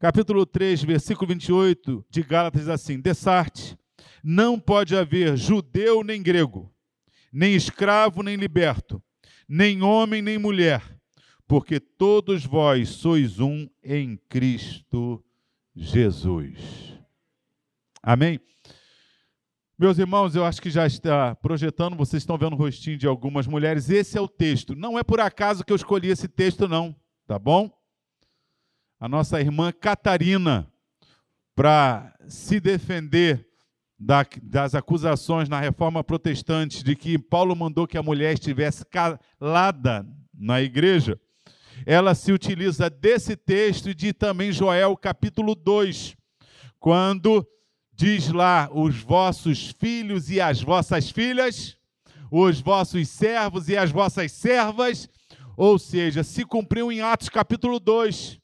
capítulo 0.00 0.46
3, 0.46 0.82
versículo 0.82 1.28
28 1.28 2.06
de 2.08 2.22
Gálatas 2.22 2.62
diz 2.62 2.70
assim: 2.70 2.98
Dessarte, 2.98 3.78
não 4.24 4.58
pode 4.58 4.96
haver 4.96 5.36
judeu 5.36 6.02
nem 6.02 6.22
grego, 6.22 6.72
nem 7.30 7.54
escravo 7.54 8.22
nem 8.22 8.34
liberto, 8.34 9.00
nem 9.46 9.82
homem 9.82 10.22
nem 10.22 10.38
mulher, 10.38 10.82
porque 11.46 11.78
todos 11.78 12.46
vós 12.46 12.88
sois 12.88 13.38
um 13.38 13.68
em 13.84 14.16
Cristo 14.28 15.22
Jesus. 15.76 16.98
Amém? 18.02 18.40
Meus 19.78 19.98
irmãos, 19.98 20.34
eu 20.34 20.44
acho 20.44 20.60
que 20.60 20.70
já 20.70 20.86
está 20.86 21.34
projetando, 21.34 21.96
vocês 21.96 22.22
estão 22.22 22.38
vendo 22.38 22.54
o 22.54 22.56
rostinho 22.56 22.98
de 22.98 23.06
algumas 23.06 23.46
mulheres. 23.46 23.88
Esse 23.88 24.16
é 24.16 24.20
o 24.20 24.28
texto. 24.28 24.74
Não 24.74 24.98
é 24.98 25.02
por 25.02 25.20
acaso 25.20 25.64
que 25.64 25.72
eu 25.72 25.76
escolhi 25.76 26.08
esse 26.08 26.28
texto, 26.28 26.68
não, 26.68 26.94
tá 27.26 27.38
bom? 27.38 27.70
A 29.00 29.08
nossa 29.08 29.40
irmã 29.40 29.72
Catarina, 29.72 30.70
para 31.54 32.14
se 32.28 32.60
defender 32.60 33.48
da, 33.98 34.26
das 34.42 34.74
acusações 34.74 35.48
na 35.48 35.58
reforma 35.58 36.04
protestante 36.04 36.84
de 36.84 36.94
que 36.94 37.18
Paulo 37.18 37.56
mandou 37.56 37.86
que 37.86 37.96
a 37.96 38.02
mulher 38.02 38.34
estivesse 38.34 38.84
calada 38.84 40.06
na 40.34 40.60
igreja, 40.60 41.18
ela 41.86 42.14
se 42.14 42.30
utiliza 42.30 42.90
desse 42.90 43.36
texto 43.36 43.88
e 43.88 43.94
de 43.94 44.12
também 44.12 44.52
Joel 44.52 44.94
capítulo 44.98 45.54
2, 45.54 46.14
quando 46.78 47.48
diz 47.94 48.28
lá: 48.28 48.68
os 48.70 49.00
vossos 49.00 49.74
filhos 49.80 50.28
e 50.28 50.42
as 50.42 50.60
vossas 50.60 51.08
filhas, 51.08 51.74
os 52.30 52.60
vossos 52.60 53.08
servos 53.08 53.70
e 53.70 53.78
as 53.78 53.90
vossas 53.90 54.30
servas, 54.30 55.08
ou 55.56 55.78
seja, 55.78 56.22
se 56.22 56.44
cumpriu 56.44 56.92
em 56.92 57.00
Atos 57.00 57.30
capítulo 57.30 57.80
2. 57.80 58.39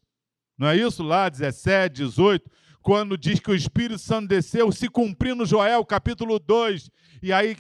Não 0.56 0.68
é 0.68 0.76
isso? 0.76 1.02
Lá, 1.02 1.28
17, 1.28 1.94
18, 1.96 2.50
quando 2.80 3.18
diz 3.18 3.40
que 3.40 3.50
o 3.50 3.54
Espírito 3.54 3.98
Santo 3.98 4.28
desceu, 4.28 4.70
se 4.72 4.88
cumpriu 4.88 5.34
no 5.34 5.44
Joel 5.44 5.84
capítulo 5.84 6.38
2. 6.38 6.90
E 7.22 7.32
aí, 7.32 7.56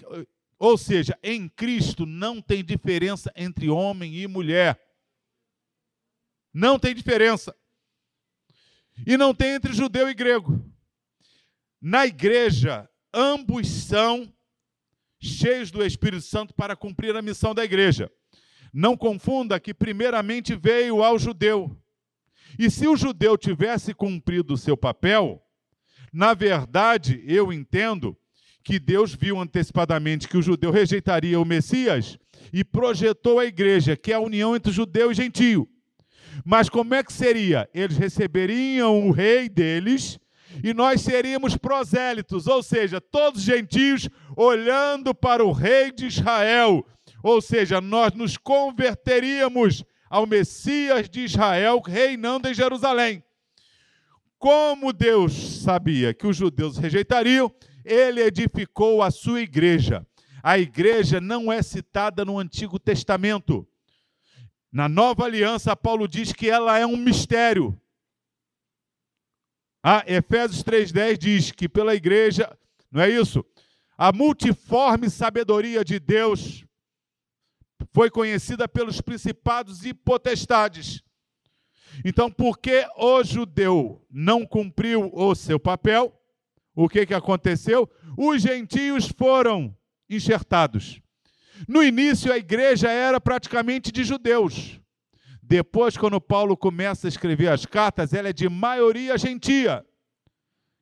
ou 0.58 0.78
seja, 0.78 1.18
em 1.22 1.48
Cristo 1.48 2.06
não 2.06 2.40
tem 2.40 2.64
diferença 2.64 3.32
entre 3.36 3.68
homem 3.68 4.14
e 4.14 4.26
mulher. 4.26 4.80
Não 6.54 6.78
tem 6.78 6.94
diferença. 6.94 7.54
E 9.06 9.16
não 9.16 9.34
tem 9.34 9.50
entre 9.50 9.74
judeu 9.74 10.08
e 10.08 10.14
grego. 10.14 10.64
Na 11.82 12.06
igreja, 12.06 12.88
ambos 13.12 13.68
são 13.68 14.32
cheios 15.20 15.70
do 15.70 15.84
Espírito 15.84 16.22
Santo 16.22 16.54
para 16.54 16.74
cumprir 16.74 17.14
a 17.14 17.20
missão 17.20 17.54
da 17.54 17.64
igreja. 17.64 18.10
Não 18.72 18.96
confunda 18.96 19.60
que 19.60 19.74
primeiramente 19.74 20.54
veio 20.54 21.02
ao 21.02 21.18
judeu. 21.18 21.76
E 22.58 22.70
se 22.70 22.86
o 22.86 22.96
judeu 22.96 23.36
tivesse 23.36 23.92
cumprido 23.92 24.54
o 24.54 24.58
seu 24.58 24.76
papel, 24.76 25.42
na 26.12 26.32
verdade, 26.34 27.22
eu 27.26 27.52
entendo 27.52 28.16
que 28.64 28.78
Deus 28.78 29.14
viu 29.14 29.38
antecipadamente 29.38 30.26
que 30.26 30.36
o 30.36 30.42
judeu 30.42 30.70
rejeitaria 30.70 31.38
o 31.38 31.44
Messias 31.44 32.18
e 32.52 32.64
projetou 32.64 33.38
a 33.38 33.44
igreja, 33.44 33.96
que 33.96 34.12
é 34.12 34.16
a 34.16 34.20
união 34.20 34.56
entre 34.56 34.72
judeu 34.72 35.12
e 35.12 35.14
gentio. 35.14 35.68
Mas 36.44 36.68
como 36.68 36.94
é 36.94 37.02
que 37.02 37.12
seria? 37.12 37.68
Eles 37.72 37.96
receberiam 37.96 39.06
o 39.06 39.10
rei 39.10 39.48
deles 39.48 40.18
e 40.62 40.72
nós 40.72 41.00
seríamos 41.00 41.56
prosélitos, 41.56 42.46
ou 42.46 42.62
seja, 42.62 43.00
todos 43.00 43.42
gentios 43.42 44.08
olhando 44.36 45.14
para 45.14 45.44
o 45.44 45.52
rei 45.52 45.92
de 45.92 46.06
Israel, 46.06 46.84
ou 47.22 47.40
seja, 47.40 47.80
nós 47.80 48.12
nos 48.14 48.36
converteríamos 48.36 49.84
ao 50.08 50.26
Messias 50.26 51.08
de 51.08 51.20
Israel 51.20 51.80
reinando 51.80 52.48
em 52.48 52.54
Jerusalém. 52.54 53.22
Como 54.38 54.92
Deus 54.92 55.32
sabia 55.62 56.12
que 56.12 56.26
os 56.26 56.36
judeus 56.36 56.76
rejeitariam, 56.76 57.52
ele 57.84 58.20
edificou 58.20 59.02
a 59.02 59.10
sua 59.10 59.40
igreja. 59.40 60.06
A 60.42 60.58
igreja 60.58 61.20
não 61.20 61.52
é 61.52 61.62
citada 61.62 62.24
no 62.24 62.38
Antigo 62.38 62.78
Testamento. 62.78 63.66
Na 64.70 64.88
Nova 64.88 65.24
Aliança, 65.24 65.74
Paulo 65.74 66.06
diz 66.06 66.32
que 66.32 66.50
ela 66.50 66.78
é 66.78 66.84
um 66.84 66.96
mistério. 66.96 67.80
Ah, 69.82 70.04
Efésios 70.06 70.62
3,10 70.62 71.16
diz 71.16 71.52
que 71.52 71.68
pela 71.68 71.94
igreja, 71.94 72.56
não 72.90 73.00
é 73.00 73.08
isso? 73.08 73.44
A 73.96 74.12
multiforme 74.12 75.08
sabedoria 75.08 75.84
de 75.84 75.98
Deus 75.98 76.65
foi 77.96 78.10
conhecida 78.10 78.68
pelos 78.68 79.00
principados 79.00 79.86
e 79.86 79.94
potestades. 79.94 81.02
Então, 82.04 82.30
porque 82.30 82.86
o 82.94 83.24
judeu 83.24 84.04
não 84.10 84.44
cumpriu 84.44 85.10
o 85.14 85.34
seu 85.34 85.58
papel, 85.58 86.14
o 86.74 86.90
que, 86.90 87.06
que 87.06 87.14
aconteceu? 87.14 87.88
Os 88.14 88.42
gentios 88.42 89.08
foram 89.16 89.74
enxertados. 90.10 91.00
No 91.66 91.82
início, 91.82 92.30
a 92.30 92.36
igreja 92.36 92.90
era 92.90 93.18
praticamente 93.18 93.90
de 93.90 94.04
judeus. 94.04 94.78
Depois, 95.42 95.96
quando 95.96 96.20
Paulo 96.20 96.54
começa 96.54 97.06
a 97.06 97.08
escrever 97.08 97.48
as 97.48 97.64
cartas, 97.64 98.12
ela 98.12 98.28
é 98.28 98.32
de 98.34 98.46
maioria 98.46 99.16
gentia. 99.16 99.82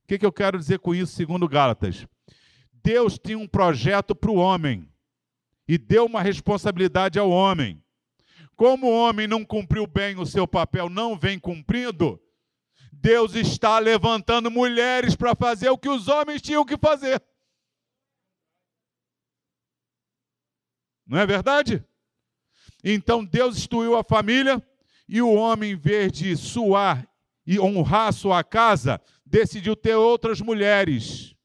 O 0.03 0.07
que, 0.07 0.19
que 0.19 0.25
eu 0.25 0.33
quero 0.33 0.59
dizer 0.59 0.79
com 0.79 0.93
isso, 0.93 1.13
segundo 1.13 1.47
Gálatas? 1.47 2.05
Deus 2.83 3.17
tinha 3.17 3.37
um 3.37 3.47
projeto 3.47 4.13
para 4.13 4.31
o 4.31 4.35
homem 4.35 4.85
e 5.67 5.77
deu 5.77 6.05
uma 6.05 6.21
responsabilidade 6.21 7.17
ao 7.17 7.29
homem. 7.29 7.83
Como 8.55 8.87
o 8.87 8.95
homem 8.95 9.27
não 9.27 9.43
cumpriu 9.43 9.85
bem 9.85 10.17
o 10.17 10.25
seu 10.25 10.47
papel, 10.47 10.89
não 10.89 11.17
vem 11.17 11.37
cumprindo, 11.37 12.21
Deus 12.91 13.35
está 13.35 13.77
levantando 13.79 14.49
mulheres 14.49 15.15
para 15.15 15.35
fazer 15.35 15.69
o 15.69 15.77
que 15.77 15.89
os 15.89 16.07
homens 16.07 16.41
tinham 16.41 16.65
que 16.65 16.77
fazer. 16.77 17.21
Não 21.05 21.19
é 21.19 21.25
verdade? 21.25 21.83
Então 22.83 23.23
Deus 23.23 23.57
instituiu 23.57 23.95
a 23.95 24.03
família 24.03 24.65
e 25.07 25.21
o 25.21 25.33
homem, 25.33 25.71
em 25.71 25.75
vez 25.75 26.11
de 26.11 26.35
suar 26.35 27.07
e 27.45 27.59
honrar 27.59 28.11
sua 28.11 28.43
casa, 28.43 28.99
decidiu 29.25 29.75
ter 29.75 29.95
outras 29.95 30.41
mulheres. 30.41 31.35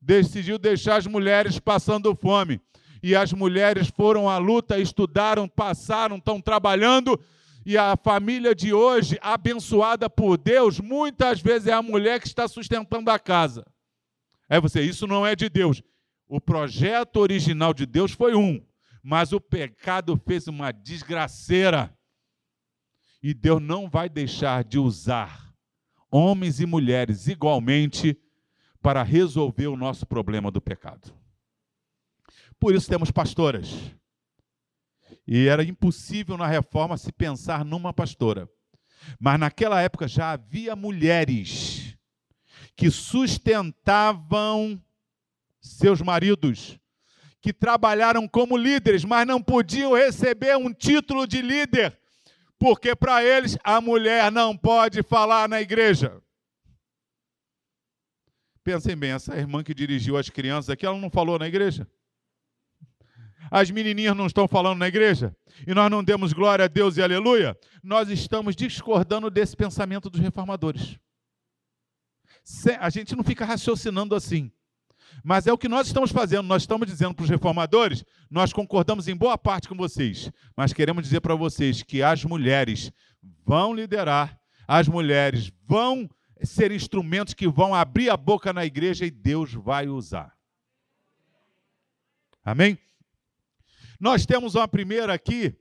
Decidiu 0.00 0.58
deixar 0.58 0.96
as 0.96 1.06
mulheres 1.06 1.58
passando 1.58 2.16
fome. 2.16 2.60
E 3.04 3.14
as 3.14 3.34
mulheres 3.34 3.88
foram 3.88 4.30
à 4.30 4.38
luta, 4.38 4.78
estudaram, 4.78 5.46
passaram, 5.46 6.16
estão 6.16 6.40
trabalhando. 6.40 7.20
E 7.66 7.76
a 7.76 7.96
família 7.96 8.54
de 8.54 8.72
hoje, 8.72 9.18
abençoada 9.20 10.08
por 10.08 10.38
Deus, 10.38 10.80
muitas 10.80 11.38
vezes 11.38 11.68
é 11.68 11.72
a 11.72 11.82
mulher 11.82 12.18
que 12.18 12.26
está 12.26 12.48
sustentando 12.48 13.10
a 13.10 13.18
casa. 13.18 13.66
É 14.48 14.58
você, 14.58 14.80
isso 14.80 15.06
não 15.06 15.26
é 15.26 15.36
de 15.36 15.50
Deus. 15.50 15.82
O 16.26 16.40
projeto 16.40 17.18
original 17.18 17.74
de 17.74 17.84
Deus 17.84 18.12
foi 18.12 18.34
um 18.34 18.58
mas 19.04 19.34
o 19.34 19.40
pecado 19.40 20.16
fez 20.16 20.48
uma 20.48 20.72
desgraceira. 20.72 21.94
E 23.22 23.34
Deus 23.34 23.60
não 23.60 23.86
vai 23.86 24.08
deixar 24.08 24.64
de 24.64 24.78
usar 24.78 25.54
homens 26.10 26.58
e 26.58 26.64
mulheres 26.64 27.28
igualmente 27.28 28.18
para 28.80 29.02
resolver 29.02 29.66
o 29.66 29.76
nosso 29.76 30.06
problema 30.06 30.50
do 30.50 30.58
pecado. 30.58 31.23
Por 32.58 32.74
isso 32.74 32.88
temos 32.88 33.10
pastoras. 33.10 33.68
E 35.26 35.46
era 35.48 35.64
impossível 35.64 36.36
na 36.36 36.46
reforma 36.46 36.96
se 36.96 37.12
pensar 37.12 37.64
numa 37.64 37.92
pastora. 37.92 38.48
Mas 39.18 39.38
naquela 39.38 39.80
época 39.82 40.08
já 40.08 40.32
havia 40.32 40.74
mulheres 40.74 41.96
que 42.76 42.90
sustentavam 42.90 44.82
seus 45.60 46.00
maridos 46.00 46.78
que 47.44 47.52
trabalharam 47.52 48.26
como 48.26 48.56
líderes, 48.56 49.04
mas 49.04 49.26
não 49.26 49.38
podiam 49.38 49.92
receber 49.92 50.56
um 50.56 50.72
título 50.72 51.26
de 51.26 51.42
líder, 51.42 51.94
porque 52.58 52.96
para 52.96 53.22
eles 53.22 53.58
a 53.62 53.82
mulher 53.82 54.32
não 54.32 54.56
pode 54.56 55.02
falar 55.02 55.46
na 55.46 55.60
igreja. 55.60 56.22
Pensem 58.62 58.96
bem, 58.96 59.10
essa 59.10 59.36
irmã 59.36 59.62
que 59.62 59.74
dirigiu 59.74 60.16
as 60.16 60.30
crianças 60.30 60.70
aqui, 60.70 60.86
ela 60.86 60.96
não 60.96 61.10
falou 61.10 61.38
na 61.38 61.46
igreja? 61.46 61.86
As 63.50 63.70
menininhas 63.70 64.16
não 64.16 64.26
estão 64.26 64.48
falando 64.48 64.78
na 64.78 64.88
igreja? 64.88 65.34
E 65.66 65.74
nós 65.74 65.90
não 65.90 66.02
demos 66.02 66.32
glória 66.32 66.64
a 66.64 66.68
Deus 66.68 66.96
e 66.96 67.02
aleluia? 67.02 67.56
Nós 67.82 68.08
estamos 68.08 68.56
discordando 68.56 69.30
desse 69.30 69.56
pensamento 69.56 70.10
dos 70.10 70.20
reformadores. 70.20 70.98
A 72.78 72.90
gente 72.90 73.16
não 73.16 73.24
fica 73.24 73.44
raciocinando 73.44 74.14
assim. 74.14 74.50
Mas 75.22 75.46
é 75.46 75.52
o 75.52 75.58
que 75.58 75.68
nós 75.68 75.86
estamos 75.86 76.10
fazendo. 76.10 76.46
Nós 76.46 76.62
estamos 76.62 76.86
dizendo 76.86 77.14
para 77.14 77.22
os 77.22 77.30
reformadores, 77.30 78.04
nós 78.30 78.52
concordamos 78.52 79.08
em 79.08 79.16
boa 79.16 79.38
parte 79.38 79.68
com 79.68 79.76
vocês, 79.76 80.30
mas 80.56 80.72
queremos 80.72 81.04
dizer 81.04 81.20
para 81.20 81.34
vocês 81.34 81.82
que 81.82 82.02
as 82.02 82.24
mulheres 82.24 82.92
vão 83.44 83.72
liderar, 83.72 84.38
as 84.66 84.88
mulheres 84.88 85.52
vão 85.66 86.08
ser 86.42 86.72
instrumentos 86.72 87.34
que 87.34 87.48
vão 87.48 87.74
abrir 87.74 88.10
a 88.10 88.16
boca 88.16 88.52
na 88.52 88.64
igreja 88.64 89.06
e 89.06 89.10
Deus 89.10 89.52
vai 89.54 89.88
usar. 89.88 90.34
Amém? 92.44 92.78
Nós 93.98 94.26
temos 94.26 94.54
uma 94.54 94.66
primeira 94.68 95.14
aqui, 95.14 95.56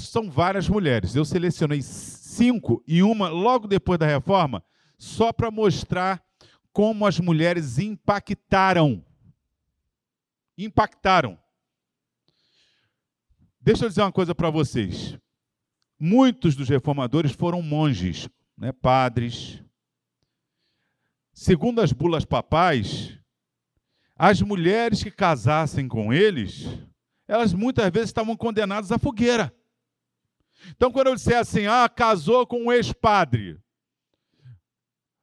são 0.00 0.30
várias 0.30 0.68
mulheres. 0.68 1.14
Eu 1.14 1.24
selecionei 1.24 1.82
cinco 1.82 2.82
e 2.86 3.02
uma 3.02 3.28
logo 3.28 3.66
depois 3.66 3.98
da 3.98 4.06
reforma, 4.06 4.64
só 4.96 5.32
para 5.32 5.50
mostrar 5.50 6.22
como 6.72 7.06
as 7.06 7.18
mulheres 7.18 7.78
impactaram. 7.78 9.04
Impactaram. 10.56 11.38
Deixa 13.60 13.84
eu 13.84 13.88
dizer 13.88 14.02
uma 14.02 14.12
coisa 14.12 14.34
para 14.34 14.50
vocês. 14.50 15.18
Muitos 15.98 16.54
dos 16.54 16.68
reformadores 16.68 17.32
foram 17.32 17.62
monges, 17.62 18.28
né, 18.56 18.72
padres. 18.72 19.62
Segundo 21.32 21.80
as 21.80 21.92
bulas 21.92 22.24
papais, 22.24 23.18
as 24.16 24.40
mulheres 24.40 25.02
que 25.02 25.10
casassem 25.10 25.88
com 25.88 26.12
eles, 26.12 26.68
elas 27.26 27.52
muitas 27.52 27.90
vezes 27.90 28.10
estavam 28.10 28.36
condenadas 28.36 28.92
à 28.92 28.98
fogueira. 28.98 29.54
Então, 30.70 30.90
quando 30.90 31.08
eu 31.08 31.14
disser 31.14 31.38
assim, 31.38 31.66
ah, 31.66 31.88
casou 31.88 32.46
com 32.46 32.64
um 32.64 32.72
ex-padre, 32.72 33.58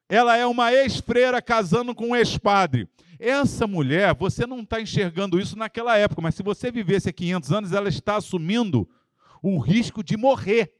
ela 0.07 0.35
é 0.35 0.45
uma 0.45 0.73
ex-freira 0.73 1.41
casando 1.41 1.95
com 1.95 2.09
um 2.09 2.15
ex-padre. 2.15 2.89
Essa 3.17 3.67
mulher, 3.67 4.15
você 4.15 4.45
não 4.45 4.61
está 4.61 4.81
enxergando 4.81 5.39
isso 5.39 5.57
naquela 5.57 5.97
época, 5.97 6.21
mas 6.21 6.35
se 6.35 6.43
você 6.43 6.71
vivesse 6.71 7.07
há 7.07 7.13
500 7.13 7.51
anos, 7.51 7.71
ela 7.71 7.87
está 7.87 8.17
assumindo 8.17 8.89
o 9.41 9.59
risco 9.59 10.03
de 10.03 10.17
morrer. 10.17 10.73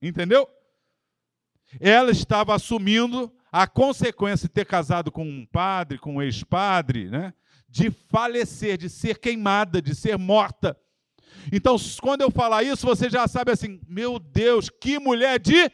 Entendeu? 0.00 0.48
Ela 1.80 2.12
estava 2.12 2.54
assumindo 2.54 3.32
a 3.50 3.66
consequência 3.66 4.48
de 4.48 4.54
ter 4.54 4.64
casado 4.64 5.10
com 5.10 5.24
um 5.24 5.44
padre, 5.44 5.98
com 5.98 6.16
um 6.16 6.22
ex-padre, 6.22 7.10
né? 7.10 7.34
De 7.68 7.90
falecer, 7.90 8.78
de 8.78 8.88
ser 8.88 9.18
queimada, 9.18 9.82
de 9.82 9.94
ser 9.94 10.16
morta. 10.16 10.78
Então, 11.52 11.76
quando 12.00 12.22
eu 12.22 12.30
falar 12.30 12.62
isso, 12.62 12.86
você 12.86 13.10
já 13.10 13.28
sabe 13.28 13.52
assim: 13.52 13.80
meu 13.86 14.18
Deus, 14.18 14.70
que 14.70 14.98
mulher 14.98 15.38
de 15.38 15.70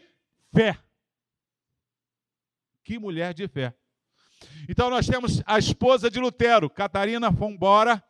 fé. 0.52 0.78
Que 2.82 2.98
mulher 2.98 3.32
de 3.32 3.46
fé. 3.48 3.74
Então, 4.68 4.90
nós 4.90 5.06
temos 5.06 5.42
a 5.46 5.58
esposa 5.58 6.10
de 6.10 6.18
Lutero, 6.18 6.68
Catarina 6.68 7.32
Fombora, 7.32 8.02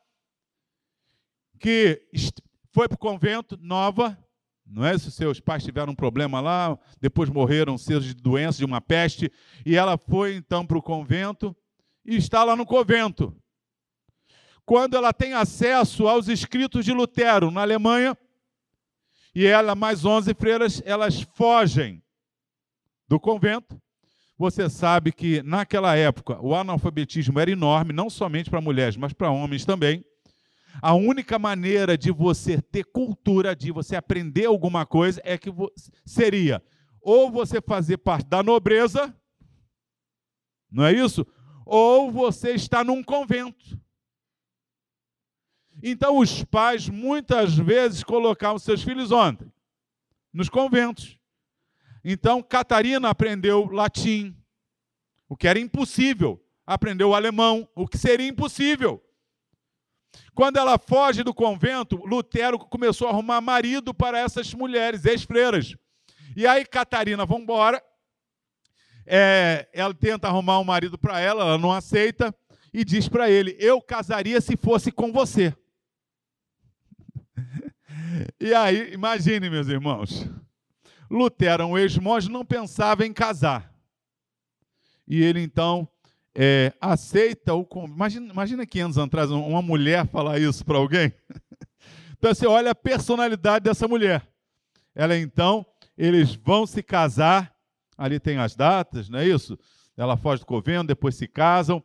que 1.61 2.03
foi 2.73 2.89
para 2.89 2.97
o 2.97 2.99
convento, 2.99 3.57
nova, 3.61 4.19
não 4.67 4.85
é? 4.85 4.97
Se 4.99 5.11
seus 5.13 5.39
pais 5.39 5.63
tiveram 5.63 5.93
um 5.93 5.97
problema 5.97 6.41
lá, 6.41 6.77
depois 7.01 7.31
morreram 7.31 7.79
seus 7.79 8.05
de 8.05 8.15
doença, 8.15 8.59
de 8.59 8.65
uma 8.65 8.81
peste, 8.81 9.31
e 9.65 9.77
ela 9.77 9.97
foi 9.97 10.35
então 10.35 10.67
para 10.67 10.79
o 10.79 10.83
convento 10.83 11.57
e 12.05 12.17
está 12.17 12.43
lá 12.43 12.57
no 12.57 12.67
convento 12.67 13.35
quando 14.65 14.97
ela 14.97 15.13
tem 15.13 15.35
acesso 15.35 16.07
aos 16.09 16.29
escritos 16.29 16.85
de 16.85 16.93
Lutero 16.93 17.51
na 17.51 17.63
Alemanha, 17.63 18.17
e 19.35 19.45
ela 19.47 19.75
mais 19.75 20.05
11 20.05 20.33
freiras, 20.35 20.83
elas 20.85 21.21
fogem 21.21 22.03
do 23.09 23.19
convento. 23.19 23.81
Você 24.39 24.69
sabe 24.69 25.13
que 25.13 25.43
naquela 25.43 25.97
época 25.97 26.41
o 26.41 26.55
analfabetismo 26.55 27.39
era 27.39 27.51
enorme, 27.51 27.93
não 27.93 28.09
somente 28.09 28.51
para 28.51 28.61
mulheres, 28.61 28.97
mas 28.97 29.13
para 29.13 29.31
homens 29.31 29.65
também. 29.65 30.05
A 30.83 30.95
única 30.95 31.39
maneira 31.39 31.97
de 31.97 32.11
você 32.11 32.61
ter 32.61 32.85
cultura, 32.85 33.55
de 33.55 33.71
você 33.71 33.95
aprender 33.95 34.47
alguma 34.47 34.85
coisa, 34.85 35.21
é 35.25 35.39
que 35.39 35.51
seria 36.05 36.63
ou 37.01 37.31
você 37.31 37.61
fazer 37.61 37.99
parte 37.99 38.27
da 38.27 38.43
nobreza, 38.43 39.15
não 40.71 40.85
é 40.85 40.93
isso? 40.93 41.25
Ou 41.67 42.11
você 42.11 42.53
está 42.53 42.83
num 42.83 43.03
convento. 43.03 43.79
Então, 45.87 46.17
os 46.17 46.43
pais 46.43 46.89
muitas 46.89 47.55
vezes 47.55 48.03
colocavam 48.03 48.59
seus 48.59 48.83
filhos 48.83 49.13
ontem 49.13 49.53
nos 50.33 50.49
conventos. 50.49 51.19
Então, 52.03 52.43
Catarina 52.43 53.11
aprendeu 53.11 53.67
latim, 53.67 54.35
o 55.29 55.37
que 55.37 55.47
era 55.47 55.59
impossível. 55.59 56.43
Aprendeu 56.67 57.15
alemão, 57.15 57.69
o 57.75 57.87
que 57.87 57.99
seria 57.99 58.27
impossível. 58.27 59.05
Quando 60.35 60.57
ela 60.57 60.79
foge 60.79 61.23
do 61.23 61.35
convento, 61.35 61.97
Lutero 62.07 62.59
começou 62.59 63.07
a 63.07 63.11
arrumar 63.11 63.43
marido 63.43 63.93
para 63.93 64.19
essas 64.19 64.55
mulheres, 64.55 65.05
ex-freiras. 65.05 65.77
E 66.35 66.47
aí, 66.47 66.65
Catarina, 66.65 67.27
vamos 67.27 67.43
embora. 67.43 67.85
É, 69.07 69.69
ela 69.71 69.93
tenta 69.93 70.29
arrumar 70.29 70.59
um 70.61 70.65
marido 70.65 70.97
para 70.97 71.21
ela, 71.21 71.43
ela 71.43 71.59
não 71.59 71.73
aceita 71.73 72.35
e 72.73 72.87
diz 72.87 73.07
para 73.07 73.29
ele: 73.29 73.55
Eu 73.61 73.83
casaria 73.83 74.41
se 74.41 74.57
fosse 74.57 74.91
com 74.91 75.13
você. 75.13 75.55
E 78.41 78.55
aí, 78.55 78.93
imagine, 78.93 79.51
meus 79.51 79.67
irmãos, 79.69 80.29
Lutero, 81.11 81.67
um 81.67 81.77
ex-monge, 81.79 82.31
não 82.31 82.45
pensava 82.45 83.05
em 83.05 83.13
casar. 83.13 83.73
E 85.07 85.23
ele 85.23 85.41
então 85.41 85.89
é, 86.35 86.73
aceita 86.81 87.55
o 87.55 87.67
imagina, 87.85 88.33
imagina 88.33 88.67
500 88.67 88.99
anos 88.99 89.09
atrás 89.09 89.31
uma 89.31 89.63
mulher 89.63 90.07
falar 90.09 90.39
isso 90.39 90.65
para 90.65 90.79
alguém. 90.79 91.13
Então 92.17 92.35
você 92.35 92.47
olha 92.47 92.71
a 92.71 92.75
personalidade 92.75 93.65
dessa 93.65 93.87
mulher. 93.87 94.27
Ela 94.95 95.15
então, 95.19 95.67
eles 95.99 96.35
vão 96.35 96.67
se 96.67 96.83
casar, 96.83 97.55
ali 97.99 98.19
tem 98.19 98.39
as 98.39 98.57
datas, 98.57 99.11
não 99.11 99.19
é 99.19 99.29
isso? 99.29 99.59
Ela 99.95 100.17
foge 100.17 100.41
do 100.41 100.47
convento, 100.47 100.87
depois 100.87 101.17
se 101.17 101.29
casam. 101.29 101.85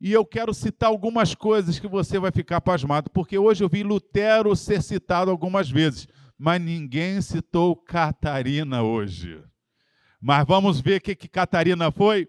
E 0.00 0.12
eu 0.12 0.24
quero 0.24 0.52
citar 0.52 0.90
algumas 0.90 1.34
coisas 1.34 1.78
que 1.78 1.88
você 1.88 2.18
vai 2.18 2.30
ficar 2.30 2.60
pasmado, 2.60 3.10
porque 3.10 3.38
hoje 3.38 3.64
eu 3.64 3.68
vi 3.68 3.82
Lutero 3.82 4.54
ser 4.54 4.82
citado 4.82 5.30
algumas 5.30 5.70
vezes, 5.70 6.06
mas 6.38 6.60
ninguém 6.60 7.20
citou 7.22 7.74
Catarina 7.74 8.82
hoje. 8.82 9.42
Mas 10.20 10.46
vamos 10.46 10.80
ver 10.80 10.98
o 10.98 11.00
que, 11.00 11.14
que 11.14 11.28
Catarina 11.28 11.90
foi? 11.90 12.28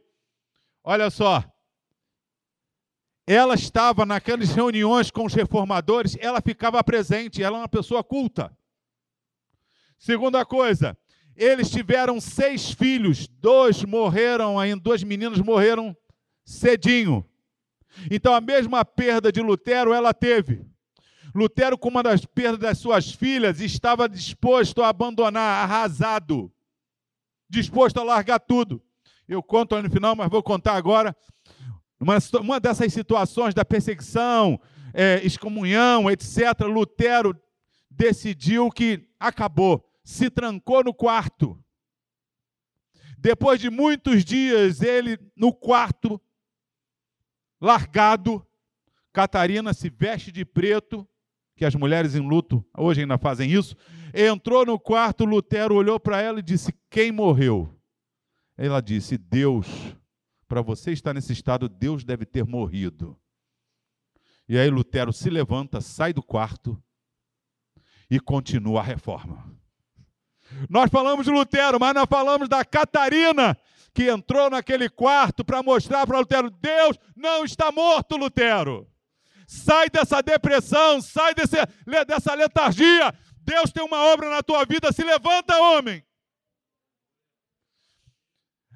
Olha 0.83 1.09
só. 1.09 1.43
Ela 3.25 3.55
estava 3.55 4.05
naquelas 4.05 4.53
reuniões 4.53 5.11
com 5.11 5.25
os 5.25 5.33
reformadores, 5.33 6.15
ela 6.21 6.39
ficava 6.39 6.81
presente, 6.81 7.43
ela 7.43 7.57
é 7.57 7.61
uma 7.61 7.67
pessoa 7.67 8.01
culta. 8.01 8.55
Segunda 9.97 10.45
coisa, 10.45 10.97
eles 11.35 11.69
tiveram 11.69 12.21
seis 12.21 12.71
filhos, 12.71 13.27
dois 13.27 13.83
morreram 13.83 14.57
ainda, 14.57 14.81
dois 14.81 15.03
meninos 15.03 15.41
morreram 15.41 15.95
cedinho. 16.45 17.27
Então 18.09 18.33
a 18.33 18.41
mesma 18.41 18.83
perda 18.85 19.31
de 19.31 19.41
Lutero 19.41 19.93
ela 19.93 20.13
teve. 20.13 20.65
Lutero, 21.33 21.77
com 21.77 21.89
uma 21.89 22.01
das 22.01 22.25
perdas 22.25 22.59
das 22.59 22.77
suas 22.77 23.11
filhas, 23.11 23.59
estava 23.61 24.07
disposto 24.07 24.81
a 24.81 24.89
abandonar, 24.89 25.63
arrasado, 25.63 26.51
disposto 27.49 27.99
a 27.99 28.03
largar 28.03 28.39
tudo. 28.39 28.81
Eu 29.27 29.43
conto 29.43 29.79
no 29.81 29.89
final, 29.89 30.15
mas 30.15 30.29
vou 30.29 30.41
contar 30.41 30.75
agora. 30.75 31.15
Uma, 31.99 32.17
uma 32.39 32.59
dessas 32.59 32.93
situações 32.93 33.53
da 33.53 33.65
perseguição, 33.65 34.59
é, 34.93 35.19
excomunhão, 35.23 36.09
etc., 36.09 36.61
Lutero 36.61 37.39
decidiu 37.89 38.69
que 38.71 39.07
acabou, 39.19 39.83
se 40.03 40.29
trancou 40.29 40.83
no 40.83 40.93
quarto. 40.93 41.61
Depois 43.17 43.59
de 43.59 43.69
muitos 43.69 44.23
dias, 44.23 44.81
ele 44.81 45.19
no 45.35 45.51
quarto, 45.51 46.21
largado. 47.59 48.45
Catarina 49.13 49.73
se 49.73 49.89
veste 49.89 50.31
de 50.31 50.45
preto, 50.45 51.07
que 51.55 51.65
as 51.65 51.73
mulheres 51.73 52.15
em 52.15 52.19
luto 52.19 52.63
hoje 52.77 53.01
ainda 53.01 53.17
fazem 53.17 53.51
isso. 53.51 53.75
Entrou 54.13 54.65
no 54.65 54.79
quarto, 54.79 55.25
Lutero 55.25 55.75
olhou 55.75 55.99
para 55.99 56.21
ela 56.21 56.39
e 56.39 56.43
disse: 56.43 56.73
Quem 56.89 57.11
morreu? 57.11 57.73
Ela 58.57 58.81
disse: 58.81 59.17
Deus. 59.17 59.67
Para 60.47 60.61
você 60.61 60.93
estar 60.93 61.13
nesse 61.13 61.33
estado, 61.33 61.67
Deus 61.67 62.05
deve 62.05 62.25
ter 62.25 62.45
morrido. 62.45 63.19
E 64.47 64.57
aí 64.57 64.69
Lutero 64.69 65.11
se 65.11 65.29
levanta, 65.29 65.81
sai 65.81 66.13
do 66.13 66.23
quarto 66.23 66.81
e 68.09 68.17
continua 68.17 68.79
a 68.79 68.83
reforma. 68.83 69.53
Nós 70.69 70.89
falamos 70.89 71.25
de 71.25 71.31
Lutero, 71.31 71.77
mas 71.77 71.93
nós 71.93 72.05
falamos 72.09 72.47
da 72.47 72.63
Catarina, 72.63 73.57
que 73.97 74.11
entrou 74.11 74.47
naquele 74.47 74.87
quarto 74.87 75.43
para 75.43 75.63
mostrar 75.63 76.05
para 76.05 76.19
Lutero: 76.19 76.51
Deus 76.51 76.99
não 77.15 77.43
está 77.43 77.71
morto, 77.71 78.15
Lutero. 78.15 78.87
Sai 79.47 79.89
dessa 79.89 80.21
depressão, 80.21 81.01
sai 81.01 81.33
desse, 81.33 81.55
dessa 82.05 82.35
letargia. 82.35 83.11
Deus 83.39 83.71
tem 83.71 83.83
uma 83.83 83.97
obra 84.13 84.29
na 84.29 84.43
tua 84.43 84.63
vida, 84.65 84.91
se 84.91 85.03
levanta, 85.03 85.57
homem. 85.57 86.05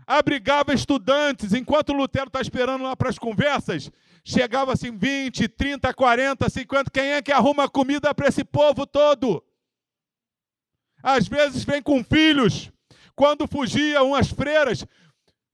Abrigava 0.07 0.73
estudantes, 0.73 1.53
enquanto 1.53 1.93
Lutero 1.93 2.25
está 2.25 2.41
esperando 2.41 2.83
lá 2.83 2.95
para 2.95 3.09
as 3.09 3.19
conversas, 3.19 3.91
chegava 4.25 4.73
assim 4.73 4.97
20, 4.97 5.47
30, 5.47 5.93
40, 5.93 6.49
50. 6.49 6.89
Quem 6.89 7.11
é 7.11 7.21
que 7.21 7.31
arruma 7.31 7.69
comida 7.69 8.11
para 8.15 8.27
esse 8.27 8.43
povo 8.43 8.87
todo? 8.87 9.45
Às 11.03 11.27
vezes 11.27 11.63
vem 11.63 11.79
com 11.79 12.03
filhos. 12.03 12.71
Quando 13.15 13.47
fugiam 13.47 14.15
as 14.15 14.29
freiras, 14.29 14.83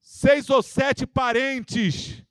seis 0.08 0.50
ou 0.50 0.64
sete 0.64 1.06
parentes 1.06 2.24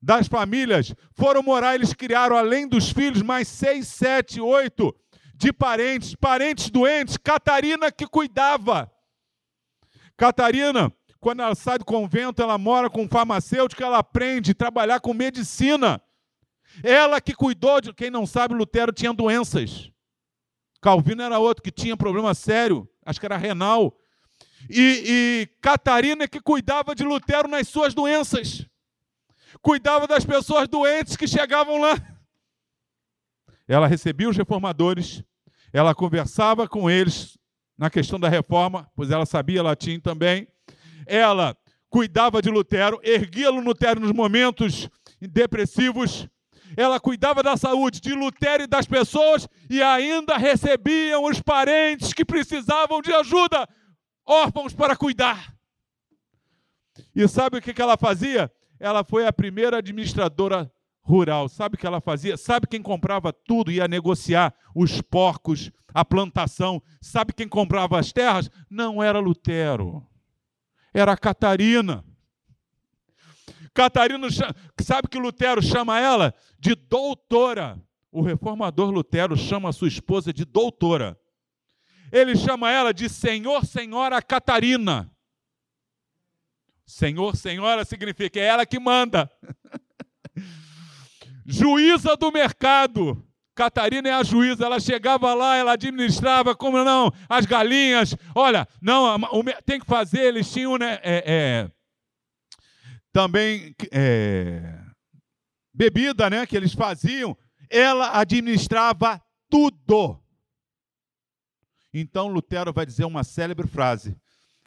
das 0.00 0.26
famílias 0.26 0.94
foram 1.12 1.42
morar, 1.42 1.74
eles 1.74 1.92
criaram, 1.92 2.34
além 2.34 2.66
dos 2.66 2.90
filhos, 2.90 3.20
mais 3.20 3.46
seis, 3.46 3.88
sete, 3.88 4.40
oito 4.40 4.96
de 5.34 5.52
parentes, 5.52 6.14
parentes 6.14 6.70
doentes. 6.70 7.18
Catarina 7.18 7.92
que 7.92 8.06
cuidava. 8.06 8.90
Catarina, 10.16 10.90
quando 11.20 11.42
ela 11.42 11.54
sai 11.54 11.78
do 11.78 11.84
convento, 11.84 12.40
ela 12.40 12.56
mora 12.56 12.88
com 12.88 13.02
um 13.02 13.08
farmacêutico, 13.08 13.82
ela 13.82 13.98
aprende 13.98 14.52
a 14.52 14.54
trabalhar 14.54 15.00
com 15.00 15.12
medicina. 15.12 16.00
Ela 16.82 17.20
que 17.20 17.34
cuidou 17.34 17.82
de. 17.82 17.92
Quem 17.92 18.10
não 18.10 18.26
sabe, 18.26 18.54
Lutero 18.54 18.94
tinha 18.94 19.12
doenças. 19.12 19.92
Calvino 20.80 21.22
era 21.22 21.38
outro 21.38 21.62
que 21.62 21.70
tinha 21.70 21.98
problema 21.98 22.32
sério, 22.32 22.88
acho 23.04 23.20
que 23.20 23.26
era 23.26 23.36
renal. 23.36 23.99
E, 24.68 25.04
e 25.06 25.46
Catarina 25.60 26.28
que 26.28 26.40
cuidava 26.40 26.94
de 26.94 27.04
Lutero 27.04 27.48
nas 27.48 27.68
suas 27.68 27.94
doenças. 27.94 28.66
Cuidava 29.62 30.06
das 30.06 30.24
pessoas 30.24 30.68
doentes 30.68 31.16
que 31.16 31.26
chegavam 31.26 31.78
lá. 31.78 31.96
Ela 33.66 33.86
recebia 33.86 34.28
os 34.28 34.36
reformadores, 34.36 35.22
ela 35.72 35.94
conversava 35.94 36.68
com 36.68 36.90
eles 36.90 37.38
na 37.78 37.88
questão 37.88 38.18
da 38.18 38.28
reforma, 38.28 38.90
pois 38.94 39.10
ela 39.10 39.24
sabia 39.24 39.62
latim 39.62 39.98
também. 40.00 40.46
Ela 41.06 41.56
cuidava 41.88 42.42
de 42.42 42.50
Lutero, 42.50 43.00
erguia 43.02 43.50
Lutero 43.50 44.00
nos 44.00 44.12
momentos 44.12 44.88
depressivos. 45.20 46.28
Ela 46.76 47.00
cuidava 47.00 47.42
da 47.42 47.56
saúde 47.56 48.00
de 48.00 48.12
Lutero 48.12 48.64
e 48.64 48.66
das 48.66 48.86
pessoas 48.86 49.48
e 49.68 49.82
ainda 49.82 50.36
recebiam 50.36 51.24
os 51.24 51.40
parentes 51.40 52.12
que 52.12 52.24
precisavam 52.24 53.00
de 53.00 53.12
ajuda, 53.12 53.68
órfãos 54.30 54.72
para 54.72 54.96
cuidar. 54.96 55.52
E 57.14 57.26
sabe 57.26 57.58
o 57.58 57.60
que 57.60 57.80
ela 57.82 57.96
fazia? 57.96 58.50
Ela 58.78 59.02
foi 59.02 59.26
a 59.26 59.32
primeira 59.32 59.78
administradora 59.78 60.72
rural. 61.02 61.48
Sabe 61.48 61.74
o 61.74 61.78
que 61.78 61.86
ela 61.86 62.00
fazia? 62.00 62.36
Sabe 62.36 62.68
quem 62.68 62.80
comprava 62.80 63.32
tudo, 63.32 63.72
ia 63.72 63.88
negociar 63.88 64.54
os 64.74 65.02
porcos, 65.02 65.72
a 65.92 66.04
plantação. 66.04 66.80
Sabe 67.00 67.32
quem 67.32 67.48
comprava 67.48 67.98
as 67.98 68.12
terras? 68.12 68.48
Não 68.70 69.02
era 69.02 69.18
Lutero, 69.18 70.06
era 70.94 71.16
Catarina. 71.16 72.04
Catarina, 73.74 74.28
sabe 74.80 75.08
que 75.08 75.18
Lutero 75.18 75.62
chama 75.62 76.00
ela 76.00 76.34
de 76.58 76.74
doutora. 76.74 77.80
O 78.12 78.22
reformador 78.22 78.90
Lutero 78.90 79.36
chama 79.36 79.68
a 79.68 79.72
sua 79.72 79.88
esposa 79.88 80.32
de 80.32 80.44
doutora. 80.44 81.19
Ele 82.12 82.36
chama 82.36 82.70
ela 82.70 82.92
de 82.92 83.08
Senhor, 83.08 83.64
Senhora 83.64 84.20
Catarina. 84.20 85.10
Senhor, 86.86 87.36
Senhora 87.36 87.84
significa 87.84 88.40
é 88.40 88.44
ela 88.44 88.66
que 88.66 88.78
manda. 88.78 89.30
juíza 91.46 92.16
do 92.16 92.32
mercado. 92.32 93.24
Catarina 93.54 94.08
é 94.08 94.12
a 94.12 94.22
juíza, 94.22 94.64
ela 94.64 94.80
chegava 94.80 95.34
lá, 95.34 95.56
ela 95.56 95.72
administrava, 95.72 96.54
como 96.54 96.82
não, 96.82 97.12
as 97.28 97.44
galinhas. 97.44 98.16
Olha, 98.34 98.66
não, 98.80 99.18
tem 99.66 99.78
que 99.78 99.86
fazer, 99.86 100.20
eles 100.20 100.50
tinham, 100.50 100.78
né, 100.78 100.98
é, 101.02 101.22
é, 101.26 101.70
também 103.12 103.74
é, 103.92 104.78
bebida, 105.74 106.30
né, 106.30 106.46
que 106.46 106.56
eles 106.56 106.72
faziam. 106.72 107.36
Ela 107.68 108.18
administrava 108.18 109.20
tudo. 109.50 110.18
Então 111.92 112.28
Lutero 112.28 112.72
vai 112.72 112.86
dizer 112.86 113.04
uma 113.04 113.24
célebre 113.24 113.66
frase: 113.66 114.16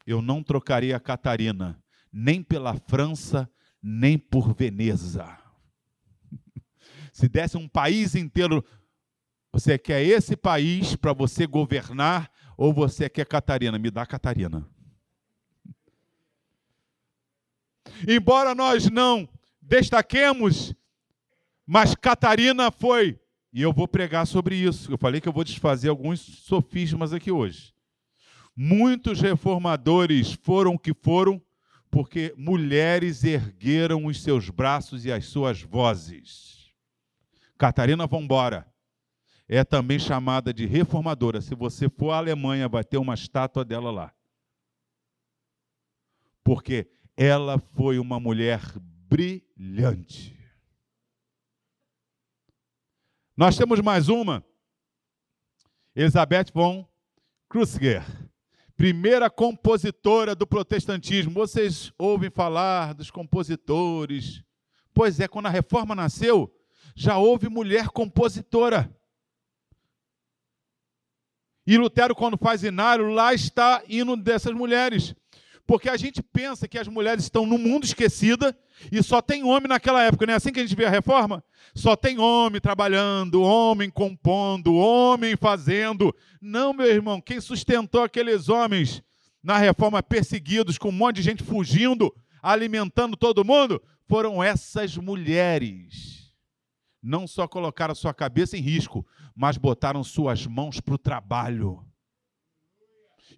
Eu 0.06 0.20
não 0.20 0.42
trocaria 0.42 0.96
a 0.96 1.00
Catarina 1.00 1.82
nem 2.12 2.40
pela 2.42 2.74
França, 2.74 3.50
nem 3.82 4.16
por 4.16 4.54
Veneza. 4.54 5.36
Se 7.12 7.28
desse 7.28 7.56
um 7.56 7.68
país 7.68 8.14
inteiro, 8.14 8.64
você 9.52 9.76
quer 9.76 10.02
esse 10.02 10.36
país 10.36 10.94
para 10.94 11.12
você 11.12 11.46
governar 11.46 12.30
ou 12.56 12.72
você 12.72 13.08
quer 13.08 13.26
Catarina? 13.26 13.78
Me 13.78 13.90
dá 13.90 14.06
Catarina. 14.06 14.68
Embora 18.08 18.54
nós 18.54 18.90
não 18.90 19.28
destaquemos, 19.60 20.74
mas 21.66 21.94
Catarina 21.94 22.70
foi, 22.70 23.18
e 23.54 23.62
eu 23.62 23.72
vou 23.72 23.86
pregar 23.86 24.26
sobre 24.26 24.56
isso. 24.56 24.90
Eu 24.90 24.98
falei 24.98 25.20
que 25.20 25.28
eu 25.28 25.32
vou 25.32 25.44
desfazer 25.44 25.88
alguns 25.88 26.18
sofismas 26.20 27.12
aqui 27.12 27.30
hoje. 27.30 27.72
Muitos 28.56 29.20
reformadores 29.20 30.32
foram 30.32 30.76
que 30.76 30.92
foram 30.92 31.40
porque 31.88 32.34
mulheres 32.36 33.22
ergueram 33.22 34.06
os 34.06 34.20
seus 34.20 34.50
braços 34.50 35.04
e 35.04 35.12
as 35.12 35.26
suas 35.26 35.62
vozes. 35.62 36.72
Catarina 37.56 38.08
Vambora 38.08 38.66
é 39.48 39.62
também 39.62 40.00
chamada 40.00 40.52
de 40.52 40.66
reformadora. 40.66 41.40
Se 41.40 41.54
você 41.54 41.88
for 41.88 42.10
à 42.10 42.16
Alemanha, 42.16 42.68
vai 42.68 42.82
ter 42.82 42.98
uma 42.98 43.14
estátua 43.14 43.64
dela 43.64 43.92
lá. 43.92 44.12
Porque 46.42 46.88
ela 47.16 47.56
foi 47.58 48.00
uma 48.00 48.18
mulher 48.18 48.60
brilhante. 49.08 50.33
Nós 53.36 53.56
temos 53.56 53.80
mais 53.80 54.08
uma, 54.08 54.44
Elizabeth 55.96 56.52
von 56.54 56.88
Kruzger, 57.48 58.04
primeira 58.76 59.28
compositora 59.28 60.36
do 60.36 60.46
protestantismo. 60.46 61.32
Vocês 61.32 61.92
ouvem 61.98 62.30
falar 62.30 62.94
dos 62.94 63.10
compositores? 63.10 64.40
Pois 64.92 65.18
é, 65.18 65.26
quando 65.26 65.46
a 65.46 65.50
reforma 65.50 65.96
nasceu, 65.96 66.54
já 66.94 67.18
houve 67.18 67.48
mulher 67.48 67.88
compositora. 67.88 68.88
E 71.66 71.76
Lutero, 71.76 72.14
quando 72.14 72.38
faz 72.38 72.62
Inário, 72.62 73.10
lá 73.10 73.34
está 73.34 73.82
indo 73.88 74.16
dessas 74.16 74.52
mulheres. 74.52 75.12
Porque 75.66 75.88
a 75.88 75.96
gente 75.96 76.22
pensa 76.22 76.68
que 76.68 76.78
as 76.78 76.88
mulheres 76.88 77.24
estão 77.24 77.46
no 77.46 77.56
mundo 77.56 77.84
esquecida 77.84 78.56
e 78.92 79.02
só 79.02 79.22
tem 79.22 79.42
homem 79.42 79.68
naquela 79.68 80.02
época, 80.02 80.26
não 80.26 80.34
é 80.34 80.36
assim 80.36 80.52
que 80.52 80.60
a 80.60 80.62
gente 80.62 80.76
vê 80.76 80.84
a 80.84 80.90
reforma? 80.90 81.42
Só 81.74 81.96
tem 81.96 82.18
homem 82.18 82.60
trabalhando, 82.60 83.40
homem 83.40 83.88
compondo, 83.88 84.74
homem 84.74 85.36
fazendo. 85.36 86.14
Não, 86.40 86.72
meu 86.74 86.86
irmão, 86.86 87.20
quem 87.20 87.40
sustentou 87.40 88.02
aqueles 88.02 88.48
homens 88.48 89.02
na 89.42 89.56
reforma 89.56 90.02
perseguidos, 90.02 90.76
com 90.76 90.88
um 90.88 90.92
monte 90.92 91.16
de 91.16 91.22
gente 91.22 91.42
fugindo, 91.42 92.14
alimentando 92.42 93.16
todo 93.16 93.44
mundo, 93.44 93.82
foram 94.06 94.42
essas 94.42 94.96
mulheres 94.96 96.14
não 97.04 97.26
só 97.26 97.46
colocaram 97.46 97.94
sua 97.94 98.14
cabeça 98.14 98.56
em 98.56 98.60
risco, 98.60 99.06
mas 99.36 99.58
botaram 99.58 100.02
suas 100.02 100.46
mãos 100.46 100.80
para 100.80 100.94
o 100.94 100.98
trabalho. 100.98 101.84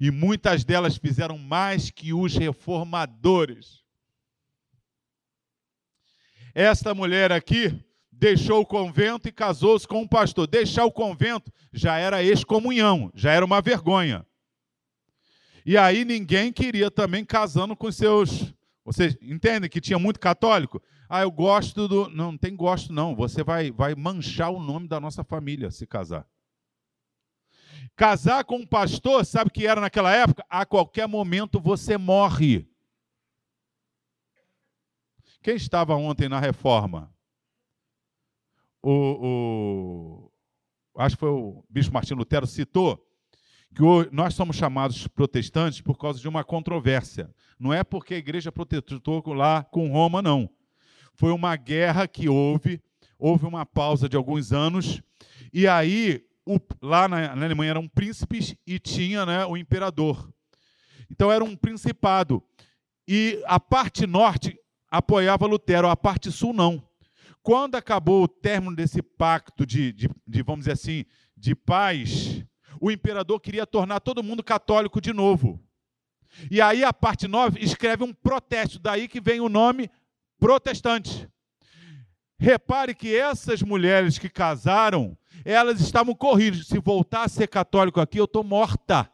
E 0.01 0.11
muitas 0.11 0.65
delas 0.65 0.97
fizeram 0.97 1.39
mais 1.39 1.91
que 1.91 2.13
os 2.13 2.35
reformadores. 2.35 3.85
Esta 6.55 6.95
mulher 6.95 7.33
aqui 7.33 7.79
deixou 8.11 8.63
o 8.63 8.67
convento 8.67 9.29
e 9.29 9.33
casou-se 9.33 9.87
com 9.87 10.03
um 10.03 10.09
pastor. 10.09 10.47
Deixar 10.47 10.85
o 10.85 10.93
convento 10.93 11.53
já 11.73 11.99
era 11.99 12.23
excomunhão, 12.23 13.11
já 13.15 13.33
era 13.33 13.45
uma 13.45 13.61
vergonha. 13.61 14.25
E 15.65 15.77
aí 15.77 16.05
ninguém 16.05 16.53
queria 16.53 16.91
também 16.91 17.25
casando 17.25 17.77
com 17.77 17.91
seus. 17.91 18.55
Vocês 18.85 19.17
entendem 19.21 19.69
que 19.69 19.81
tinha 19.81 19.99
muito 19.99 20.21
católico? 20.21 20.81
Ah, 21.09 21.23
eu 21.23 21.31
gosto 21.31 21.89
do. 21.89 22.09
Não, 22.09 22.33
não 22.33 22.39
tem 22.39 22.55
gosto, 22.55 22.93
não. 22.93 23.15
Você 23.15 23.43
vai, 23.43 23.71
vai 23.71 23.95
manchar 23.95 24.51
o 24.51 24.61
nome 24.61 24.89
da 24.89 25.01
nossa 25.01 25.25
família 25.25 25.71
se 25.71 25.87
casar. 25.87 26.27
Casar 27.97 28.45
com 28.45 28.57
um 28.57 28.67
pastor, 28.67 29.25
sabe 29.25 29.51
que 29.51 29.67
era 29.67 29.81
naquela 29.81 30.15
época? 30.15 30.45
A 30.51 30.67
qualquer 30.67 31.09
momento 31.09 31.59
você 31.59 31.97
morre. 31.97 32.69
Quem 35.43 35.57
estava 35.57 35.95
ontem 35.97 36.29
na 36.29 36.39
reforma? 36.39 37.11
O, 38.83 40.31
o, 40.95 41.01
acho 41.01 41.17
que 41.17 41.21
foi 41.21 41.31
o 41.31 41.65
Bispo 41.71 41.95
Martim 41.95 42.15
Lutero 42.15 42.47
citou 42.47 43.03
que 43.75 43.83
nós 44.13 44.35
somos 44.35 44.57
chamados 44.57 45.07
protestantes 45.09 45.81
por 45.81 45.97
causa 45.97 46.21
de 46.21 46.29
uma 46.29 46.45
controvérsia. 46.45 47.35
Não 47.59 47.73
é 47.73 47.83
porque 47.83 48.15
a 48.15 48.19
igreja 48.19 48.53
protestou 48.53 49.23
lá 49.33 49.65
com 49.65 49.91
Roma, 49.91 50.21
não. 50.21 50.51
Foi 51.15 51.33
uma 51.33 51.57
guerra 51.57 52.07
que 52.07 52.29
houve, 52.29 52.83
houve 53.19 53.47
uma 53.47 53.65
pausa 53.65 54.09
de 54.09 54.17
alguns 54.17 54.53
anos, 54.53 55.03
e 55.53 55.67
aí 55.67 56.27
o, 56.47 56.59
lá 56.81 57.09
na, 57.09 57.35
na, 57.35 57.45
Alemanha 57.45 57.71
eram 57.71 57.89
príncipes 57.89 58.55
e 58.67 58.79
tinha 58.79 59.27
né, 59.27 59.45
o 59.45 59.57
imperador. 59.57 60.33
Então 61.11 61.31
era 61.31 61.45
um 61.45 61.57
principado. 61.57 62.43
E 63.07 63.43
a 63.47 63.59
parte 63.61 64.07
norte 64.07 64.59
apoiava 64.91 65.47
Lutero, 65.47 65.89
a 65.89 65.97
parte 65.97 66.31
sul 66.31 66.53
não. 66.53 66.83
Quando 67.43 67.75
acabou 67.75 68.25
o 68.25 68.29
término 68.29 68.75
desse 68.75 69.03
pacto 69.03 69.67
de, 69.67 69.93
de, 69.93 70.11
de 70.27 70.43
vamos 70.43 70.61
dizer 70.61 70.73
assim, 70.73 71.05
de 71.37 71.55
paz, 71.55 72.45
o 72.81 72.91
imperador 72.91 73.41
queria 73.41 73.67
tornar 73.67 74.01
todo 74.01 74.23
mundo 74.23 74.43
católico 74.43 75.01
de 75.01 75.13
novo. 75.13 75.63
E 76.51 76.61
aí 76.61 76.85
a 76.85 76.93
parte 76.93 77.27
9 77.27 77.61
escreve 77.61 78.05
um 78.05 78.13
protesto, 78.13 78.79
daí 78.79 79.09
que 79.09 79.21
vem 79.21 79.41
o 79.41 79.49
nome 79.49 79.91
protestante. 80.39 81.29
repare 82.39 82.95
que 82.95 83.17
essas 83.17 83.63
mulheres 83.63 84.19
que 84.19 84.29
casaram, 84.29 85.17
elas 85.45 85.81
estavam 85.81 86.15
corridas. 86.15 86.67
Se 86.67 86.79
voltar 86.79 87.25
a 87.25 87.29
ser 87.29 87.49
católico 87.49 88.01
aqui, 88.01 88.19
eu 88.19 88.25
estou 88.25 88.45
morta. 88.45 89.11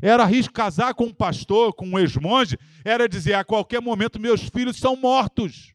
Era 0.00 0.24
risco 0.24 0.54
casar 0.54 0.94
com 0.94 1.04
um 1.04 1.14
pastor, 1.14 1.72
com 1.74 1.86
um 1.86 1.98
ex-monge, 1.98 2.56
era 2.84 3.08
dizer 3.08 3.34
a 3.34 3.44
qualquer 3.44 3.80
momento 3.80 4.20
meus 4.20 4.42
filhos 4.48 4.76
são 4.76 4.94
mortos. 4.94 5.74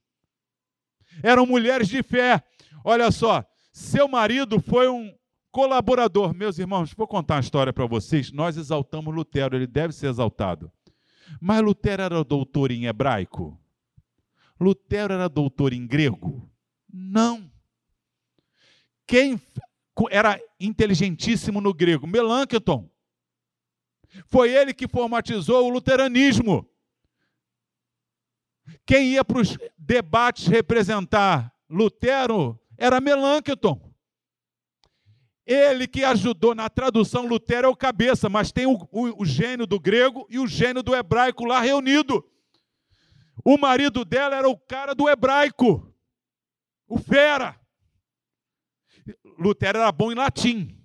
Eram 1.22 1.46
mulheres 1.46 1.88
de 1.88 2.02
fé. 2.02 2.42
Olha 2.84 3.12
só, 3.12 3.44
seu 3.74 4.08
marido 4.08 4.62
foi 4.62 4.88
um 4.88 5.14
colaborador. 5.52 6.34
Meus 6.34 6.60
irmãos, 6.60 6.94
vou 6.94 7.08
contar 7.08 7.36
uma 7.36 7.42
história 7.42 7.74
para 7.74 7.86
vocês. 7.86 8.32
Nós 8.32 8.58
exaltamos 8.58 9.14
Lutero, 9.14 9.56
ele 9.56 9.68
deve 9.68 9.94
ser 9.94 10.08
exaltado. 10.08 10.72
Mas 11.42 11.62
Lutero 11.62 12.04
era 12.04 12.24
doutor 12.24 12.72
em 12.72 12.86
hebraico? 12.86 13.60
Lutero 14.60 15.14
era 15.14 15.28
doutor 15.28 15.74
em 15.74 15.86
grego? 15.86 16.50
Não. 16.92 17.50
Quem 19.08 19.40
era 20.10 20.40
inteligentíssimo 20.60 21.62
no 21.62 21.74
grego? 21.74 22.08
Melanchthon. 22.08 22.90
Foi 24.28 24.52
ele 24.52 24.74
que 24.74 24.88
formatizou 24.88 25.66
o 25.66 25.70
luteranismo. 25.70 26.68
Quem 28.86 29.14
ia 29.14 29.24
para 29.24 29.40
os 29.40 29.58
debates 29.78 30.48
representar 30.48 31.54
Lutero 31.70 32.60
era 32.78 33.00
Melanchthon. 33.00 33.94
Ele 35.46 35.88
que 35.88 36.04
ajudou 36.04 36.56
na 36.56 36.70
tradução, 36.70 37.28
Lutero 37.28 37.68
é 37.68 37.70
o 37.70 37.76
cabeça, 37.76 38.28
mas 38.28 38.52
tem 38.52 38.66
o, 38.66 38.76
o, 38.92 39.22
o 39.22 39.26
gênio 39.26 39.68
do 39.68 39.80
grego 39.80 40.26
e 40.30 40.40
o 40.40 40.48
gênio 40.48 40.82
do 40.82 40.96
hebraico 40.96 41.46
lá 41.46 41.62
reunido. 41.62 42.28
O 43.44 43.58
marido 43.58 44.04
dela 44.04 44.36
era 44.36 44.50
o 44.50 44.58
cara 44.58 44.96
do 44.96 45.08
hebraico, 45.08 45.94
o 46.88 46.98
fera. 46.98 47.60
Lutero 49.38 49.80
era 49.80 49.92
bom 49.92 50.12
em 50.12 50.16
latim. 50.16 50.76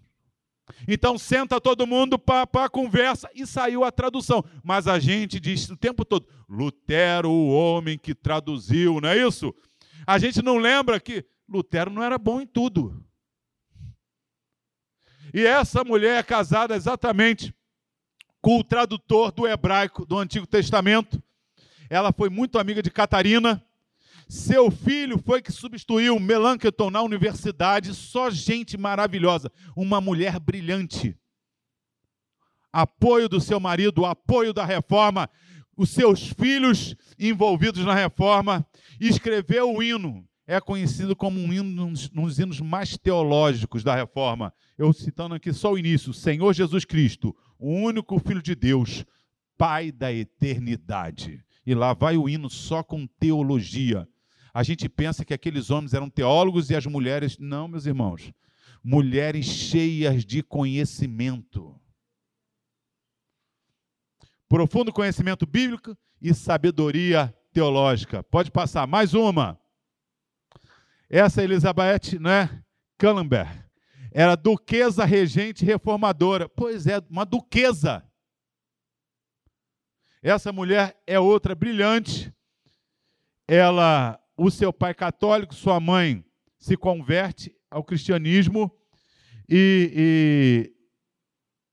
Então 0.86 1.18
senta 1.18 1.60
todo 1.60 1.86
mundo 1.86 2.18
para 2.18 2.48
a 2.52 2.68
conversa 2.68 3.28
e 3.34 3.46
saiu 3.46 3.84
a 3.84 3.90
tradução. 3.90 4.44
Mas 4.62 4.86
a 4.86 4.98
gente 4.98 5.40
diz 5.40 5.68
o 5.68 5.76
tempo 5.76 6.04
todo: 6.04 6.26
Lutero, 6.48 7.30
o 7.30 7.50
homem 7.50 7.98
que 7.98 8.14
traduziu, 8.14 9.00
não 9.00 9.08
é 9.08 9.18
isso? 9.18 9.54
A 10.06 10.18
gente 10.18 10.42
não 10.42 10.58
lembra 10.58 11.00
que 11.00 11.24
Lutero 11.48 11.90
não 11.90 12.02
era 12.02 12.18
bom 12.18 12.40
em 12.40 12.46
tudo. 12.46 13.04
E 15.32 15.46
essa 15.46 15.84
mulher 15.84 16.18
é 16.18 16.22
casada 16.22 16.74
exatamente 16.74 17.54
com 18.40 18.58
o 18.58 18.64
tradutor 18.64 19.30
do 19.30 19.46
hebraico 19.46 20.04
do 20.04 20.18
Antigo 20.18 20.46
Testamento. 20.46 21.22
Ela 21.88 22.12
foi 22.12 22.28
muito 22.28 22.58
amiga 22.58 22.82
de 22.82 22.90
Catarina. 22.90 23.64
Seu 24.30 24.70
filho 24.70 25.18
foi 25.18 25.42
que 25.42 25.50
substituiu 25.50 26.16
Melanchthon 26.20 26.88
na 26.88 27.02
universidade, 27.02 27.92
só 27.92 28.30
gente 28.30 28.78
maravilhosa, 28.78 29.50
uma 29.74 30.00
mulher 30.00 30.38
brilhante. 30.38 31.18
Apoio 32.72 33.28
do 33.28 33.40
seu 33.40 33.58
marido, 33.58 34.06
apoio 34.06 34.54
da 34.54 34.64
reforma, 34.64 35.28
os 35.76 35.90
seus 35.90 36.28
filhos 36.28 36.94
envolvidos 37.18 37.84
na 37.84 37.92
reforma, 37.92 38.64
escreveu 39.00 39.74
o 39.74 39.82
hino. 39.82 40.24
É 40.46 40.60
conhecido 40.60 41.16
como 41.16 41.40
um 41.40 41.52
hino, 41.52 41.86
um 41.86 42.24
dos 42.24 42.38
hinos 42.38 42.60
mais 42.60 42.96
teológicos 42.96 43.82
da 43.82 43.96
reforma. 43.96 44.54
Eu 44.78 44.92
citando 44.92 45.34
aqui 45.34 45.52
só 45.52 45.72
o 45.72 45.78
início: 45.78 46.14
Senhor 46.14 46.52
Jesus 46.52 46.84
Cristo, 46.84 47.34
o 47.58 47.72
único 47.72 48.16
Filho 48.20 48.40
de 48.40 48.54
Deus, 48.54 49.04
Pai 49.58 49.90
da 49.90 50.12
eternidade. 50.12 51.44
E 51.66 51.74
lá 51.74 51.94
vai 51.94 52.16
o 52.16 52.28
hino 52.28 52.48
só 52.48 52.80
com 52.84 53.08
teologia. 53.08 54.06
A 54.52 54.62
gente 54.62 54.88
pensa 54.88 55.24
que 55.24 55.34
aqueles 55.34 55.70
homens 55.70 55.94
eram 55.94 56.10
teólogos 56.10 56.70
e 56.70 56.76
as 56.76 56.86
mulheres. 56.86 57.38
Não, 57.38 57.68
meus 57.68 57.86
irmãos. 57.86 58.32
Mulheres 58.82 59.46
cheias 59.46 60.24
de 60.24 60.42
conhecimento. 60.42 61.78
Profundo 64.48 64.92
conhecimento 64.92 65.46
bíblico 65.46 65.96
e 66.20 66.34
sabedoria 66.34 67.34
teológica. 67.52 68.22
Pode 68.22 68.50
passar. 68.50 68.86
Mais 68.86 69.14
uma. 69.14 69.60
Essa 71.08 71.42
Elizabeth, 71.42 72.18
né? 72.20 72.62
Cullenberg. 72.98 73.50
Era 74.12 74.34
duquesa 74.34 75.04
regente 75.04 75.64
reformadora. 75.64 76.48
Pois 76.48 76.86
é, 76.86 76.98
uma 77.08 77.24
duquesa. 77.24 78.04
Essa 80.22 80.52
mulher 80.52 81.00
é 81.06 81.18
outra 81.18 81.54
brilhante. 81.54 82.32
Ela 83.48 84.19
o 84.42 84.50
seu 84.50 84.72
pai 84.72 84.94
católico, 84.94 85.54
sua 85.54 85.78
mãe 85.78 86.24
se 86.58 86.74
converte 86.74 87.54
ao 87.70 87.84
cristianismo 87.84 88.74
e, 89.46 89.92
e 89.94 90.72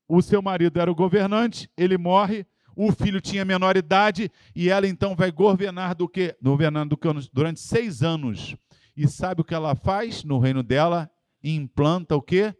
o 0.06 0.22
seu 0.22 0.42
marido 0.42 0.78
era 0.78 0.92
o 0.92 0.96
governante, 0.96 1.72
ele 1.78 1.98
morre, 1.98 2.46
o 2.76 2.92
filho 2.92 3.22
tinha 3.22 3.46
menor 3.46 3.78
idade 3.78 4.30
e 4.54 4.70
ela 4.70 4.86
então 4.86 5.16
vai 5.16 5.32
governar 5.32 5.96
do 5.96 6.10
que 6.10 6.36
governando 6.42 7.00
durante 7.32 7.62
seis 7.62 8.04
anos. 8.04 8.58
E 8.98 9.08
sabe 9.08 9.40
o 9.40 9.46
que 9.46 9.56
ela 9.56 9.74
faz 9.74 10.26
no 10.26 10.38
reino 10.38 10.62
dela? 10.62 11.10
Implanta 11.42 12.18
o 12.18 12.22
que? 12.22 12.54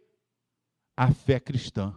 A 0.96 1.12
fé 1.12 1.38
cristã. 1.38 1.94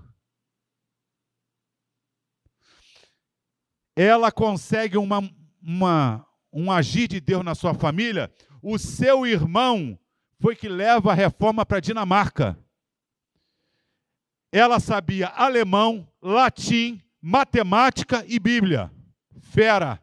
Ela 3.96 4.34
consegue 4.34 4.98
uma, 4.98 5.22
uma, 5.64 6.28
um 6.52 6.72
agir 6.72 7.08
de 7.08 7.20
Deus 7.20 7.44
na 7.44 7.56
sua 7.56 7.74
família, 7.74 8.32
o 8.62 8.78
seu 8.78 9.26
irmão 9.26 9.98
foi 10.40 10.56
que 10.56 10.68
leva 10.68 11.12
a 11.12 11.16
reforma 11.16 11.66
para 11.66 11.80
Dinamarca. 11.80 12.58
Ela 14.52 14.80
sabia 14.80 15.28
alemão, 15.28 16.08
latim, 16.22 17.02
matemática 17.22 18.26
e 18.28 18.40
Bíblia. 18.40 18.92
Fera. 19.40 20.02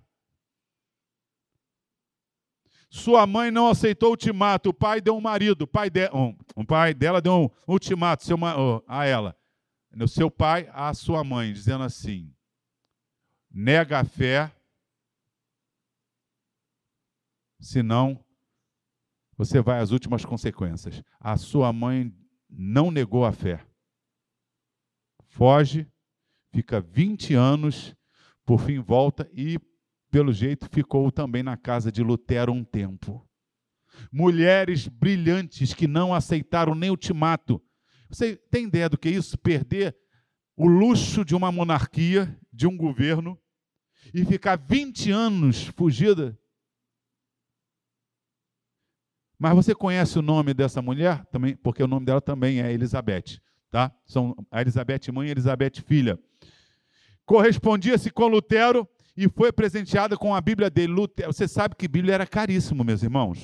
Sua 2.89 3.27
mãe 3.27 3.51
não 3.51 3.69
aceitou 3.69 4.09
o 4.09 4.13
ultimato, 4.13 4.71
o 4.71 4.75
pai 4.75 5.01
deu 5.01 5.15
um 5.15 5.21
marido, 5.21 5.63
o 5.63 5.67
pai, 5.67 5.91
de, 5.91 6.09
um, 6.11 6.65
pai 6.65 6.95
dela 6.95 7.21
deu 7.21 7.35
um 7.35 7.73
ultimato 7.73 8.25
seu, 8.25 8.37
oh, 8.37 8.83
a 8.89 9.05
ela, 9.05 9.37
o 9.95 10.09
seu 10.09 10.31
pai 10.31 10.71
a 10.73 10.95
sua 10.95 11.23
mãe, 11.23 11.53
dizendo 11.53 11.85
assim: 11.85 12.33
nega 13.51 14.01
a 14.01 14.05
fé 14.05 14.51
senão 17.61 18.25
você 19.37 19.61
vai 19.61 19.81
às 19.81 19.93
últimas 19.93 20.25
consequências. 20.25 21.03
A 21.21 21.37
sua 21.37 21.73
mãe 21.73 22.13
não 22.51 22.91
negou 22.91 23.25
a 23.25 23.33
fé. 23.33 23.65
Foge, 25.29 25.87
fica 26.51 26.81
20 26.81 27.35
anos, 27.35 27.95
por 28.45 28.61
fim 28.61 28.81
volta 28.81 29.31
e, 29.33 29.61
pelo 30.11 30.33
jeito, 30.33 30.69
ficou 30.71 31.13
também 31.13 31.43
na 31.43 31.57
casa 31.57 31.93
de 31.93 32.03
Lutero 32.03 32.53
um 32.53 32.65
tempo. 32.65 33.25
Mulheres 34.11 34.89
brilhantes 34.89 35.73
que 35.73 35.87
não 35.87 36.15
aceitaram 36.15 36.75
nem 36.75 36.91
ultimato. 36.91 37.63
Você 38.09 38.37
tem 38.37 38.65
ideia 38.65 38.89
do 38.89 38.99
que 38.99 39.09
é 39.09 39.13
isso? 39.13 39.39
Perder 39.39 39.97
o 40.57 40.67
luxo 40.67 41.25
de 41.25 41.37
uma 41.37 41.53
monarquia, 41.53 42.37
de 42.53 42.67
um 42.67 42.77
governo, 42.77 43.39
e 44.13 44.25
ficar 44.25 44.57
20 44.57 45.11
anos 45.11 45.67
fugida 45.77 46.39
mas 49.39 49.55
você 49.55 49.75
conhece 49.75 50.19
o 50.19 50.23
nome 50.23 50.53
dessa 50.53 50.83
mulher? 50.83 51.25
Também, 51.27 51.57
porque 51.57 51.83
o 51.83 51.87
nome 51.87 52.05
dela 52.05 52.21
também 52.21 52.61
é 52.61 52.73
Elizabeth. 52.73 53.41
Tá? 53.71 53.93
São 54.05 54.35
a 54.51 54.61
Elizabeth 54.61 55.13
mãe 55.13 55.29
e 55.29 55.31
Elizabeth 55.31 55.83
filha. 55.87 56.19
Correspondia-se 57.25 58.11
com 58.11 58.27
Lutero 58.27 58.89
e 59.17 59.29
foi 59.29 59.53
presenteada 59.53 60.17
com 60.17 60.35
a 60.35 60.41
Bíblia 60.41 60.69
dele. 60.69 60.93
Lutero, 60.93 61.33
você 61.33 61.47
sabe 61.47 61.77
que 61.77 61.87
Bíblia 61.87 62.15
era 62.15 62.27
caríssimo, 62.27 62.83
meus 62.83 63.03
irmãos. 63.03 63.39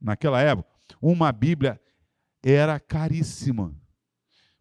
Naquela 0.00 0.40
época, 0.40 0.68
uma 1.02 1.32
Bíblia 1.32 1.80
era 2.42 2.78
caríssima. 2.80 3.74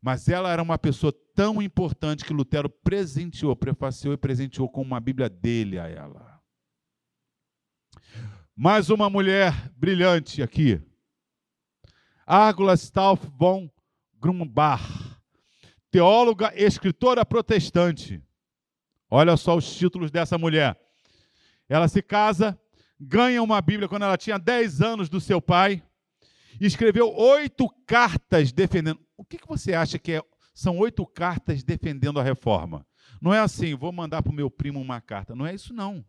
Mas 0.02 0.28
ela 0.28 0.52
era 0.52 0.62
uma 0.62 0.78
pessoa 0.78 1.14
tão 1.34 1.62
importante 1.62 2.26
que 2.26 2.34
Lutero 2.34 2.70
presenteou, 2.70 3.56
prefaciou 3.56 4.14
e 4.14 4.18
presenteou 4.18 4.70
com 4.70 4.82
uma 4.82 5.00
Bíblia 5.00 5.30
dele 5.30 5.80
a 5.80 5.88
ela. 5.88 6.35
Mais 8.58 8.90
uma 8.90 9.10
mulher 9.10 9.70
brilhante 9.76 10.42
aqui. 10.42 10.82
Argula 12.26 12.78
Stauf 12.78 13.28
von 13.38 13.70
Grumbach, 14.18 14.82
teóloga 15.92 16.54
e 16.56 16.64
escritora 16.64 17.26
protestante. 17.26 18.24
Olha 19.12 19.36
só 19.36 19.58
os 19.58 19.76
títulos 19.76 20.10
dessa 20.10 20.38
mulher. 20.38 20.80
Ela 21.68 21.90
se 21.90 22.02
casa, 22.02 22.58
ganha 22.98 23.44
uma 23.44 23.62
Bíblia 23.62 23.90
quando 23.90 24.04
ela 24.04 24.18
tinha 24.18 24.40
10 24.40 24.82
anos 24.82 25.10
do 25.10 25.20
seu 25.20 25.42
pai, 25.42 25.84
e 26.58 26.66
escreveu 26.66 27.14
oito 27.14 27.68
cartas 27.86 28.54
defendendo. 28.54 29.02
O 29.18 29.26
que, 29.26 29.38
que 29.38 29.48
você 29.50 29.74
acha 29.74 30.00
que 30.00 30.14
é, 30.14 30.24
são 30.54 30.78
oito 30.78 31.06
cartas 31.06 31.62
defendendo 31.62 32.22
a 32.22 32.24
reforma? 32.24 32.88
Não 33.22 33.34
é 33.34 33.40
assim, 33.42 33.76
vou 33.76 33.92
mandar 33.92 34.24
para 34.24 34.32
o 34.32 34.36
meu 34.36 34.50
primo 34.50 34.80
uma 34.80 35.02
carta. 35.02 35.36
Não 35.36 35.46
é 35.46 35.54
isso, 35.54 35.74
não. 35.74 36.06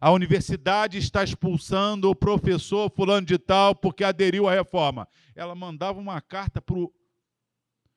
A 0.00 0.10
universidade 0.10 0.96
está 0.96 1.22
expulsando 1.22 2.08
o 2.08 2.16
professor 2.16 2.90
fulano 2.90 3.26
de 3.26 3.36
tal 3.36 3.74
porque 3.74 4.02
aderiu 4.02 4.48
à 4.48 4.54
reforma. 4.54 5.06
Ela 5.34 5.54
mandava 5.54 6.00
uma 6.00 6.22
carta 6.22 6.62
para 6.62 6.78
o 6.78 6.90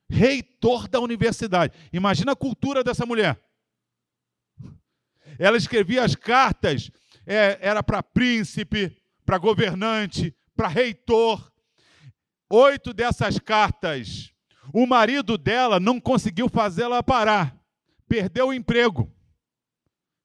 reitor 0.09 0.89
da 0.89 0.99
universidade. 0.99 1.73
Imagina 1.93 2.33
a 2.33 2.35
cultura 2.35 2.83
dessa 2.83 3.05
mulher. 3.05 3.41
Ela 5.39 5.55
escrevia 5.55 6.03
as 6.03 6.13
cartas, 6.13 6.91
é, 7.25 7.57
era 7.61 7.81
para 7.81 8.03
príncipe, 8.03 8.95
para 9.25 9.37
governante, 9.37 10.35
para 10.57 10.67
reitor. 10.67 11.51
Oito 12.49 12.93
dessas 12.93 13.39
cartas, 13.39 14.33
o 14.73 14.85
marido 14.85 15.37
dela 15.37 15.79
não 15.79 16.01
conseguiu 16.01 16.49
fazê-la 16.49 17.01
parar, 17.01 17.57
perdeu 18.09 18.49
o 18.49 18.53
emprego. 18.53 19.09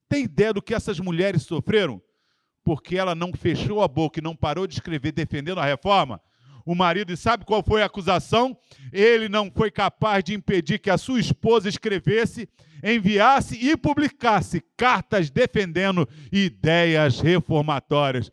Tem 0.08 0.24
ideia 0.24 0.52
do 0.52 0.62
que 0.62 0.74
essas 0.74 0.98
mulheres 0.98 1.42
sofreram? 1.42 2.00
Porque 2.64 2.96
ela 2.96 3.14
não 3.14 3.32
fechou 3.32 3.82
a 3.82 3.88
boca 3.88 4.18
e 4.18 4.22
não 4.22 4.34
parou 4.34 4.66
de 4.66 4.74
escrever 4.74 5.12
defendendo 5.12 5.60
a 5.60 5.64
reforma? 5.64 6.20
O 6.64 6.74
marido, 6.74 7.12
e 7.12 7.16
sabe 7.16 7.46
qual 7.46 7.62
foi 7.62 7.82
a 7.82 7.86
acusação? 7.86 8.56
Ele 8.92 9.28
não 9.28 9.50
foi 9.50 9.70
capaz 9.70 10.22
de 10.22 10.34
impedir 10.34 10.78
que 10.78 10.90
a 10.90 10.98
sua 10.98 11.18
esposa 11.18 11.68
escrevesse, 11.68 12.46
enviasse 12.84 13.56
e 13.56 13.74
publicasse 13.76 14.62
cartas 14.76 15.30
defendendo 15.30 16.06
ideias 16.30 17.20
reformatórias. 17.20 18.30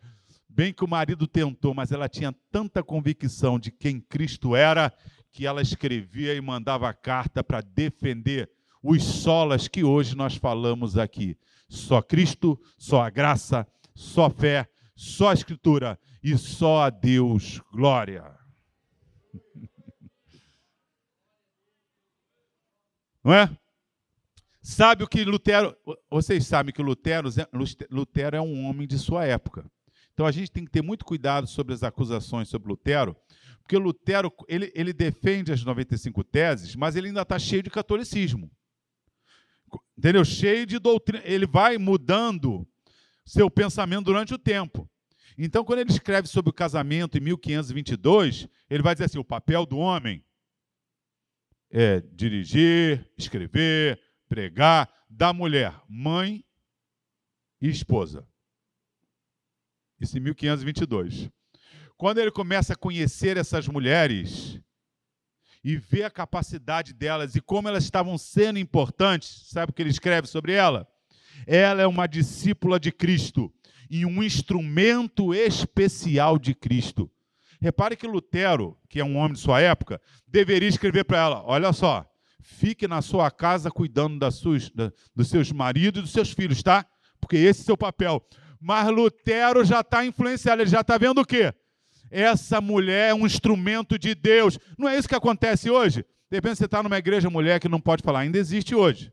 Bem 0.49 0.73
que 0.73 0.83
o 0.83 0.87
marido 0.87 1.27
tentou, 1.27 1.73
mas 1.73 1.91
ela 1.91 2.09
tinha 2.09 2.33
tanta 2.51 2.83
convicção 2.83 3.57
de 3.57 3.71
quem 3.71 4.01
Cristo 4.01 4.55
era, 4.55 4.91
que 5.31 5.45
ela 5.45 5.61
escrevia 5.61 6.33
e 6.33 6.41
mandava 6.41 6.93
carta 6.93 7.43
para 7.43 7.61
defender 7.61 8.49
os 8.81 9.03
solas 9.03 9.67
que 9.67 9.83
hoje 9.83 10.15
nós 10.15 10.35
falamos 10.35 10.97
aqui. 10.97 11.37
Só 11.67 12.01
Cristo, 12.01 12.59
só 12.77 13.01
a 13.01 13.09
graça, 13.09 13.67
só 13.93 14.29
fé, 14.29 14.69
só 14.95 15.29
a 15.29 15.33
Escritura 15.33 15.99
e 16.23 16.37
só 16.37 16.83
a 16.83 16.89
Deus 16.89 17.61
glória. 17.71 18.23
Não 23.23 23.33
é? 23.33 23.49
Sabe 24.61 25.03
o 25.03 25.07
que 25.07 25.23
Lutero. 25.23 25.75
Vocês 26.09 26.47
sabem 26.47 26.73
que 26.73 26.81
Lutero, 26.81 27.29
Lutero 27.91 28.35
é 28.35 28.41
um 28.41 28.65
homem 28.65 28.87
de 28.87 28.97
sua 28.97 29.23
época. 29.25 29.63
Então 30.11 30.25
a 30.25 30.31
gente 30.31 30.49
tem 30.49 30.65
que 30.65 30.71
ter 30.71 30.81
muito 30.81 31.05
cuidado 31.05 31.45
sobre 31.45 31.73
as 31.73 31.83
acusações 31.83 32.47
sobre 32.47 32.69
Lutero, 32.69 33.15
porque 33.59 33.77
Lutero 33.77 34.33
ele, 34.47 34.71
ele 34.73 34.93
defende 34.93 35.51
as 35.51 35.63
95 35.63 36.23
teses, 36.23 36.75
mas 36.75 36.95
ele 36.95 37.09
ainda 37.09 37.21
está 37.21 37.37
cheio 37.37 37.61
de 37.61 37.69
catolicismo. 37.69 38.49
Entendeu? 39.97 40.25
Cheio 40.25 40.65
de 40.65 40.77
doutrina. 40.79 41.23
Ele 41.25 41.45
vai 41.45 41.77
mudando 41.77 42.67
seu 43.25 43.49
pensamento 43.49 44.05
durante 44.05 44.33
o 44.33 44.37
tempo. 44.37 44.89
Então, 45.37 45.63
quando 45.63 45.79
ele 45.79 45.91
escreve 45.91 46.27
sobre 46.27 46.49
o 46.49 46.53
casamento 46.53 47.17
em 47.17 47.21
1522, 47.21 48.47
ele 48.69 48.83
vai 48.83 48.95
dizer 48.95 49.05
assim: 49.05 49.19
o 49.19 49.23
papel 49.23 49.65
do 49.65 49.77
homem 49.77 50.23
é 51.69 51.99
dirigir, 51.99 53.09
escrever, 53.17 53.99
pregar, 54.29 54.89
da 55.09 55.33
mulher, 55.33 55.81
mãe 55.87 56.43
e 57.61 57.69
esposa. 57.69 58.27
Isso 59.99 60.17
em 60.17 60.21
1522. 60.21 61.29
Quando 61.97 62.17
ele 62.19 62.31
começa 62.31 62.73
a 62.73 62.77
conhecer 62.77 63.37
essas 63.37 63.67
mulheres 63.67 64.59
e 65.65 65.77
ver 65.77 66.03
a 66.03 66.11
capacidade 66.11 66.93
delas 66.93 67.35
e 67.35 67.41
como 67.41 67.67
elas 67.67 67.83
estavam 67.83 68.19
sendo 68.19 68.59
importantes, 68.59 69.47
sabe 69.47 69.71
o 69.71 69.73
que 69.73 69.81
ele 69.81 69.89
escreve 69.89 70.27
sobre 70.27 70.53
ela? 70.53 70.87
Ela 71.47 71.81
é 71.81 71.87
uma 71.87 72.05
discípula 72.05 72.79
de 72.79 72.91
Cristo 72.91 73.51
e 73.89 74.05
um 74.05 74.21
instrumento 74.21 75.33
especial 75.33 76.37
de 76.37 76.53
Cristo. 76.53 77.09
Repare 77.59 77.95
que 77.97 78.05
Lutero, 78.05 78.77
que 78.87 78.99
é 78.99 79.03
um 79.03 79.17
homem 79.17 79.33
de 79.33 79.39
sua 79.39 79.59
época, 79.59 79.99
deveria 80.27 80.69
escrever 80.69 81.03
para 81.03 81.17
ela: 81.17 81.43
olha 81.43 81.73
só, 81.73 82.05
fique 82.43 82.87
na 82.87 83.01
sua 83.01 83.31
casa 83.31 83.71
cuidando 83.71 84.19
das 84.19 84.35
suas, 84.35 84.69
da, 84.69 84.91
dos 85.15 85.29
seus 85.29 85.51
maridos 85.51 85.99
e 85.99 86.03
dos 86.03 86.11
seus 86.11 86.29
filhos, 86.29 86.61
tá? 86.61 86.85
Porque 87.19 87.37
esse 87.37 87.61
é 87.61 87.63
o 87.63 87.65
seu 87.65 87.77
papel. 87.77 88.23
Mas 88.61 88.87
Lutero 88.89 89.65
já 89.65 89.79
está 89.79 90.05
influenciado, 90.05 90.61
ele 90.61 90.69
já 90.69 90.81
está 90.81 90.95
vendo 90.95 91.21
o 91.21 91.25
quê? 91.25 91.51
Essa 92.15 92.61
mulher 92.61 93.09
é 93.09 93.13
um 93.13 93.25
instrumento 93.25 93.99
de 93.99 94.15
Deus. 94.15 94.57
Não 94.77 94.87
é 94.87 94.97
isso 94.97 95.07
que 95.09 95.15
acontece 95.15 95.69
hoje? 95.69 96.05
De 96.31 96.37
repente 96.37 96.57
você 96.57 96.65
está 96.65 96.81
numa 96.81 96.97
igreja 96.97 97.29
mulher 97.29 97.59
que 97.59 97.67
não 97.67 97.81
pode 97.81 98.01
falar, 98.01 98.19
ainda 98.19 98.37
existe 98.37 98.73
hoje. 98.73 99.11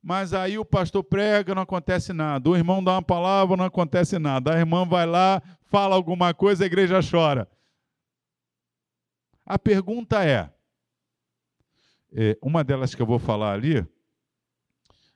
Mas 0.00 0.32
aí 0.32 0.56
o 0.56 0.64
pastor 0.64 1.02
prega, 1.02 1.52
não 1.52 1.62
acontece 1.62 2.12
nada. 2.12 2.48
O 2.48 2.56
irmão 2.56 2.82
dá 2.82 2.92
uma 2.92 3.02
palavra, 3.02 3.56
não 3.56 3.64
acontece 3.64 4.20
nada. 4.20 4.54
A 4.54 4.58
irmã 4.58 4.86
vai 4.86 5.04
lá, 5.04 5.42
fala 5.62 5.96
alguma 5.96 6.32
coisa, 6.32 6.62
a 6.62 6.66
igreja 6.66 7.00
chora. 7.02 7.48
A 9.44 9.58
pergunta 9.58 10.24
é, 10.24 10.48
é 12.12 12.38
uma 12.40 12.62
delas 12.62 12.94
que 12.94 13.02
eu 13.02 13.06
vou 13.06 13.18
falar 13.18 13.52
ali, 13.52 13.84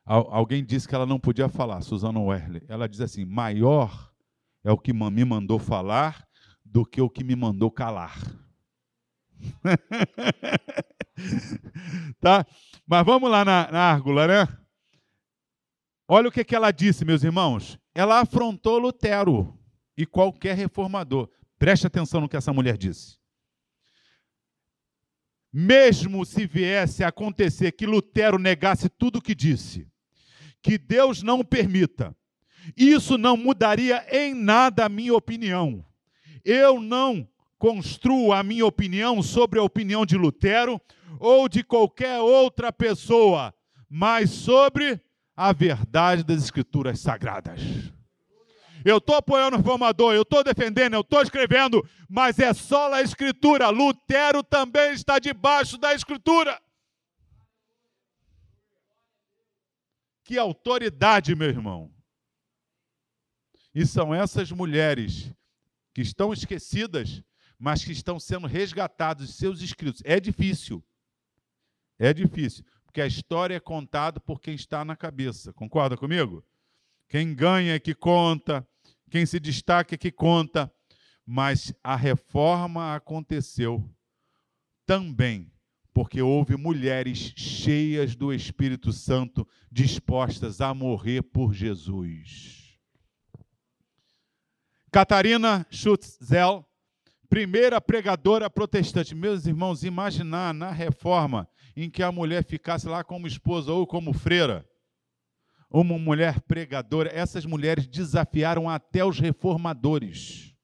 Alguém 0.09 0.65
disse 0.65 0.87
que 0.87 0.95
ela 0.95 1.05
não 1.05 1.19
podia 1.19 1.49
falar, 1.49 1.81
Susana 1.81 2.21
Werley. 2.21 2.63
Ela 2.69 2.89
diz 2.89 3.01
assim: 3.01 3.25
maior 3.25 4.13
é 4.63 4.71
o 4.71 4.79
que 4.79 4.93
me 4.93 5.25
mandou 5.25 5.59
falar 5.59 6.26
do 6.77 6.85
que 6.85 7.01
o 7.01 7.09
que 7.09 7.25
me 7.25 7.35
mandou 7.35 7.71
calar. 7.71 8.21
tá? 12.21 12.47
Mas 12.87 13.07
vamos 13.07 13.31
lá 13.31 13.47
na, 13.47 13.73
na 13.73 13.81
árgula, 13.81 14.27
né? 14.27 14.47
Olha 16.07 16.29
o 16.29 16.31
que, 16.31 16.45
que 16.45 16.55
ela 16.55 16.71
disse, 16.71 17.03
meus 17.03 17.25
irmãos. 17.25 17.79
Ela 17.95 18.21
afrontou 18.21 18.79
Lutero 18.79 19.59
e 19.97 20.05
qualquer 20.05 20.55
reformador. 20.55 21.31
Preste 21.59 21.87
atenção 21.87 22.21
no 22.21 22.29
que 22.29 22.37
essa 22.37 22.53
mulher 22.53 22.77
disse. 22.77 23.17
Mesmo 25.51 26.27
se 26.27 26.47
viesse 26.47 27.03
a 27.03 27.09
acontecer 27.09 27.73
que 27.73 27.87
Lutero 27.87 28.39
negasse 28.39 28.91
tudo 28.91 29.17
o 29.17 29.23
que 29.23 29.35
disse, 29.35 29.89
que 30.61 30.77
Deus 30.77 31.23
não 31.23 31.43
permita. 31.43 32.15
Isso 32.77 33.17
não 33.17 33.35
mudaria 33.35 34.07
em 34.15 34.35
nada 34.35 34.85
a 34.85 34.91
minha 34.91 35.15
opinião. 35.15 35.83
Eu 36.47 36.81
não 36.81 37.29
construo 37.59 38.33
a 38.33 38.41
minha 38.41 38.65
opinião 38.65 39.21
sobre 39.21 39.59
a 39.59 39.65
opinião 39.65 40.07
de 40.07 40.17
Lutero 40.17 40.81
ou 41.19 41.49
de 41.49 41.65
qualquer 41.65 42.21
outra 42.21 42.73
pessoa, 42.73 43.53
mas 43.91 44.31
sobre 44.31 45.01
a 45.37 45.53
verdade 45.53 46.23
das 46.23 46.45
Escrituras 46.45 47.01
Sagradas. 47.01 47.61
Eu 48.85 48.99
estou 48.99 49.17
apoiando 49.17 49.57
o 49.57 49.59
reformador, 49.59 50.15
eu 50.15 50.23
estou 50.23 50.45
defendendo, 50.45 50.95
eu 50.95 51.01
estou 51.01 51.21
escrevendo, 51.21 51.85
mas 52.09 52.39
é 52.39 52.55
só 52.55 52.95
a 52.95 53.03
Escritura. 53.03 53.69
Lutero 53.69 54.45
também 54.45 54.93
está 54.93 55.19
debaixo 55.19 55.77
da 55.77 55.93
Escritura. 55.95 56.63
Que 60.23 60.39
autoridade, 60.39 61.35
meu 61.35 61.49
irmão. 61.49 61.91
E 63.75 63.85
são 63.85 64.15
essas 64.15 64.53
mulheres 64.53 65.35
que 65.97 66.03
estão 66.03 66.31
esquecidas, 66.31 67.23
mas 67.59 67.83
que 67.83 67.91
estão 67.91 68.21
sendo 68.21 68.47
resgatadas 68.47 69.29
de 69.29 69.33
seus 69.33 69.63
escritos. 69.63 70.03
É 70.05 70.21
difícil. 70.21 70.85
É 71.99 72.13
difícil, 72.13 72.63
porque 72.85 73.01
a 73.01 73.07
história 73.07 73.55
é 73.55 73.61
contada 73.61 74.21
por 74.21 74.39
quem 74.39 74.55
está 74.55 74.85
na 74.85 74.95
cabeça. 74.95 75.55
Concorda 75.55 75.97
comigo? 75.97 76.45
Quem 77.09 77.35
ganha 77.35 77.77
é 77.77 77.79
que 77.79 77.95
conta, 77.95 78.69
quem 79.11 79.25
se 79.25 79.41
destaca 79.41 79.95
é 79.95 79.97
que 79.97 80.13
conta. 80.13 80.71
Mas 81.25 81.73
a 81.83 81.97
reforma 81.97 82.95
aconteceu 82.95 83.83
também 84.85 85.51
porque 85.95 86.21
houve 86.21 86.59
mulheres 86.59 87.33
cheias 87.35 88.15
do 88.15 88.35
Espírito 88.35 88.93
Santo 88.93 89.49
dispostas 89.73 90.61
a 90.61 90.75
morrer 90.75 91.23
por 91.23 91.55
Jesus. 91.55 92.66
Catarina 94.97 95.67
Schutzel, 95.71 96.65
primeira 97.29 97.79
pregadora 97.83 98.49
protestante. 98.49 99.15
Meus 99.15 99.45
irmãos, 99.45 99.85
imaginar 99.85 100.55
na 100.55 100.71
reforma 100.71 101.47
em 101.77 101.91
que 101.91 102.03
a 102.03 102.11
mulher 102.11 102.43
ficasse 102.43 102.89
lá 102.89 103.05
como 103.05 103.27
esposa 103.27 103.71
ou 103.75 103.87
como 103.87 104.15
freira, 104.15 104.67
uma 105.71 105.99
mulher 105.99 106.41
pregadora, 106.41 107.11
essas 107.13 107.45
mulheres 107.45 107.87
desafiaram 107.87 108.71
até 108.71 109.05
os 109.05 109.21
reformadores. 109.21 110.55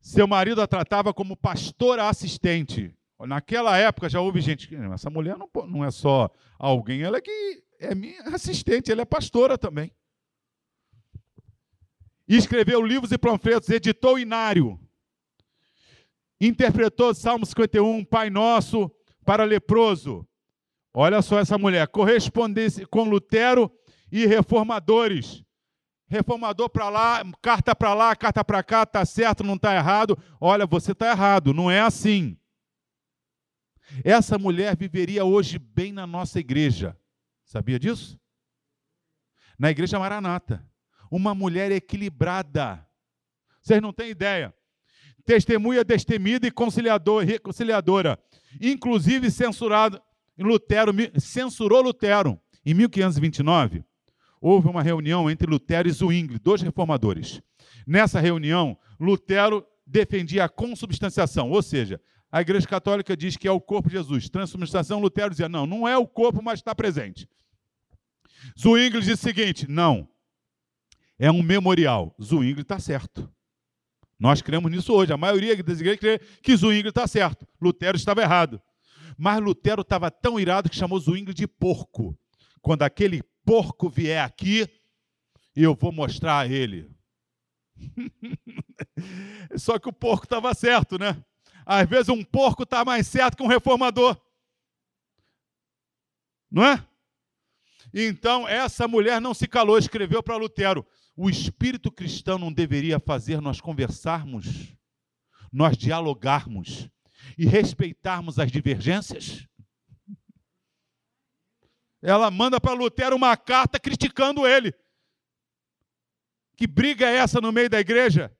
Seu 0.00 0.26
marido 0.26 0.62
a 0.62 0.66
tratava 0.66 1.12
como 1.12 1.36
pastora 1.36 2.08
assistente. 2.08 2.96
Naquela 3.20 3.76
época 3.76 4.08
já 4.08 4.18
houve 4.18 4.40
gente 4.40 4.66
que 4.66 4.76
essa 4.76 5.10
mulher 5.10 5.36
não, 5.36 5.50
não 5.66 5.84
é 5.84 5.90
só 5.90 6.30
alguém, 6.58 7.02
ela 7.02 7.18
é 7.18 7.20
que 7.20 7.62
é 7.80 7.94
minha 7.94 8.22
assistente, 8.34 8.90
ela 8.90 9.02
é 9.02 9.04
pastora 9.04 9.58
também. 9.58 9.92
Escreveu 12.26 12.82
livros 12.82 13.12
e 13.12 13.18
panfletos, 13.18 13.68
editou 13.68 14.18
Inário. 14.18 14.80
Interpretou 16.40 17.14
Salmo 17.14 17.44
51, 17.44 18.04
Pai 18.04 18.30
Nosso 18.30 18.90
para 19.24 19.44
leproso. 19.44 20.26
Olha 20.92 21.20
só 21.22 21.38
essa 21.38 21.58
mulher, 21.58 21.88
correspondesse 21.88 22.86
com 22.86 23.04
Lutero 23.04 23.70
e 24.10 24.26
reformadores. 24.26 25.42
Reformador 26.06 26.68
para 26.70 26.88
lá, 26.88 27.22
carta 27.42 27.74
para 27.74 27.94
lá, 27.94 28.14
carta 28.14 28.44
para 28.44 28.62
cá, 28.62 28.86
tá 28.86 29.04
certo, 29.04 29.42
não 29.42 29.54
está 29.54 29.74
errado. 29.74 30.16
Olha, 30.40 30.66
você 30.66 30.92
está 30.92 31.10
errado, 31.10 31.52
não 31.52 31.70
é 31.70 31.80
assim. 31.80 32.38
Essa 34.04 34.38
mulher 34.38 34.76
viveria 34.76 35.24
hoje 35.24 35.58
bem 35.58 35.92
na 35.92 36.06
nossa 36.06 36.38
igreja. 36.38 36.96
Sabia 37.44 37.78
disso? 37.78 38.18
Na 39.58 39.70
igreja 39.70 39.98
Maranata. 39.98 40.64
Uma 41.14 41.34
mulher 41.34 41.70
equilibrada. 41.70 42.84
Vocês 43.62 43.80
não 43.80 43.92
têm 43.92 44.10
ideia. 44.10 44.52
Testemunha 45.24 45.84
destemida 45.84 46.46
e 46.46 46.50
conciliador, 46.50 47.24
reconciliadora. 47.24 48.18
Inclusive 48.60 49.30
censurado. 49.30 50.00
Lutero 50.36 50.92
censurou 51.20 51.80
Lutero 51.82 52.40
em 52.66 52.74
1529 52.74 53.84
houve 54.40 54.68
uma 54.68 54.82
reunião 54.82 55.30
entre 55.30 55.50
Lutero 55.50 55.88
e 55.88 55.90
Zwingli, 55.90 56.38
dois 56.38 56.60
reformadores. 56.60 57.40
Nessa 57.86 58.20
reunião, 58.20 58.76
Lutero 59.00 59.64
defendia 59.86 60.44
a 60.44 60.48
consubstanciação, 60.50 61.50
ou 61.50 61.62
seja, 61.62 61.98
a 62.30 62.42
Igreja 62.42 62.66
Católica 62.66 63.16
diz 63.16 63.38
que 63.38 63.48
é 63.48 63.50
o 63.50 63.60
corpo 63.60 63.88
de 63.88 63.96
Jesus. 63.96 64.28
Transubstanciação, 64.28 65.00
Lutero 65.00 65.30
dizia, 65.30 65.48
não, 65.48 65.66
não 65.66 65.88
é 65.88 65.96
o 65.96 66.06
corpo, 66.06 66.42
mas 66.42 66.58
está 66.58 66.74
presente. 66.74 67.26
Zwingli 68.58 69.00
diz 69.00 69.18
o 69.18 69.22
seguinte, 69.22 69.66
não, 69.66 70.06
é 71.18 71.30
um 71.30 71.42
memorial. 71.42 72.14
Zwingli 72.20 72.62
está 72.62 72.78
certo. 72.78 73.30
Nós 74.18 74.40
cremos 74.42 74.70
nisso 74.70 74.92
hoje. 74.92 75.12
A 75.12 75.16
maioria 75.16 75.60
das 75.62 75.80
igrejas 75.80 76.00
crê 76.00 76.18
que 76.18 76.56
Zwingli 76.56 76.88
está 76.88 77.06
certo. 77.06 77.46
Lutero 77.60 77.96
estava 77.96 78.22
errado. 78.22 78.60
Mas 79.16 79.40
Lutero 79.40 79.82
estava 79.82 80.10
tão 80.10 80.38
irado 80.40 80.68
que 80.68 80.76
chamou 80.76 80.98
Zwingli 80.98 81.34
de 81.34 81.46
porco. 81.46 82.18
Quando 82.60 82.82
aquele 82.82 83.22
porco 83.44 83.88
vier 83.88 84.24
aqui, 84.24 84.68
eu 85.54 85.74
vou 85.74 85.92
mostrar 85.92 86.40
a 86.40 86.48
ele. 86.48 86.90
Só 89.56 89.78
que 89.78 89.88
o 89.88 89.92
porco 89.92 90.24
estava 90.24 90.52
certo, 90.54 90.98
né? 90.98 91.22
Às 91.66 91.88
vezes 91.88 92.08
um 92.08 92.22
porco 92.24 92.64
está 92.64 92.84
mais 92.84 93.06
certo 93.06 93.36
que 93.36 93.42
um 93.42 93.48
reformador. 93.48 94.20
Não 96.50 96.64
é? 96.64 96.86
Então, 97.92 98.46
essa 98.46 98.88
mulher 98.88 99.20
não 99.20 99.34
se 99.34 99.46
calou, 99.46 99.78
escreveu 99.78 100.22
para 100.22 100.36
Lutero: 100.36 100.86
o 101.16 101.30
espírito 101.30 101.90
cristão 101.90 102.38
não 102.38 102.52
deveria 102.52 102.98
fazer 102.98 103.40
nós 103.40 103.60
conversarmos, 103.60 104.74
nós 105.52 105.76
dialogarmos 105.76 106.88
e 107.38 107.46
respeitarmos 107.46 108.38
as 108.38 108.50
divergências? 108.50 109.46
ela 112.04 112.30
manda 112.30 112.60
para 112.60 112.74
Lutero 112.74 113.16
uma 113.16 113.34
carta 113.34 113.80
criticando 113.80 114.46
ele. 114.46 114.74
Que 116.54 116.66
briga 116.66 117.06
é 117.06 117.16
essa 117.16 117.40
no 117.40 117.50
meio 117.50 117.70
da 117.70 117.80
igreja? 117.80 118.36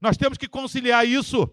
Nós 0.00 0.16
temos 0.16 0.36
que 0.36 0.48
conciliar 0.48 1.06
isso. 1.06 1.48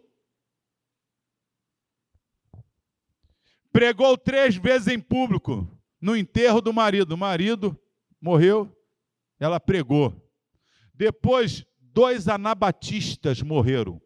Pregou 3.72 4.18
três 4.18 4.56
vezes 4.56 4.88
em 4.88 5.00
público 5.00 5.70
no 6.02 6.18
enterro 6.18 6.62
do 6.62 6.74
marido. 6.74 7.14
O 7.14 7.18
marido 7.18 7.80
morreu, 8.20 8.76
ela 9.40 9.60
pregou. 9.60 10.25
Depois, 10.96 11.66
dois 11.80 12.28
anabatistas 12.28 13.42
morreram. 13.42 14.02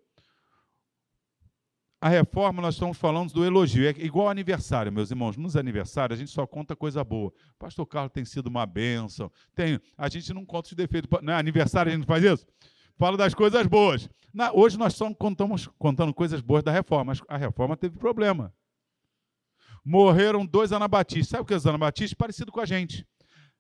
A 2.02 2.08
reforma, 2.08 2.62
nós 2.62 2.76
estamos 2.76 2.98
falando 2.98 3.34
do 3.34 3.44
elogio. 3.44 3.86
É 3.86 3.90
igual 3.90 4.30
aniversário, 4.30 4.92
meus 4.92 5.12
irmãos. 5.12 5.36
Nos 5.36 5.58
aniversários, 5.58 6.18
a 6.18 6.20
gente 6.20 6.32
só 6.32 6.48
conta 6.48 6.76
coisa 6.76 7.04
boa. 7.04 7.34
Pastor 7.58 7.86
Carlos 7.86 8.14
tem 8.14 8.24
sido 8.24 8.48
uma 8.48 8.66
bênção. 8.66 9.30
Tem, 9.54 9.80
a 9.98 10.08
gente 10.08 10.34
não 10.34 10.46
conta 10.46 10.70
os 10.70 10.74
defeitos. 10.74 11.10
Não 11.22 11.34
é 11.34 11.36
aniversário 11.36 11.92
a 11.92 11.96
gente 11.96 12.06
faz 12.06 12.24
isso? 12.24 12.48
Fala 12.98 13.18
das 13.18 13.34
coisas 13.34 13.68
boas. 13.68 14.10
Na, 14.34 14.52
hoje 14.54 14.78
nós 14.78 14.96
só 14.96 15.14
contamos, 15.14 15.68
contando 15.78 16.14
coisas 16.14 16.40
boas 16.40 16.64
da 16.64 16.72
reforma, 16.72 17.06
mas 17.06 17.22
a 17.28 17.38
reforma 17.38 17.76
teve 17.76 17.98
problema. 17.98 18.54
Morreram 19.84 20.46
dois 20.46 20.72
anabatistas. 20.72 21.30
Sabe 21.30 21.44
o 21.44 21.46
que 21.46 21.54
é 21.54 21.58
os 21.58 21.68
anabatistas? 21.68 22.14
Parecido 22.14 22.52
com 22.52 22.62
a 22.62 22.66
gente. 22.66 23.06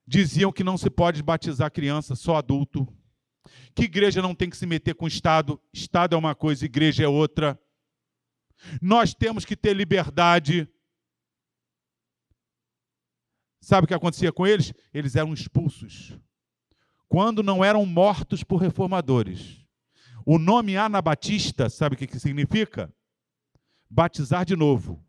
Diziam 0.08 0.52
que 0.52 0.64
não 0.64 0.78
se 0.78 0.90
pode 0.90 1.22
batizar 1.22 1.72
criança, 1.72 2.16
só 2.16 2.38
adulto. 2.38 2.88
Que 3.76 3.84
igreja 3.84 4.22
não 4.22 4.36
tem 4.36 4.50
que 4.50 4.58
se 4.58 4.66
meter 4.66 4.96
com 4.96 5.06
o 5.06 5.08
Estado. 5.08 5.62
Estado 5.74 6.16
é 6.16 6.18
uma 6.18 6.36
coisa, 6.36 6.66
igreja 6.66 7.04
é 7.04 7.08
outra 7.08 7.60
nós 8.82 9.14
temos 9.14 9.46
que 9.46 9.56
ter 9.56 9.74
liberdade. 9.74 10.68
Sabe 13.62 13.86
o 13.86 13.88
que 13.88 13.94
acontecia 13.94 14.32
com 14.32 14.46
eles? 14.46 14.74
Eles 14.94 15.16
eram 15.16 15.34
expulsos. 15.34 16.18
Quando 17.08 17.42
não 17.42 17.64
eram 17.64 17.86
mortos 17.86 18.44
por 18.44 18.58
reformadores. 18.58 19.66
O 20.26 20.38
nome 20.38 20.78
anabatista, 20.78 21.70
sabe 21.70 21.96
o 21.96 21.98
que 21.98 22.20
significa? 22.20 22.94
Batizar 23.90 24.46
de 24.46 24.56
novo. 24.56 25.04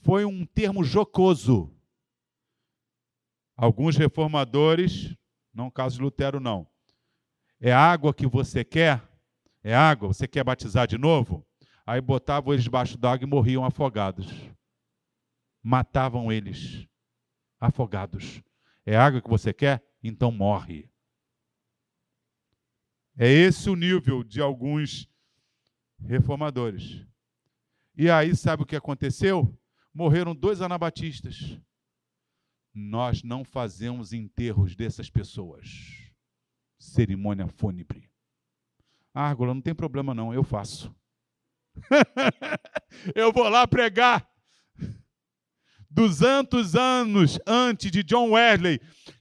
Foi 0.00 0.24
um 0.24 0.46
termo 0.46 0.82
jocoso. 0.82 1.74
Alguns 3.54 3.96
reformadores, 3.96 5.14
não 5.52 5.70
caso 5.70 5.96
de 5.96 6.02
Lutero, 6.02 6.40
não. 6.40 6.66
É 7.64 7.72
água 7.72 8.12
que 8.12 8.26
você 8.26 8.64
quer? 8.64 9.00
É 9.62 9.72
água? 9.72 10.08
Você 10.08 10.26
quer 10.26 10.42
batizar 10.42 10.88
de 10.88 10.98
novo? 10.98 11.46
Aí 11.86 12.00
botavam 12.00 12.52
eles 12.52 12.64
debaixo 12.64 12.98
d'água 12.98 13.24
e 13.24 13.30
morriam 13.30 13.64
afogados. 13.64 14.26
Matavam 15.62 16.32
eles 16.32 16.88
afogados. 17.60 18.42
É 18.84 18.96
água 18.96 19.22
que 19.22 19.30
você 19.30 19.52
quer? 19.52 19.80
Então 20.02 20.32
morre. 20.32 20.90
É 23.16 23.30
esse 23.30 23.70
o 23.70 23.76
nível 23.76 24.24
de 24.24 24.40
alguns 24.40 25.08
reformadores. 26.00 27.06
E 27.96 28.10
aí, 28.10 28.34
sabe 28.34 28.64
o 28.64 28.66
que 28.66 28.74
aconteceu? 28.74 29.56
Morreram 29.94 30.34
dois 30.34 30.60
anabatistas. 30.60 31.60
Nós 32.74 33.22
não 33.22 33.44
fazemos 33.44 34.12
enterros 34.12 34.74
dessas 34.74 35.08
pessoas. 35.08 36.01
Cerimônia 36.82 37.46
fúnebre. 37.46 38.10
Ah, 39.14 39.28
Argola, 39.28 39.54
não 39.54 39.60
tem 39.60 39.74
problema 39.74 40.12
não, 40.12 40.34
eu 40.34 40.42
faço. 40.42 40.92
eu 43.14 43.32
vou 43.32 43.48
lá 43.48 43.66
pregar. 43.68 44.28
200 45.88 46.74
anos 46.74 47.38
antes 47.46 47.90
de 47.90 48.02
John 48.02 48.32
Wesley, 48.32 48.80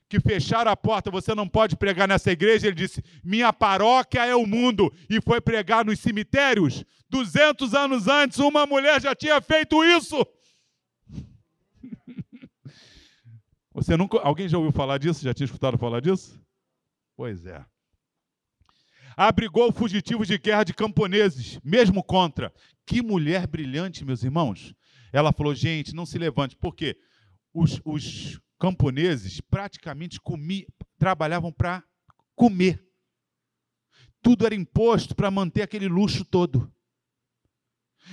que 0.10 0.19
fecharam 0.19 0.71
a 0.71 0.76
porta, 0.76 1.12
você 1.12 1.36
não 1.36 1.47
pode 1.47 1.76
pregar 1.76 2.08
nessa 2.08 2.32
igreja, 2.32 2.65
ele 2.65 2.76
disse: 2.76 3.04
Minha 3.24 3.54
paróquia 3.54 4.26
é 4.26 4.36
o 4.36 4.47
mundo, 4.47 4.91
e 5.08 5.21
foi 5.21 5.39
pregar 5.39 5.86
nos 5.86 6.00
cemitérios. 6.00 6.84
200 7.10 7.76
anos 7.76 8.08
antes, 8.08 8.39
uma 8.39 8.65
mulher 8.65 9.00
já 9.00 9.13
tinha 9.13 9.39
feito 9.39 9.84
isso. 9.84 10.26
Você 13.74 13.95
nunca, 13.95 14.17
alguém 14.19 14.50
já 14.50 14.58
ouviu 14.58 14.71
falar 14.71 14.97
disso? 14.97 15.24
Já 15.24 15.34
tinha 15.34 15.45
escutado 15.45 15.78
falar 15.78 16.02
disso? 16.02 16.40
Pois 17.21 17.45
é 17.45 17.63
abrigou 19.15 19.71
fugitivos 19.71 20.27
de 20.27 20.38
guerra 20.39 20.63
de 20.63 20.73
camponeses, 20.73 21.60
mesmo 21.63 22.03
contra. 22.03 22.51
Que 22.86 23.01
mulher 23.01 23.45
brilhante, 23.45 24.03
meus 24.03 24.23
irmãos. 24.23 24.73
Ela 25.13 25.31
falou: 25.31 25.53
gente, 25.53 25.93
não 25.93 26.05
se 26.05 26.17
levante, 26.17 26.55
porque 26.55 26.97
os, 27.53 27.79
os 27.86 28.39
camponeses 28.60 29.39
praticamente 29.41 30.19
comi, 30.19 30.65
trabalhavam 30.97 31.51
para 31.51 31.84
comer. 32.36 32.84
Tudo 34.21 34.45
era 34.45 34.55
imposto 34.55 35.15
para 35.15 35.29
manter 35.29 35.62
aquele 35.62 35.88
luxo 35.88 36.25
todo. 36.25 36.73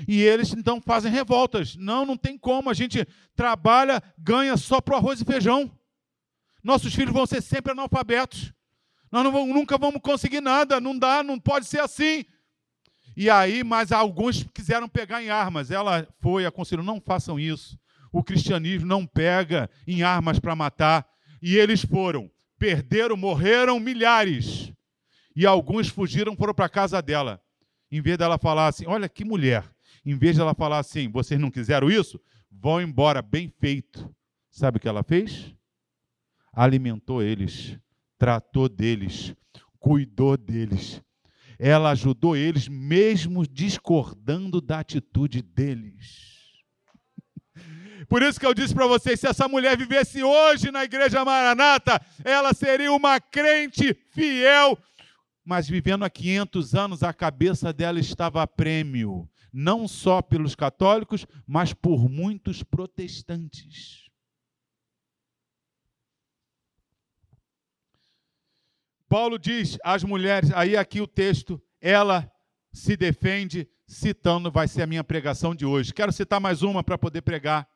E 0.07 0.21
eles 0.21 0.53
então 0.53 0.81
fazem 0.81 1.11
revoltas. 1.11 1.77
Não, 1.77 2.05
não 2.05 2.17
tem 2.19 2.37
como. 2.37 2.69
A 2.69 2.75
gente 2.75 3.07
trabalha, 3.35 4.03
ganha 4.19 4.57
só 4.59 4.81
para 4.81 4.95
o 4.95 4.99
arroz 4.99 5.21
e 5.21 5.25
feijão. 5.25 5.75
Nossos 6.63 6.95
filhos 6.95 7.15
vão 7.15 7.25
ser 7.25 7.41
sempre 7.41 7.73
analfabetos. 7.73 8.53
Nós 9.11 9.25
não 9.25 9.33
vamos, 9.33 9.55
nunca 9.55 9.79
vamos 9.79 10.01
conseguir 10.03 10.41
nada, 10.41 10.81
não 10.81 10.99
dá, 10.99 11.23
não 11.23 11.39
pode 11.39 11.67
ser 11.67 11.81
assim. 11.81 12.25
E 13.17 13.29
aí, 13.29 13.65
mas 13.65 13.91
alguns 13.91 14.45
quiseram 14.55 14.89
pegar 14.89 15.23
em 15.23 15.31
armas. 15.31 15.71
Ela 15.71 16.07
foi, 16.21 16.47
aconselhou: 16.47 16.85
não 16.85 17.01
façam 17.01 17.39
isso. 17.39 17.79
O 18.13 18.23
cristianismo 18.23 18.87
não 18.87 19.07
pega 19.07 19.69
em 19.87 20.03
armas 20.03 20.39
para 20.39 20.55
matar. 20.55 21.07
E 21.41 21.57
eles 21.57 21.85
foram, 21.85 22.31
perderam, 22.59 23.17
morreram 23.17 23.81
milhares. 23.81 24.73
E 25.35 25.47
alguns 25.47 25.89
fugiram, 25.89 26.37
foram 26.37 26.55
para 26.55 26.67
a 26.67 26.71
casa 26.71 27.01
dela. 27.01 27.41
Em 27.91 28.01
vez 28.01 28.19
dela 28.19 28.39
falar 28.39 28.69
assim: 28.69 28.87
olha 28.87 29.09
que 29.09 29.25
mulher. 29.25 29.65
Em 30.05 30.17
vez 30.17 30.37
dela 30.37 30.55
falar 30.55 30.79
assim: 30.79 31.11
vocês 31.11 31.41
não 31.41 31.51
quiseram 31.51 31.91
isso? 31.91 32.21
Vão 32.51 32.81
embora, 32.81 33.23
bem 33.23 33.53
feito. 33.59 34.15
Sabe 34.51 34.77
o 34.79 34.81
que 34.81 34.89
ela 34.89 35.03
fez? 35.03 35.55
Alimentou 36.53 37.23
eles 37.23 37.79
tratou 38.19 38.69
deles, 38.69 39.35
cuidou 39.79 40.37
deles. 40.37 41.01
Ela 41.59 41.91
ajudou 41.91 42.37
eles, 42.37 42.69
mesmo 42.69 43.47
discordando 43.47 44.61
da 44.61 44.81
atitude 44.81 45.43
deles. 45.43 46.29
Por 48.09 48.23
isso 48.23 48.39
que 48.41 48.47
eu 48.47 48.55
disse 48.55 48.75
para 48.75 48.87
vocês: 48.87 49.21
se 49.21 49.27
essa 49.27 49.49
mulher 49.49 49.77
vivesse 49.77 50.23
hoje 50.23 50.71
na 50.71 50.85
igreja 50.85 51.25
Maranata, 51.25 52.01
ela 52.25 52.55
seria 52.55 52.93
uma 52.93 53.21
crente 53.21 53.95
fiel. 54.13 54.79
Mas 55.45 55.69
vivendo 55.69 56.05
há 56.05 56.11
500 56.11 56.75
anos, 56.75 57.03
a 57.03 57.13
cabeça 57.13 57.73
dela 57.73 57.99
estava 57.99 58.43
a 58.43 58.47
prêmio, 58.47 59.29
não 59.53 59.89
só 59.89 60.23
pelos 60.23 60.55
católicos, 60.55 61.27
mas 61.47 61.73
por 61.73 62.09
muitos 62.09 62.63
protestantes. 62.63 64.08
Paulo 69.09 69.39
diz 69.39 69.79
às 69.83 70.05
mulheres, 70.05 70.51
aí 70.53 70.77
aqui 70.77 71.01
o 71.01 71.07
texto, 71.07 71.61
ela 71.81 72.31
se 72.73 72.97
defende 72.97 73.67
citando, 73.87 74.51
vai 74.51 74.69
ser 74.69 74.83
a 74.83 74.87
minha 74.87 75.03
pregação 75.03 75.55
de 75.55 75.65
hoje. 75.65 75.95
Quero 75.95 76.13
citar 76.13 76.39
mais 76.39 76.63
uma 76.63 76.85
para 76.85 76.99
poder 76.99 77.23
pregar. 77.23 77.67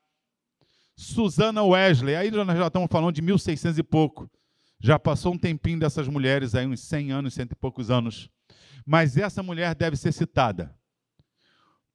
Susana 0.94 1.62
Wesley, 1.62 2.14
aí 2.14 2.30
nós 2.30 2.58
já 2.58 2.66
estamos 2.66 2.88
falando 2.90 3.14
de 3.14 3.22
1600 3.22 3.78
e 3.78 3.82
pouco. 3.82 4.30
Já 4.78 4.98
passou 4.98 5.32
um 5.32 5.38
tempinho 5.38 5.78
dessas 5.78 6.06
mulheres 6.06 6.54
aí, 6.54 6.66
uns 6.66 6.80
100 6.80 7.12
anos, 7.12 7.34
cento 7.34 7.52
e 7.52 7.56
poucos 7.56 7.90
anos. 7.90 8.28
Mas 8.84 9.16
essa 9.16 9.42
mulher 9.42 9.74
deve 9.74 9.96
ser 9.96 10.12
citada 10.12 10.76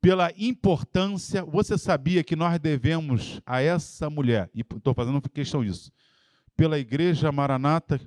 pela 0.01 0.31
importância. 0.37 1.43
Você 1.43 1.77
sabia 1.77 2.23
que 2.23 2.35
nós 2.35 2.57
devemos 2.59 3.39
a 3.45 3.61
essa 3.61 4.09
mulher, 4.09 4.49
e 4.55 4.61
estou 4.61 4.93
fazendo 4.95 5.21
questão 5.29 5.63
disso, 5.63 5.91
pela 6.55 6.79
Igreja 6.79 7.31
Maranata. 7.31 8.01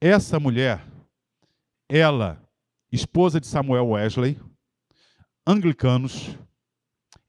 Essa 0.00 0.38
mulher, 0.38 0.84
ela, 1.88 2.40
esposa 2.92 3.40
de 3.40 3.46
Samuel 3.46 3.88
Wesley, 3.88 4.40
anglicanos, 5.46 6.36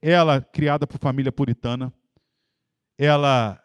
ela 0.02 0.42
criada 0.42 0.86
por 0.86 1.00
família 1.00 1.32
puritana, 1.32 1.94
ela 2.98 3.62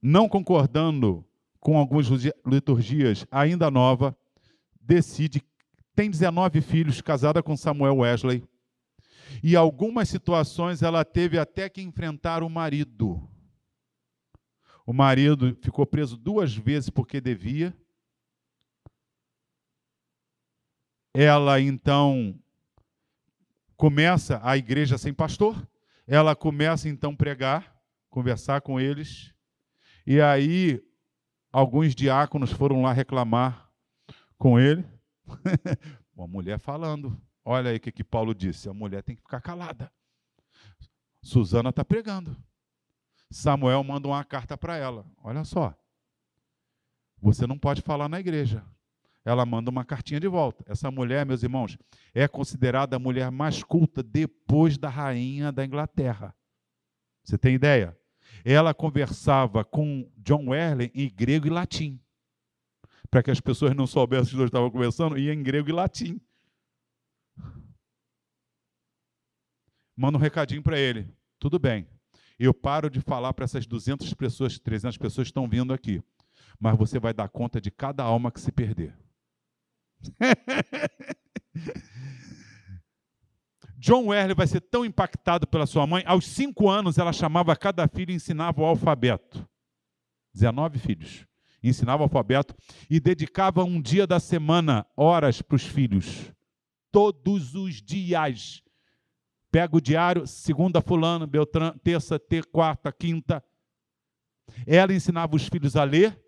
não 0.00 0.28
concordando 0.28 1.26
com 1.58 1.76
algumas 1.76 2.06
liturgias 2.46 3.26
ainda 3.30 3.70
nova, 3.70 4.16
decide 4.80 5.42
tem 6.00 6.10
19 6.10 6.62
filhos, 6.62 7.02
casada 7.02 7.42
com 7.42 7.56
Samuel 7.56 7.98
Wesley. 7.98 8.42
E 9.42 9.54
algumas 9.54 10.08
situações 10.08 10.82
ela 10.82 11.04
teve 11.04 11.38
até 11.38 11.68
que 11.68 11.82
enfrentar 11.82 12.42
o 12.42 12.48
marido. 12.48 13.20
O 14.86 14.92
marido 14.92 15.54
ficou 15.60 15.84
preso 15.84 16.16
duas 16.16 16.54
vezes 16.54 16.88
porque 16.88 17.20
devia. 17.20 17.76
Ela 21.12 21.60
então 21.60 22.38
começa 23.76 24.40
a 24.42 24.56
igreja 24.56 24.96
sem 24.96 25.12
pastor, 25.12 25.68
ela 26.06 26.36
começa 26.36 26.88
então 26.88 27.16
pregar, 27.16 27.74
conversar 28.08 28.60
com 28.60 28.78
eles, 28.78 29.34
e 30.06 30.20
aí 30.20 30.82
alguns 31.52 31.94
diáconos 31.94 32.52
foram 32.52 32.82
lá 32.82 32.92
reclamar 32.92 33.70
com 34.38 34.58
ele. 34.58 34.84
Uma 36.14 36.26
mulher 36.26 36.58
falando. 36.58 37.20
Olha 37.44 37.70
aí 37.70 37.76
o 37.76 37.80
que, 37.80 37.90
que 37.90 38.04
Paulo 38.04 38.34
disse: 38.34 38.68
a 38.68 38.74
mulher 38.74 39.02
tem 39.02 39.16
que 39.16 39.22
ficar 39.22 39.40
calada. 39.40 39.90
Susana 41.22 41.70
está 41.70 41.84
pregando. 41.84 42.36
Samuel 43.30 43.82
manda 43.84 44.08
uma 44.08 44.24
carta 44.24 44.56
para 44.56 44.76
ela. 44.76 45.06
Olha 45.22 45.44
só. 45.44 45.74
Você 47.22 47.46
não 47.46 47.58
pode 47.58 47.82
falar 47.82 48.08
na 48.08 48.18
igreja 48.18 48.64
ela 49.24 49.44
manda 49.44 49.70
uma 49.70 49.84
cartinha 49.84 50.18
de 50.18 50.28
volta. 50.28 50.64
Essa 50.66 50.90
mulher, 50.90 51.26
meus 51.26 51.42
irmãos, 51.42 51.76
é 52.14 52.26
considerada 52.26 52.96
a 52.96 52.98
mulher 52.98 53.30
mais 53.30 53.62
culta 53.62 54.02
depois 54.02 54.78
da 54.78 54.88
rainha 54.88 55.52
da 55.52 55.64
Inglaterra. 55.64 56.34
Você 57.22 57.36
tem 57.36 57.54
ideia? 57.54 57.96
Ela 58.44 58.72
conversava 58.72 59.64
com 59.64 60.10
John 60.16 60.48
Wesley 60.48 60.90
em 60.94 61.08
grego 61.08 61.46
e 61.46 61.50
latim. 61.50 62.00
Para 63.10 63.22
que 63.22 63.30
as 63.30 63.40
pessoas 63.40 63.74
não 63.74 63.86
soubessem 63.86 64.38
que 64.38 64.44
estavam 64.44 64.70
conversando, 64.70 65.18
ia 65.18 65.34
em 65.34 65.42
grego 65.42 65.68
e 65.68 65.72
latim. 65.72 66.20
Manda 69.96 70.16
um 70.16 70.20
recadinho 70.20 70.62
para 70.62 70.78
ele. 70.78 71.12
Tudo 71.38 71.58
bem. 71.58 71.86
Eu 72.38 72.54
paro 72.54 72.88
de 72.88 73.00
falar 73.00 73.34
para 73.34 73.44
essas 73.44 73.66
200 73.66 74.14
pessoas, 74.14 74.58
300 74.58 74.96
pessoas 74.96 75.26
que 75.26 75.30
estão 75.30 75.46
vindo 75.46 75.74
aqui. 75.74 76.02
Mas 76.58 76.78
você 76.78 76.98
vai 76.98 77.12
dar 77.12 77.28
conta 77.28 77.60
de 77.60 77.70
cada 77.70 78.02
alma 78.02 78.32
que 78.32 78.40
se 78.40 78.50
perder. 78.50 78.96
John 83.80 84.08
Wesley 84.08 84.34
vai 84.34 84.46
ser 84.46 84.60
tão 84.60 84.84
impactado 84.84 85.46
pela 85.46 85.66
sua 85.66 85.86
mãe. 85.86 86.02
Aos 86.06 86.26
cinco 86.26 86.68
anos, 86.68 86.98
ela 86.98 87.14
chamava 87.14 87.56
cada 87.56 87.88
filho 87.88 88.10
e 88.10 88.14
ensinava 88.14 88.60
o 88.60 88.64
alfabeto. 88.66 89.48
19 90.34 90.78
filhos. 90.78 91.26
Ensinava 91.62 92.02
o 92.02 92.04
alfabeto 92.04 92.54
e 92.90 93.00
dedicava 93.00 93.64
um 93.64 93.80
dia 93.80 94.06
da 94.06 94.20
semana, 94.20 94.86
horas 94.94 95.40
para 95.40 95.56
os 95.56 95.64
filhos. 95.64 96.30
Todos 96.92 97.54
os 97.54 97.80
dias. 97.80 98.62
Pega 99.50 99.74
o 99.76 99.80
diário, 99.80 100.26
segunda 100.26 100.82
fulano, 100.82 101.26
Beltrán, 101.26 101.72
terça, 101.82 102.18
ter, 102.18 102.44
quarta, 102.44 102.92
quinta. 102.92 103.42
Ela 104.66 104.92
ensinava 104.92 105.34
os 105.34 105.48
filhos 105.48 105.74
a 105.74 105.84
ler, 105.84 106.22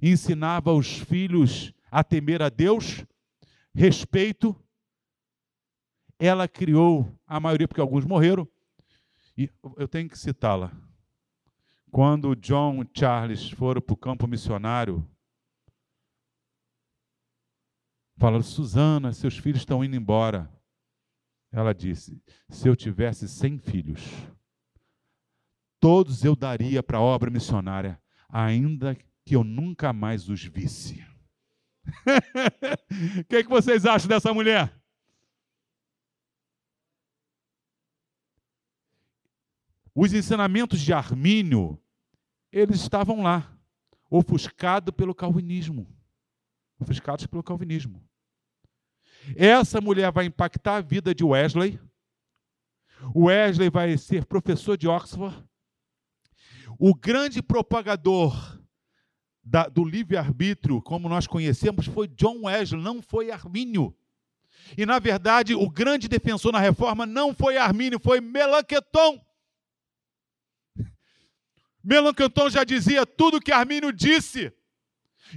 ensinava 0.00 0.72
os 0.72 0.98
filhos 0.98 1.73
a 1.94 2.02
temer 2.02 2.42
a 2.42 2.48
Deus, 2.48 3.06
respeito. 3.72 4.60
Ela 6.18 6.48
criou 6.48 7.16
a 7.24 7.38
maioria, 7.38 7.68
porque 7.68 7.80
alguns 7.80 8.04
morreram, 8.04 8.48
e 9.38 9.48
eu 9.76 9.86
tenho 9.86 10.08
que 10.08 10.18
citá-la. 10.18 10.72
Quando 11.92 12.34
John 12.34 12.82
e 12.82 12.98
Charles 12.98 13.48
foram 13.48 13.80
para 13.80 13.92
o 13.92 13.96
campo 13.96 14.26
missionário, 14.26 15.08
falaram: 18.16 18.42
Susana, 18.42 19.12
seus 19.12 19.38
filhos 19.38 19.60
estão 19.60 19.84
indo 19.84 19.94
embora. 19.94 20.52
Ela 21.52 21.72
disse: 21.72 22.20
Se 22.48 22.68
eu 22.68 22.74
tivesse 22.74 23.28
cem 23.28 23.56
filhos, 23.56 24.02
todos 25.78 26.24
eu 26.24 26.34
daria 26.34 26.82
para 26.82 26.98
a 26.98 27.02
obra 27.02 27.30
missionária, 27.30 28.02
ainda 28.28 28.96
que 29.24 29.36
eu 29.36 29.44
nunca 29.44 29.92
mais 29.92 30.28
os 30.28 30.44
visse. 30.44 31.13
O 33.20 33.24
que, 33.24 33.42
que 33.42 33.48
vocês 33.48 33.84
acham 33.84 34.08
dessa 34.08 34.32
mulher? 34.32 34.72
Os 39.94 40.12
ensinamentos 40.12 40.80
de 40.80 40.92
Armínio, 40.92 41.80
eles 42.50 42.80
estavam 42.80 43.22
lá, 43.22 43.56
ofuscados 44.10 44.94
pelo 44.94 45.14
calvinismo. 45.14 45.86
Ofuscados 46.80 47.26
pelo 47.26 47.42
calvinismo. 47.42 48.04
Essa 49.36 49.80
mulher 49.80 50.10
vai 50.10 50.26
impactar 50.26 50.76
a 50.76 50.80
vida 50.80 51.14
de 51.14 51.24
Wesley. 51.24 51.80
Wesley 53.14 53.70
vai 53.70 53.96
ser 53.96 54.24
professor 54.26 54.76
de 54.76 54.88
Oxford. 54.88 55.44
O 56.78 56.94
grande 56.94 57.40
propagador 57.40 58.53
da, 59.44 59.68
do 59.68 59.84
livre-arbítrio, 59.84 60.80
como 60.80 61.08
nós 61.08 61.26
conhecemos, 61.26 61.86
foi 61.86 62.08
John 62.08 62.44
Wesley, 62.44 62.80
não 62.80 63.02
foi 63.02 63.30
Armínio. 63.30 63.94
E, 64.76 64.86
na 64.86 64.98
verdade, 64.98 65.54
o 65.54 65.68
grande 65.68 66.08
defensor 66.08 66.52
na 66.52 66.58
reforma 66.58 67.04
não 67.04 67.34
foi 67.34 67.58
Armínio, 67.58 68.00
foi 68.00 68.20
Melanchthon. 68.20 69.20
Melanchthon 71.84 72.48
já 72.48 72.64
dizia 72.64 73.04
tudo 73.04 73.36
o 73.36 73.40
que 73.40 73.52
Armínio 73.52 73.92
disse. 73.92 74.52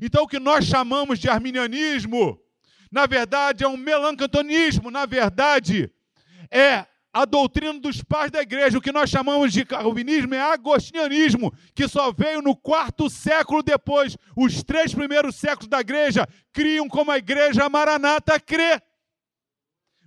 Então, 0.02 0.24
o 0.24 0.28
que 0.28 0.40
nós 0.40 0.66
chamamos 0.66 1.20
de 1.20 1.30
arminianismo, 1.30 2.40
na 2.92 3.06
verdade, 3.06 3.64
é 3.64 3.68
um 3.68 3.78
melanchtonismo, 3.78 4.92
na 4.92 5.06
verdade, 5.06 5.92
é 6.52 6.86
a 7.18 7.26
doutrina 7.26 7.80
dos 7.80 8.04
pais 8.04 8.30
da 8.30 8.42
igreja, 8.42 8.78
o 8.78 8.82
que 8.82 8.92
nós 8.92 9.10
chamamos 9.10 9.52
de 9.52 9.66
calvinismo, 9.66 10.36
é 10.36 10.40
agostinianismo, 10.40 11.52
que 11.74 11.88
só 11.88 12.12
veio 12.12 12.44
no 12.44 12.56
quarto 12.56 13.10
século 13.10 13.64
depois. 13.64 14.16
Os 14.36 14.62
três 14.62 14.94
primeiros 14.94 15.36
séculos 15.36 15.68
da 15.68 15.80
igreja 15.80 16.28
criam 16.54 16.88
como 16.88 17.10
a 17.10 17.18
igreja 17.18 17.68
maranata 17.68 18.40
crê. 18.40 18.80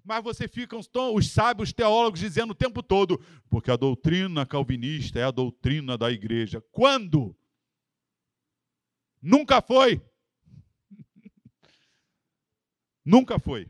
Mas 0.04 0.22
você 0.22 0.46
fica 0.46 0.76
os 0.76 1.30
sábios 1.30 1.72
teólogos 1.72 2.20
dizendo 2.20 2.52
o 2.52 2.54
tempo 2.54 2.80
todo, 2.80 3.20
porque 3.48 3.72
a 3.72 3.76
doutrina 3.76 4.46
calvinista 4.46 5.18
é 5.18 5.24
a 5.24 5.32
doutrina 5.32 5.98
da 5.98 6.12
igreja. 6.12 6.62
Quando? 6.70 7.36
Nunca 9.20 9.60
foi. 9.60 10.00
Nunca 13.04 13.36
foi. 13.40 13.68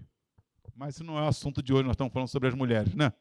Mas 0.76 0.94
isso 0.94 1.04
não 1.04 1.18
é 1.18 1.22
o 1.22 1.28
assunto 1.28 1.62
de 1.62 1.72
hoje, 1.72 1.84
nós 1.84 1.94
estamos 1.94 2.12
falando 2.12 2.28
sobre 2.28 2.48
as 2.48 2.54
mulheres, 2.54 2.94
né? 2.94 3.12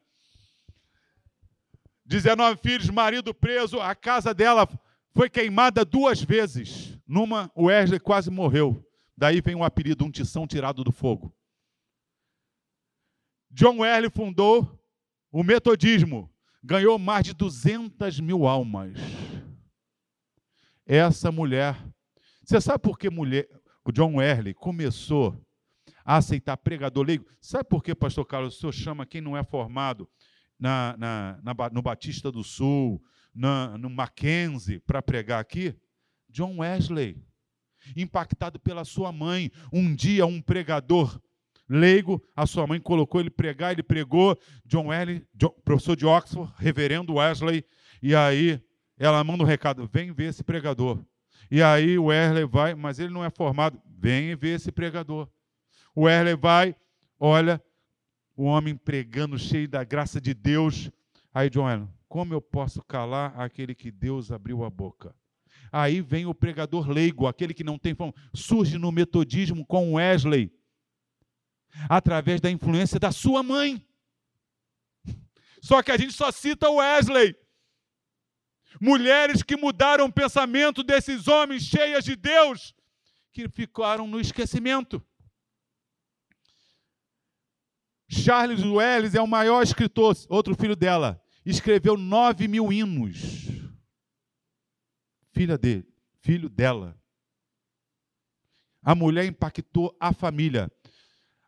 19 2.10 2.60
filhos, 2.60 2.89
marido 2.89 3.36
preso, 3.36 3.80
a 3.80 3.93
casa 3.93 4.34
dela 4.34 4.68
foi 5.14 5.30
queimada 5.30 5.86
duas 5.86 6.20
vezes. 6.20 6.97
Numa, 7.05 7.51
o 7.53 7.66
Wesley 7.66 7.99
quase 7.99 8.32
morreu. 8.32 8.84
Daí 9.16 9.41
vem 9.41 9.53
o 9.53 9.64
apelido, 9.64 10.03
um 10.03 10.10
tição 10.10 10.47
tirado 10.47 10.84
do 10.84 10.91
fogo. 10.91 11.32
John 13.51 13.78
Wesley 13.82 14.10
fundou 14.10 14.84
o 15.32 15.43
metodismo 15.43 16.34
ganhou 16.64 16.97
mais 16.97 17.26
de 17.26 17.34
200 17.34 18.20
mil 18.20 18.47
almas. 18.47 18.97
Essa 20.84 21.32
mulher. 21.32 21.78
Você 22.43 22.60
sabe 22.60 22.80
por 22.80 22.97
que 22.97 23.07
mulher, 23.07 23.47
o 23.86 23.91
John 23.91 24.16
Wesley 24.16 24.55
começou 24.55 25.39
a 26.03 26.18
aceitar 26.18 26.57
pregador 26.57 27.05
leigo? 27.05 27.28
Sabe 27.39 27.70
por 27.70 27.84
que, 27.84 27.93
pastor 27.93 28.26
Carlos, 28.26 28.55
o 28.55 28.60
senhor 28.60 28.74
chama 28.74 29.05
quem 29.05 29.22
não 29.22 29.38
é 29.38 29.43
formado 29.43 30.10
na, 30.60 30.95
na, 30.97 31.39
na 31.41 31.70
no 31.72 31.82
Batista 31.82 32.32
do 32.32 32.43
Sul, 32.43 33.01
na, 33.34 33.78
no 33.78 33.89
Mackenzie, 33.89 34.80
para 34.80 35.01
pregar 35.01 35.39
aqui? 35.39 35.76
John 36.30 36.57
Wesley, 36.57 37.18
impactado 37.95 38.60
pela 38.60 38.86
sua 38.86 39.12
mãe. 39.12 39.51
Um 39.72 39.95
dia, 39.95 40.26
um 40.26 40.41
pregador 40.41 41.20
leigo, 41.70 42.24
a 42.36 42.47
sua 42.47 42.66
mãe 42.66 42.80
colocou 42.80 43.22
ele 43.22 43.30
pregar, 43.30 43.72
ele 43.72 43.84
pregou, 43.84 44.38
John 44.66 44.88
Wesley, 44.88 45.24
professor 45.64 45.95
de 45.95 46.05
Oxford, 46.05 46.51
reverendo 46.57 47.16
Wesley, 47.16 47.64
e 48.01 48.16
aí 48.16 48.60
ela 48.97 49.24
manda 49.24 49.43
um 49.43 49.45
recado, 49.45 49.88
vem 49.91 50.12
ver 50.12 50.30
esse 50.30 50.43
pregador. 50.43 51.03
E 51.51 51.62
aí 51.62 51.97
o 51.97 52.05
Wesley 52.05 52.45
vai, 52.45 52.74
mas 52.74 52.99
ele 52.99 53.14
não 53.14 53.24
é 53.24 53.30
formado, 53.30 53.80
vem 53.86 54.36
ver 54.36 54.55
esse 54.55 54.72
pregador. 54.72 55.30
O 55.95 56.03
Wesley 56.03 56.36
vai, 56.36 56.76
olha, 57.20 57.62
o 58.40 58.46
homem 58.46 58.74
pregando 58.74 59.38
cheio 59.38 59.68
da 59.68 59.84
graça 59.84 60.22
de 60.22 60.34
Deus. 60.34 60.90
Aí 61.34 61.50
John 61.50 61.90
como 62.08 62.34
eu 62.34 62.42
posso 62.42 62.82
calar 62.82 63.38
aquele 63.38 63.76
que 63.76 63.92
Deus 63.92 64.32
abriu 64.32 64.64
a 64.64 64.70
boca? 64.70 65.14
Aí 65.70 66.00
vem 66.00 66.26
o 66.26 66.34
pregador 66.34 66.90
leigo, 66.90 67.28
aquele 67.28 67.54
que 67.54 67.66
não 67.66 67.78
tem 67.78 67.94
fome, 67.94 68.14
surge 68.34 68.78
no 68.78 68.94
metodismo 68.94 69.66
com 69.66 69.96
Wesley 69.96 70.50
através 71.90 72.40
da 72.40 72.50
influência 72.50 72.98
da 72.98 73.12
sua 73.12 73.44
mãe. 73.44 73.86
Só 75.62 75.84
que 75.84 75.92
a 75.92 75.98
gente 75.98 76.14
só 76.14 76.32
cita 76.32 76.72
Wesley. 76.72 77.36
Mulheres 78.80 79.44
que 79.44 79.58
mudaram 79.58 80.06
o 80.06 80.14
pensamento 80.14 80.82
desses 80.82 81.28
homens 81.28 81.64
cheias 81.64 82.06
de 82.06 82.16
Deus, 82.16 82.74
que 83.34 83.50
ficaram 83.50 84.08
no 84.08 84.20
esquecimento. 84.20 85.06
Charles 88.10 88.64
Welles 88.64 89.14
é 89.14 89.22
o 89.22 89.28
maior 89.28 89.62
escritor, 89.62 90.18
outro 90.28 90.55
filho 90.55 90.76
dela, 90.76 91.22
escreveu 91.45 91.95
nove 91.95 92.47
mil 92.47 92.74
hinos. 92.74 93.47
Filha 95.32 95.57
dele, 95.60 95.88
filho 96.20 96.49
dela. 96.49 96.97
A 98.82 98.95
mulher 98.95 99.26
impactou 99.26 99.95
a 99.99 100.12
família. 100.12 100.72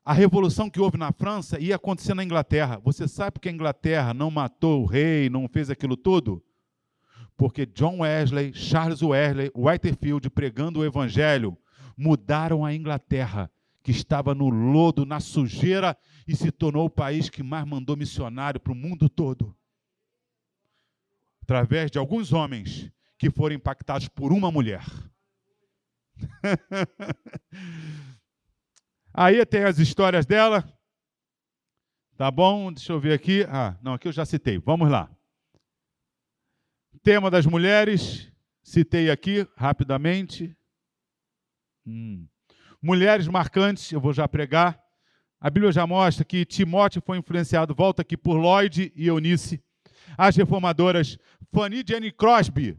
A 0.06 0.14
revolução 0.14 0.70
que 0.70 0.80
houve 0.80 0.98
na 0.98 1.12
França 1.12 1.60
ia 1.60 1.76
acontecer 1.76 2.14
na 2.14 2.24
Inglaterra. 2.24 2.80
Você 2.84 3.08
sabe 3.08 3.32
por 3.32 3.40
que 3.40 3.50
a 3.50 3.52
Inglaterra 3.52 4.14
não 4.14 4.30
matou 4.30 4.84
o 4.84 4.86
rei, 4.86 5.30
não 5.30 5.48
fez 5.48 5.70
aquilo 5.70 5.98
tudo? 5.98 6.44
Porque 7.36 7.66
John 7.66 8.02
Wesley, 8.02 8.54
Charles 8.54 9.02
Wesley, 9.02 9.52
Whitefield, 9.56 10.30
pregando 10.30 10.80
o 10.80 10.86
evangelho, 10.86 11.58
mudaram 11.98 12.64
a 12.64 12.74
Inglaterra, 12.74 13.50
que 13.84 13.92
estava 13.92 14.36
no 14.36 14.50
lodo, 14.50 15.06
na 15.06 15.20
sujeira, 15.20 15.98
e 16.28 16.36
se 16.36 16.52
tornou 16.52 16.86
o 16.86 16.90
país 16.90 17.30
que 17.30 17.42
mais 17.42 17.66
mandou 17.66 17.98
missionário 17.98 18.60
para 18.60 18.72
o 18.72 18.76
mundo 18.76 19.10
todo. 19.10 19.56
Através 21.42 21.90
de 21.90 21.98
alguns 21.98 22.32
homens 22.32 22.92
que 23.18 23.30
foram 23.30 23.56
impactados 23.56 24.08
por 24.08 24.32
uma 24.32 24.52
mulher. 24.52 24.84
Aí 29.14 29.46
tem 29.46 29.64
as 29.64 29.78
histórias 29.80 30.26
dela. 30.26 30.64
Tá 32.16 32.30
bom? 32.30 32.72
Deixa 32.72 32.94
eu 32.94 33.00
ver 33.00 33.14
aqui. 33.14 33.44
Ah, 33.50 33.78
não, 33.82 33.94
aqui 33.94 34.08
eu 34.08 34.12
já 34.12 34.26
citei. 34.26 34.60
Vamos 34.60 34.90
lá. 34.90 35.10
Tema 37.04 37.32
das 37.32 37.46
mulheres. 37.46 38.32
Citei 38.64 39.10
aqui 39.10 39.48
rapidamente. 39.58 40.56
Hum. 41.86 42.28
Mulheres 42.82 43.28
marcantes, 43.28 43.92
eu 43.92 44.02
vou 44.02 44.12
já 44.12 44.28
pregar. 44.28 44.82
A 45.40 45.50
Bíblia 45.50 45.72
já 45.72 45.86
mostra 45.86 46.26
que 46.26 46.46
Timóteo 46.46 47.02
foi 47.06 47.18
influenciado, 47.18 47.76
volta 47.76 48.02
aqui, 48.02 48.18
por 48.18 48.36
Lloyd 48.38 48.92
e 48.96 49.08
Eunice. 49.08 49.64
As 50.18 50.36
reformadoras 50.36 51.18
Fanny 51.54 51.84
Jane 51.88 52.12
Crosby, 52.12 52.78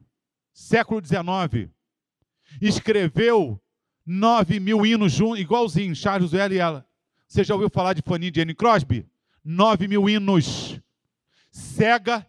século 0.52 1.00
XIX, 1.04 1.70
escreveu 2.60 3.60
9 4.04 4.58
mil 4.58 4.84
hinos 4.84 5.12
juntos, 5.12 5.40
igualzinho, 5.40 5.94
Charles 5.94 6.32
Well 6.32 6.52
e 6.52 6.58
ela. 6.58 6.86
Você 7.26 7.44
já 7.44 7.54
ouviu 7.54 7.70
falar 7.70 7.94
de 7.94 8.02
Fanny 8.02 8.32
Jane 8.34 8.54
Crosby? 8.54 9.08
9 9.44 9.88
mil 9.88 10.08
hinos. 10.08 10.80
Cega, 11.50 12.26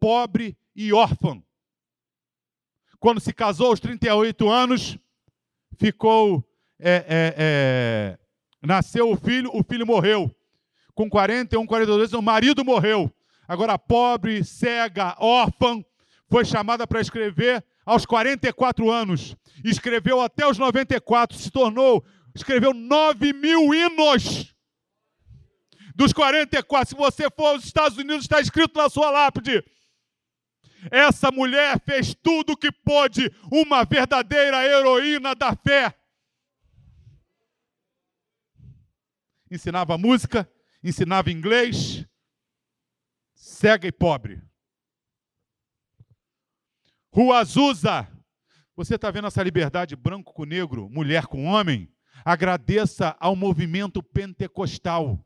pobre 0.00 0.56
e 0.74 0.92
órfã. 0.92 1.42
Quando 2.98 3.20
se 3.20 3.32
casou 3.32 3.68
aos 3.68 3.80
38 3.80 4.48
anos, 4.50 4.98
ficou. 5.76 6.44
É, 6.84 7.04
é, 7.08 7.34
é, 7.38 8.18
nasceu 8.60 9.08
o 9.08 9.16
filho, 9.16 9.50
o 9.54 9.62
filho 9.62 9.86
morreu. 9.86 10.34
Com 10.94 11.08
41, 11.08 11.64
42 11.64 12.12
o 12.12 12.20
marido 12.20 12.64
morreu. 12.64 13.10
Agora, 13.46 13.78
pobre, 13.78 14.42
cega, 14.42 15.14
órfã, 15.18 15.82
foi 16.28 16.44
chamada 16.44 16.86
para 16.86 17.00
escrever 17.00 17.64
aos 17.84 18.04
44 18.04 18.90
anos, 18.90 19.36
escreveu 19.64 20.20
até 20.20 20.46
os 20.46 20.58
94, 20.58 21.36
se 21.36 21.50
tornou, 21.50 22.04
escreveu 22.34 22.72
9 22.72 23.32
mil 23.32 23.72
hinos. 23.72 24.52
Dos 25.94 26.12
44, 26.12 26.88
se 26.88 26.96
você 26.96 27.28
for 27.30 27.46
aos 27.46 27.64
Estados 27.64 27.98
Unidos, 27.98 28.22
está 28.22 28.40
escrito 28.40 28.76
na 28.76 28.88
sua 28.88 29.10
lápide. 29.10 29.62
Essa 30.90 31.30
mulher 31.30 31.78
fez 31.84 32.14
tudo 32.14 32.54
o 32.54 32.56
que 32.56 32.72
pôde, 32.72 33.30
uma 33.52 33.84
verdadeira 33.84 34.64
heroína 34.64 35.34
da 35.34 35.54
fé. 35.54 35.94
Ensinava 39.52 39.98
música, 39.98 40.50
ensinava 40.82 41.30
inglês, 41.30 42.06
cega 43.34 43.86
e 43.86 43.92
pobre. 43.92 44.40
Rua 47.12 47.40
Azusa. 47.40 48.08
Você 48.74 48.94
está 48.94 49.10
vendo 49.10 49.26
essa 49.26 49.42
liberdade 49.42 49.94
branco 49.94 50.32
com 50.32 50.46
negro, 50.46 50.88
mulher 50.88 51.26
com 51.26 51.44
homem? 51.44 51.92
Agradeça 52.24 53.14
ao 53.20 53.36
movimento 53.36 54.02
pentecostal 54.02 55.22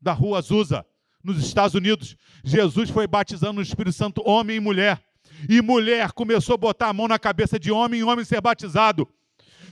da 0.00 0.14
Rua 0.14 0.38
Azusa, 0.38 0.86
nos 1.22 1.36
Estados 1.44 1.74
Unidos. 1.74 2.16
Jesus 2.42 2.88
foi 2.88 3.06
batizando 3.06 3.56
no 3.56 3.62
Espírito 3.62 3.92
Santo 3.92 4.26
homem 4.26 4.56
e 4.56 4.60
mulher. 4.60 5.04
E 5.50 5.60
mulher 5.60 6.12
começou 6.12 6.54
a 6.54 6.58
botar 6.58 6.88
a 6.88 6.94
mão 6.94 7.06
na 7.06 7.18
cabeça 7.18 7.60
de 7.60 7.70
homem 7.70 8.00
e 8.00 8.04
homem 8.04 8.24
ser 8.24 8.40
batizado. 8.40 9.06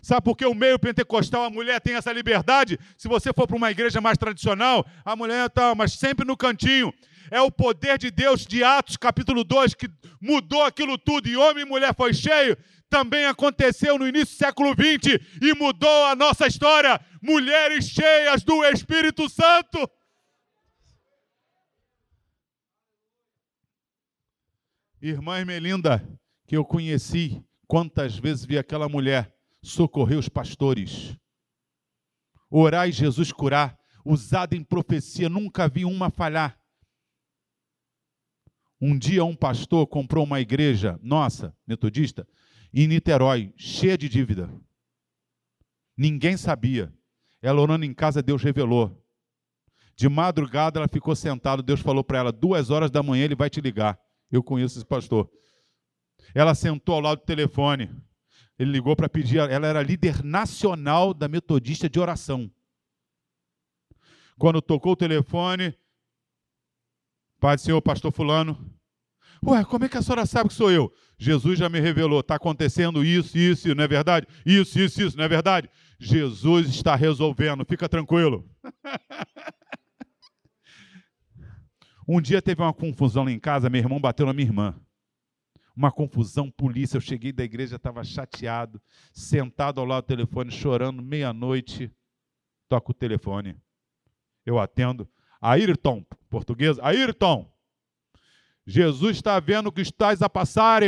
Sabe 0.05 0.23
por 0.23 0.37
que 0.37 0.45
o 0.45 0.55
meio 0.55 0.79
pentecostal 0.79 1.45
a 1.45 1.51
mulher 1.51 1.81
tem 1.81 1.95
essa 1.95 2.13
liberdade? 2.13 2.79
Se 2.95 3.09
você 3.09 3.33
for 3.33 3.47
para 3.47 3.57
uma 3.57 3.71
igreja 3.71 4.03
mais 4.03 4.19
tradicional, 4.19 4.85
a 5.03 5.17
mulher 5.17 5.47
está, 5.47 5.75
mas 5.75 5.95
sempre 5.95 6.27
no 6.27 6.37
cantinho 6.37 6.93
é 7.31 7.41
o 7.41 7.51
poder 7.51 7.97
de 7.97 8.11
Deus 8.11 8.45
de 8.45 8.63
Atos 8.63 8.99
capítulo 8.99 9.43
2 9.43 9.73
que 9.73 9.89
mudou 10.21 10.63
aquilo 10.63 10.99
tudo 10.99 11.27
e 11.27 11.39
homem 11.39 11.65
e 11.65 11.67
mulher 11.67 11.95
foi 11.95 12.13
cheio, 12.13 12.55
também 12.91 13.25
aconteceu 13.25 13.99
no 13.99 14.07
início 14.07 14.37
do 14.37 14.39
século 14.39 14.75
20 14.75 15.39
e 15.41 15.55
mudou 15.55 16.05
a 16.05 16.15
nossa 16.15 16.47
história. 16.47 17.01
Mulheres 17.23 17.89
cheias 17.89 18.45
do 18.45 18.63
Espírito 18.63 19.27
Santo. 19.31 19.91
Irmã 25.01 25.43
Melinda, 25.47 26.07
que 26.47 26.55
eu 26.55 26.63
conheci, 26.63 27.43
quantas 27.67 28.19
vezes 28.19 28.45
vi 28.45 28.59
aquela 28.59 28.87
mulher 28.87 29.34
socorrer 29.65 30.19
os 30.19 30.29
pastores, 30.29 31.17
orar 32.51 32.89
e 32.89 32.93
Jesus 32.93 33.33
curar, 33.33 33.79
usada 34.05 34.55
em 34.55 34.63
profecia, 34.63 35.29
nunca 35.29 35.67
vi 35.67 35.85
uma 35.85 36.11
falhar. 36.11 36.61
Um 38.81 38.99
dia 38.99 39.25
um 39.25 39.35
pastor 39.35 39.87
comprou 39.87 40.25
uma 40.25 40.41
igreja 40.41 41.01
nossa, 41.03 41.57
metodista, 41.67 42.29
em 42.73 42.87
Niterói, 42.87 43.55
cheia 43.57 43.97
de 43.97 44.09
dívida. 44.09 44.53
Ninguém 45.97 46.37
sabia. 46.37 46.93
Ela 47.41 47.61
orando 47.61 47.85
em 47.85 47.95
casa, 47.95 48.23
Deus 48.23 48.43
revelou. 48.43 49.03
De 49.97 50.09
madrugada 50.09 50.79
ela 50.79 50.89
ficou 50.89 51.15
sentada, 51.15 51.63
Deus 51.63 51.81
falou 51.81 52.05
para 52.05 52.19
ela: 52.19 52.33
duas 52.33 52.69
horas 52.69 52.91
da 52.91 53.03
manhã 53.03 53.25
ele 53.25 53.37
vai 53.37 53.49
te 53.49 53.61
ligar. 53.61 53.99
Eu 54.31 54.43
conheço 54.43 54.77
esse 54.77 54.85
pastor. 54.85 55.31
Ela 56.35 56.55
sentou 56.55 56.97
ao 56.97 57.01
lado 57.01 57.21
do 57.21 57.25
telefone. 57.25 57.91
Ele 58.59 58.71
ligou 58.71 58.95
para 58.95 59.09
pedir. 59.09 59.39
Ela 59.39 59.67
era 59.67 59.83
líder 59.83 60.23
nacional 60.23 61.13
da 61.13 61.29
metodista 61.29 61.89
de 61.89 61.99
oração. 61.99 62.51
Quando 64.39 64.61
tocou 64.61 64.93
o 64.93 64.97
telefone, 64.97 65.77
Pai 67.45 67.57
do 67.57 67.61
Senhor, 67.61 67.83
pastor 67.83 68.11
fulano. 68.11 68.59
Ué, 69.45 69.63
como 69.65 69.85
é 69.85 69.89
que 69.91 69.99
a 69.99 70.03
senhora 70.03 70.25
sabe 70.25 70.49
que 70.49 70.55
sou 70.55 70.71
eu? 70.71 70.91
Jesus 71.19 71.59
já 71.59 71.69
me 71.69 71.79
revelou, 71.79 72.21
está 72.21 72.37
acontecendo 72.37 73.05
isso, 73.05 73.37
isso, 73.37 73.75
não 73.75 73.85
é 73.85 73.89
verdade? 73.89 74.27
Isso, 74.47 74.81
isso, 74.81 75.03
isso, 75.03 75.17
não 75.19 75.25
é 75.25 75.29
verdade? 75.29 75.69
Jesus 75.99 76.69
está 76.69 76.95
resolvendo, 76.97 77.65
fica 77.67 77.87
tranquilo. 77.87 78.49
Um 82.07 82.21
dia 82.21 82.43
teve 82.43 82.61
uma 82.61 82.75
confusão 82.75 83.25
lá 83.25 83.31
em 83.31 83.39
casa, 83.39 83.71
meu 83.71 83.81
irmão 83.81 83.99
bateu 83.99 84.27
na 84.27 84.35
minha 84.35 84.47
irmã. 84.47 84.79
Uma 85.77 85.91
confusão, 85.91 86.51
polícia. 86.51 86.97
Eu 86.97 87.01
cheguei 87.01 87.33
da 87.33 87.43
igreja, 87.43 87.77
estava 87.77 88.05
chateado, 88.05 88.81
sentado 89.13 89.81
ao 89.81 89.87
lado 89.87 90.05
do 90.05 90.09
telefone, 90.09 90.51
chorando, 90.51 91.03
meia-noite. 91.03 91.91
Toca 92.69 92.93
o 92.93 92.95
telefone. 92.95 93.57
Eu 94.47 94.59
atendo. 94.59 95.09
Ayrton, 95.41 96.05
português, 96.31 96.79
Ayrton, 96.79 97.53
Jesus 98.67 99.17
está 99.17 99.39
vendo 99.41 99.71
que 99.71 99.83
estás 99.83 100.23
a 100.23 100.31
passar, 100.31 100.83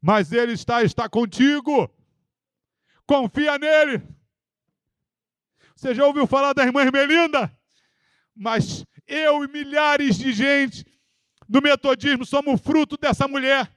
mas 0.00 0.32
Ele 0.32 0.52
está, 0.52 0.82
está 0.82 1.08
contigo. 1.08 1.90
Confia 3.06 3.58
nele. 3.58 4.02
Você 5.74 5.94
já 5.94 6.06
ouviu 6.06 6.26
falar 6.26 6.52
da 6.52 6.64
irmã 6.64 6.82
Ermelinda? 6.82 7.56
Mas 8.34 8.84
eu 9.06 9.44
e 9.44 9.48
milhares 9.48 10.18
de 10.18 10.32
gente 10.32 10.84
do 11.52 11.60
metodismo 11.60 12.24
somos 12.24 12.58
fruto 12.62 12.96
dessa 12.96 13.28
mulher, 13.28 13.70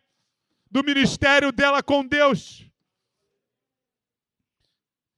do 0.72 0.82
ministério 0.82 1.52
dela 1.52 1.84
com 1.84 2.08
Deus. 2.08 2.66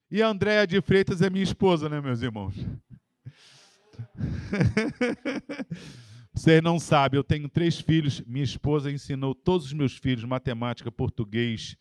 E 0.09 0.23
a 0.23 0.29
Andréa 0.29 0.65
de 0.65 0.81
Freitas 0.81 1.21
é 1.21 1.29
minha 1.29 1.43
esposa, 1.43 1.87
né, 1.87 2.01
meus 2.01 2.23
irmãos? 2.23 2.55
Vocês 6.33 6.63
não 6.63 6.79
sabem, 6.79 7.19
eu 7.19 7.23
tenho 7.23 7.47
três 7.47 7.79
filhos. 7.79 8.21
Minha 8.21 8.43
esposa 8.43 8.91
ensinou 8.91 9.35
todos 9.35 9.67
os 9.67 9.73
meus 9.73 9.95
filhos 9.95 10.23
matemática, 10.23 10.91
português, 10.91 11.77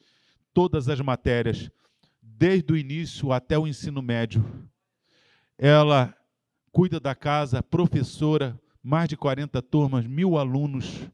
todas 0.52 0.90
as 0.90 1.00
matérias, 1.00 1.70
desde 2.20 2.74
o 2.74 2.76
início 2.76 3.32
até 3.32 3.58
o 3.58 3.66
ensino 3.66 4.02
médio. 4.02 4.44
Ela 5.56 6.14
cuida 6.70 7.00
da 7.00 7.14
casa, 7.14 7.62
professora, 7.62 8.60
mais 8.86 9.08
de 9.08 9.16
40 9.16 9.60
turmas, 9.62 10.06
mil 10.06 10.38
alunos. 10.38 11.10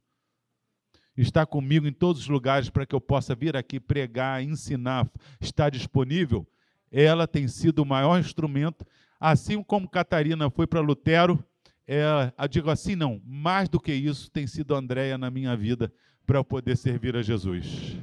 Está 1.16 1.46
comigo 1.46 1.86
em 1.86 1.92
todos 1.92 2.20
os 2.20 2.28
lugares 2.28 2.68
para 2.68 2.84
que 2.84 2.94
eu 2.94 3.00
possa 3.00 3.34
vir 3.34 3.56
aqui 3.56 3.80
pregar, 3.80 4.42
ensinar, 4.42 5.10
está 5.40 5.70
disponível. 5.70 6.46
Ela 6.90 7.26
tem 7.26 7.48
sido 7.48 7.78
o 7.78 7.86
maior 7.86 8.20
instrumento, 8.20 8.84
assim 9.18 9.62
como 9.62 9.88
Catarina 9.88 10.50
foi 10.50 10.66
para 10.66 10.80
Lutero. 10.80 11.42
É, 11.88 12.04
eu 12.38 12.46
digo 12.46 12.68
assim, 12.68 12.94
não, 12.94 13.22
mais 13.24 13.70
do 13.70 13.80
que 13.80 13.94
isso 13.94 14.30
tem 14.30 14.46
sido 14.46 14.74
Andréia 14.74 15.16
na 15.16 15.30
minha 15.30 15.56
vida 15.56 15.90
para 16.26 16.38
eu 16.38 16.44
poder 16.44 16.76
servir 16.76 17.16
a 17.16 17.22
Jesus. 17.22 17.96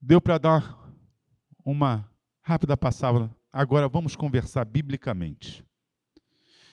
Deu 0.00 0.20
para 0.20 0.38
dar 0.38 0.83
uma 1.64 2.08
rápida 2.42 2.76
passada. 2.76 3.34
Agora 3.52 3.88
vamos 3.88 4.14
conversar 4.14 4.64
biblicamente. 4.64 5.64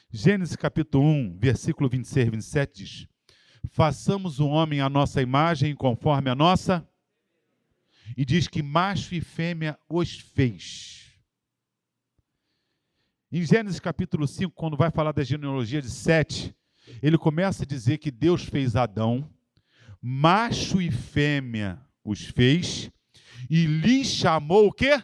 Gênesis 0.10 0.56
capítulo 0.56 1.06
1, 1.06 1.38
versículo 1.40 1.88
26 1.88 2.28
e 2.28 2.32
27 2.32 2.84
diz: 2.84 3.08
Façamos 3.70 4.40
o 4.40 4.48
homem 4.48 4.82
à 4.82 4.90
nossa 4.90 5.22
imagem, 5.22 5.74
conforme 5.74 6.30
a 6.30 6.36
nossa. 6.36 6.86
E 8.18 8.26
diz 8.26 8.48
que 8.48 8.62
macho 8.62 9.16
e 9.16 9.22
fêmea 9.22 9.80
os 9.88 10.20
fez. 10.20 11.14
Em 13.32 13.46
Gênesis 13.46 13.80
capítulo 13.80 14.28
5, 14.28 14.54
quando 14.54 14.76
vai 14.76 14.92
falar 14.92 15.14
da 15.14 15.24
genealogia 15.24 15.82
de 15.82 15.90
Sete, 15.90 16.54
ele 17.02 17.18
começa 17.18 17.64
a 17.64 17.66
dizer 17.66 17.98
que 18.00 18.12
Deus 18.12 18.44
fez 18.44 18.76
Adão, 18.76 19.30
macho 20.02 20.82
e 20.82 20.92
fêmea 20.92 21.80
os 22.04 22.26
fez, 22.26 22.92
e 23.50 23.66
lhe 23.66 24.04
chamou 24.04 24.68
o 24.68 24.72
quê? 24.72 25.04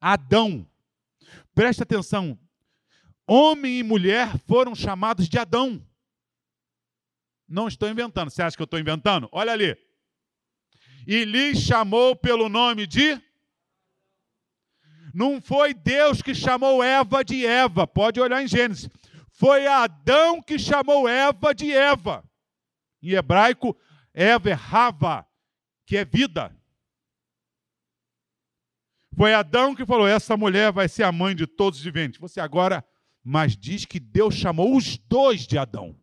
Adão. 0.00 0.66
Preste 1.54 1.82
atenção. 1.82 2.38
Homem 3.26 3.78
e 3.78 3.82
mulher 3.82 4.38
foram 4.46 4.74
chamados 4.74 5.28
de 5.28 5.38
Adão. 5.38 5.84
Não 7.48 7.68
estou 7.68 7.88
inventando. 7.88 8.30
Você 8.30 8.42
acha 8.42 8.56
que 8.56 8.62
eu 8.62 8.64
estou 8.64 8.78
inventando? 8.78 9.28
Olha 9.32 9.52
ali. 9.52 9.76
E 11.06 11.24
lhe 11.24 11.54
chamou 11.54 12.14
pelo 12.14 12.48
nome 12.48 12.86
de. 12.86 13.20
Não 15.12 15.40
foi 15.40 15.74
Deus 15.74 16.22
que 16.22 16.34
chamou 16.34 16.82
Eva 16.82 17.24
de 17.24 17.44
Eva. 17.44 17.86
Pode 17.86 18.20
olhar 18.20 18.42
em 18.42 18.48
Gênesis. 18.48 18.88
Foi 19.30 19.66
Adão 19.66 20.40
que 20.42 20.58
chamou 20.58 21.08
Eva 21.08 21.54
de 21.54 21.72
Eva. 21.72 22.24
Em 23.02 23.10
hebraico, 23.10 23.76
Eva 24.12 24.50
é 24.50 24.52
Rava, 24.52 25.26
que 25.86 25.96
é 25.96 26.04
vida. 26.04 26.54
Foi 29.16 29.34
Adão 29.34 29.74
que 29.74 29.86
falou: 29.86 30.06
essa 30.06 30.36
mulher 30.36 30.72
vai 30.72 30.88
ser 30.88 31.02
a 31.02 31.12
mãe 31.12 31.34
de 31.34 31.46
todos 31.46 31.78
os 31.78 31.84
viventes. 31.84 32.20
Você 32.20 32.40
agora, 32.40 32.84
mas 33.24 33.56
diz 33.56 33.84
que 33.84 34.00
Deus 34.00 34.34
chamou 34.34 34.76
os 34.76 34.96
dois 34.96 35.46
de 35.46 35.58
Adão. 35.58 35.96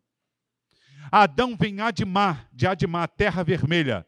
Adão 1.11 1.55
vem 1.55 1.79
Admar, 1.79 2.49
de 2.51 2.67
Admar, 2.67 3.07
terra 3.07 3.43
vermelha. 3.43 4.05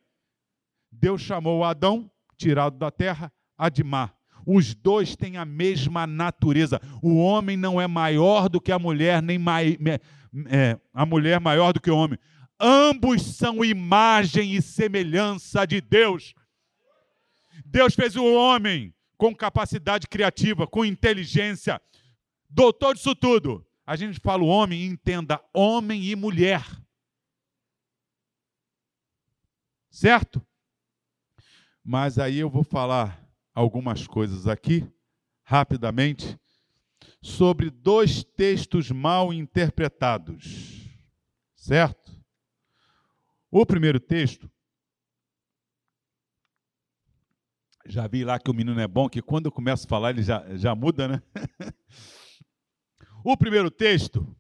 Deus 0.91 1.21
chamou 1.21 1.63
Adão, 1.63 2.11
tirado 2.37 2.77
da 2.77 2.91
terra, 2.91 3.31
Admar. 3.57 4.13
Os 4.45 4.73
dois 4.73 5.15
têm 5.15 5.37
a 5.37 5.45
mesma 5.45 6.07
natureza. 6.07 6.81
O 7.01 7.17
homem 7.17 7.55
não 7.55 7.79
é 7.79 7.87
maior 7.87 8.49
do 8.49 8.59
que 8.59 8.71
a 8.71 8.79
mulher, 8.79 9.21
nem 9.21 9.37
mai, 9.37 9.77
é, 10.47 10.77
a 10.93 11.05
mulher 11.05 11.39
maior 11.39 11.71
do 11.71 11.79
que 11.79 11.91
o 11.91 11.95
homem. 11.95 12.17
Ambos 12.59 13.21
são 13.21 13.63
imagem 13.63 14.55
e 14.55 14.61
semelhança 14.61 15.65
de 15.65 15.79
Deus. 15.79 16.33
Deus 17.72 17.93
fez 17.93 18.15
o 18.15 18.26
homem 18.26 18.91
com 19.15 19.36
capacidade 19.36 20.07
criativa, 20.07 20.65
com 20.65 20.84
inteligência, 20.84 21.80
doutor 22.49 22.95
disso 22.95 23.13
tudo. 23.13 23.63
A 23.86 23.95
gente 23.95 24.20
fala 24.20 24.41
o 24.41 24.47
homem, 24.47 24.86
entenda 24.88 25.39
homem 25.53 26.03
e 26.05 26.15
mulher. 26.15 26.65
Certo? 29.91 30.43
Mas 31.84 32.17
aí 32.17 32.39
eu 32.39 32.49
vou 32.49 32.63
falar 32.63 33.24
algumas 33.53 34.07
coisas 34.07 34.47
aqui, 34.47 34.88
rapidamente, 35.43 36.39
sobre 37.22 37.70
dois 37.70 38.24
textos 38.24 38.89
mal 38.89 39.32
interpretados. 39.32 40.89
Certo? 41.55 42.20
O 43.51 43.63
primeiro 43.63 43.99
texto 43.99 44.49
Já 47.89 48.05
vi 48.05 48.23
lá 48.23 48.37
que 48.37 48.51
o 48.51 48.53
menino 48.53 48.79
é 48.79 48.87
bom, 48.87 49.09
que 49.09 49.19
quando 49.19 49.47
eu 49.47 49.51
começo 49.51 49.87
a 49.87 49.89
falar 49.89 50.11
ele 50.11 50.21
já, 50.21 50.45
já 50.55 50.75
muda, 50.75 51.07
né? 51.07 51.23
o 53.25 53.35
primeiro 53.35 53.71
texto, 53.71 54.37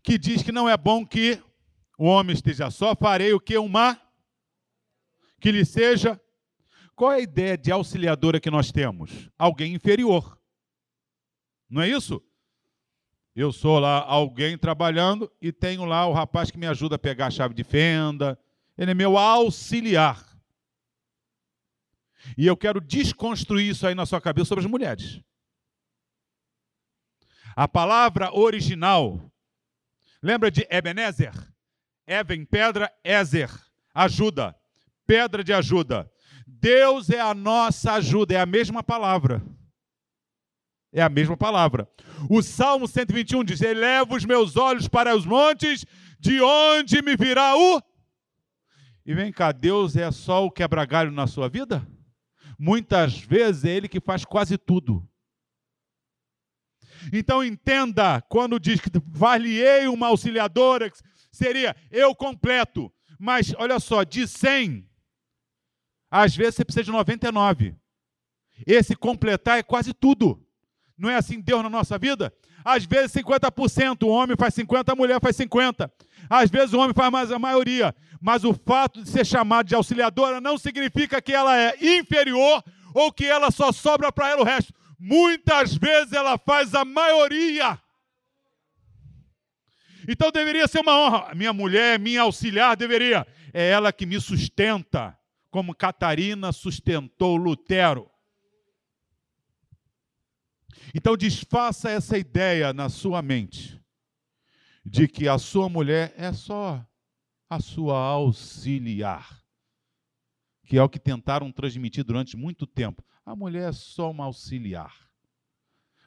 que 0.00 0.16
diz 0.16 0.44
que 0.44 0.52
não 0.52 0.68
é 0.68 0.76
bom 0.76 1.04
que 1.04 1.42
o 1.98 2.04
homem 2.04 2.32
esteja 2.32 2.70
só, 2.70 2.94
farei 2.94 3.32
o 3.32 3.40
que? 3.40 3.58
Uma 3.58 4.00
que 5.40 5.50
lhe 5.50 5.64
seja. 5.64 6.20
Qual 6.94 7.10
é 7.10 7.16
a 7.16 7.20
ideia 7.20 7.58
de 7.58 7.72
auxiliadora 7.72 8.38
que 8.38 8.50
nós 8.50 8.70
temos? 8.70 9.28
Alguém 9.36 9.74
inferior. 9.74 10.38
Não 11.68 11.82
é 11.82 11.88
isso? 11.88 12.22
Eu 13.34 13.50
sou 13.50 13.80
lá 13.80 14.04
alguém 14.04 14.56
trabalhando 14.56 15.30
e 15.42 15.50
tenho 15.50 15.84
lá 15.84 16.06
o 16.06 16.12
rapaz 16.12 16.48
que 16.48 16.58
me 16.58 16.66
ajuda 16.68 16.94
a 16.94 16.98
pegar 16.98 17.26
a 17.26 17.30
chave 17.30 17.54
de 17.54 17.64
fenda. 17.64 18.38
Ele 18.78 18.92
é 18.92 18.94
meu 18.94 19.18
auxiliar. 19.18 20.35
E 22.36 22.46
eu 22.46 22.56
quero 22.56 22.80
desconstruir 22.80 23.70
isso 23.70 23.86
aí 23.86 23.94
na 23.94 24.06
sua 24.06 24.20
cabeça 24.20 24.46
sobre 24.46 24.64
as 24.64 24.70
mulheres. 24.70 25.20
A 27.54 27.66
palavra 27.66 28.34
original, 28.34 29.32
lembra 30.22 30.50
de 30.50 30.66
Ebenezer? 30.70 31.32
Even, 32.06 32.44
pedra, 32.44 32.92
Ezer, 33.02 33.50
ajuda, 33.94 34.54
pedra 35.06 35.42
de 35.42 35.52
ajuda. 35.52 36.10
Deus 36.46 37.10
é 37.10 37.20
a 37.20 37.34
nossa 37.34 37.94
ajuda, 37.94 38.34
é 38.34 38.40
a 38.40 38.46
mesma 38.46 38.82
palavra. 38.82 39.42
É 40.92 41.02
a 41.02 41.08
mesma 41.08 41.36
palavra. 41.36 41.88
O 42.30 42.42
Salmo 42.42 42.86
121 42.86 43.42
diz: 43.42 43.60
Eleva 43.60 44.14
os 44.14 44.24
meus 44.24 44.56
olhos 44.56 44.86
para 44.86 45.16
os 45.16 45.26
montes, 45.26 45.84
de 46.20 46.40
onde 46.40 47.02
me 47.02 47.16
virá 47.16 47.56
o. 47.56 47.82
E 49.04 49.14
vem 49.14 49.32
cá, 49.32 49.50
Deus 49.52 49.96
é 49.96 50.10
só 50.10 50.44
o 50.44 50.50
quebra-galho 50.50 51.10
na 51.10 51.26
sua 51.26 51.48
vida? 51.48 51.86
Muitas 52.58 53.18
vezes 53.18 53.64
é 53.64 53.70
ele 53.70 53.88
que 53.88 54.00
faz 54.00 54.24
quase 54.24 54.56
tudo. 54.56 55.06
Então 57.12 57.44
entenda, 57.44 58.20
quando 58.22 58.58
diz 58.58 58.80
que 58.80 58.90
valiei 59.06 59.86
uma 59.86 60.08
auxiliadora, 60.08 60.90
seria 61.30 61.76
eu 61.90 62.14
completo. 62.14 62.92
Mas 63.18 63.54
olha 63.56 63.78
só, 63.78 64.02
de 64.02 64.26
100, 64.26 64.88
às 66.10 66.34
vezes 66.34 66.56
você 66.56 66.64
precisa 66.64 66.84
de 66.84 66.90
99. 66.90 67.74
Esse 68.66 68.96
completar 68.96 69.58
é 69.58 69.62
quase 69.62 69.92
tudo. 69.92 70.42
Não 70.96 71.10
é 71.10 71.16
assim 71.16 71.40
Deus 71.40 71.62
na 71.62 71.70
nossa 71.70 71.98
vida? 71.98 72.32
Às 72.66 72.84
vezes 72.84 73.12
50%, 73.12 74.02
o 74.02 74.08
homem 74.08 74.36
faz 74.36 74.52
50%, 74.52 74.92
a 74.92 74.96
mulher 74.96 75.20
faz 75.20 75.36
50%. 75.36 75.88
Às 76.28 76.50
vezes 76.50 76.72
o 76.72 76.80
homem 76.80 76.92
faz 76.92 77.12
mais 77.12 77.30
a 77.30 77.38
maioria. 77.38 77.94
Mas 78.20 78.42
o 78.42 78.52
fato 78.52 79.04
de 79.04 79.08
ser 79.08 79.24
chamado 79.24 79.68
de 79.68 79.76
auxiliadora 79.76 80.40
não 80.40 80.58
significa 80.58 81.22
que 81.22 81.32
ela 81.32 81.56
é 81.56 81.76
inferior 81.80 82.64
ou 82.92 83.12
que 83.12 83.24
ela 83.24 83.52
só 83.52 83.70
sobra 83.70 84.10
para 84.10 84.30
ela 84.30 84.42
o 84.42 84.44
resto. 84.44 84.74
Muitas 84.98 85.76
vezes 85.76 86.12
ela 86.12 86.36
faz 86.36 86.74
a 86.74 86.84
maioria. 86.84 87.78
Então 90.08 90.32
deveria 90.32 90.66
ser 90.66 90.80
uma 90.80 90.98
honra. 90.98 91.34
Minha 91.36 91.52
mulher, 91.52 92.00
minha 92.00 92.22
auxiliar, 92.22 92.76
deveria. 92.76 93.24
É 93.54 93.70
ela 93.70 93.92
que 93.92 94.04
me 94.04 94.20
sustenta, 94.20 95.16
como 95.52 95.72
Catarina 95.72 96.50
sustentou 96.50 97.36
Lutero. 97.36 98.10
Então 100.96 101.14
desfaça 101.14 101.90
essa 101.90 102.16
ideia 102.16 102.72
na 102.72 102.88
sua 102.88 103.20
mente 103.20 103.78
de 104.82 105.06
que 105.06 105.28
a 105.28 105.36
sua 105.36 105.68
mulher 105.68 106.14
é 106.16 106.32
só 106.32 106.82
a 107.50 107.60
sua 107.60 107.98
auxiliar, 107.98 109.44
que 110.64 110.78
é 110.78 110.82
o 110.82 110.88
que 110.88 110.98
tentaram 110.98 111.52
transmitir 111.52 112.02
durante 112.02 112.34
muito 112.34 112.66
tempo. 112.66 113.04
A 113.26 113.36
mulher 113.36 113.68
é 113.68 113.72
só 113.72 114.10
uma 114.10 114.24
auxiliar. 114.24 115.10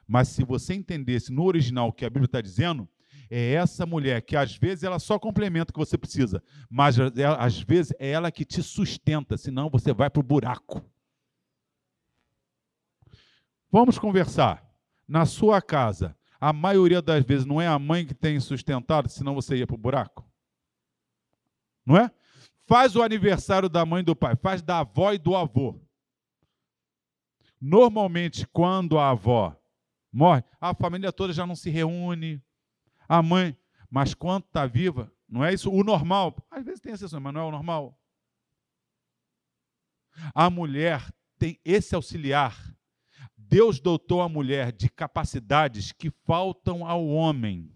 Mas 0.07 0.29
se 0.29 0.43
você 0.43 0.73
entendesse 0.73 1.31
no 1.31 1.43
original 1.43 1.89
o 1.89 1.93
que 1.93 2.03
a 2.03 2.09
Bíblia 2.09 2.25
está 2.25 2.41
dizendo, 2.41 2.89
é 3.29 3.51
essa 3.51 3.85
mulher 3.85 4.23
que 4.23 4.35
às 4.35 4.55
vezes 4.55 4.83
ela 4.83 4.97
só 4.97 5.19
complementa 5.19 5.69
o 5.69 5.73
que 5.73 5.79
você 5.79 5.99
precisa, 5.99 6.41
mas 6.67 6.95
às 7.37 7.59
vezes 7.59 7.93
é 7.99 8.09
ela 8.09 8.31
que 8.31 8.43
te 8.43 8.63
sustenta, 8.63 9.37
senão 9.37 9.69
você 9.69 9.93
vai 9.93 10.09
para 10.09 10.19
o 10.19 10.23
buraco. 10.23 10.83
Vamos 13.71 13.99
conversar. 13.99 14.67
Na 15.09 15.25
sua 15.25 15.59
casa, 15.59 16.15
a 16.39 16.53
maioria 16.53 17.01
das 17.01 17.25
vezes 17.25 17.43
não 17.43 17.59
é 17.59 17.65
a 17.65 17.79
mãe 17.79 18.05
que 18.05 18.13
tem 18.13 18.39
sustentado, 18.39 19.09
senão 19.09 19.33
você 19.33 19.57
ia 19.57 19.65
para 19.65 19.73
o 19.73 19.79
buraco? 19.79 20.23
Não 21.83 21.97
é? 21.97 22.11
Faz 22.67 22.95
o 22.95 23.01
aniversário 23.01 23.67
da 23.67 23.83
mãe 23.83 24.01
e 24.01 24.05
do 24.05 24.15
pai, 24.15 24.35
faz 24.35 24.61
da 24.61 24.77
avó 24.77 25.11
e 25.11 25.17
do 25.17 25.35
avô. 25.35 25.81
Normalmente, 27.59 28.45
quando 28.49 28.99
a 28.99 29.09
avó 29.09 29.59
morre, 30.13 30.43
a 30.61 30.75
família 30.75 31.11
toda 31.11 31.33
já 31.33 31.43
não 31.43 31.55
se 31.55 31.71
reúne, 31.71 32.39
a 33.07 33.23
mãe, 33.23 33.57
mas 33.89 34.13
quando 34.13 34.43
está 34.43 34.67
viva, 34.67 35.11
não 35.27 35.43
é 35.43 35.51
isso 35.51 35.71
o 35.71 35.83
normal. 35.83 36.35
Às 36.51 36.63
vezes 36.63 36.79
tem 36.79 36.93
exceções, 36.93 37.23
mas 37.23 37.33
não 37.33 37.41
é 37.41 37.45
o 37.45 37.51
normal. 37.51 37.99
A 40.35 40.51
mulher 40.51 41.11
tem 41.39 41.59
esse 41.65 41.95
auxiliar. 41.95 42.55
Deus 43.49 43.79
dotou 43.79 44.21
a 44.21 44.29
mulher 44.29 44.71
de 44.71 44.87
capacidades 44.89 45.91
que 45.91 46.11
faltam 46.11 46.85
ao 46.85 47.07
homem, 47.07 47.73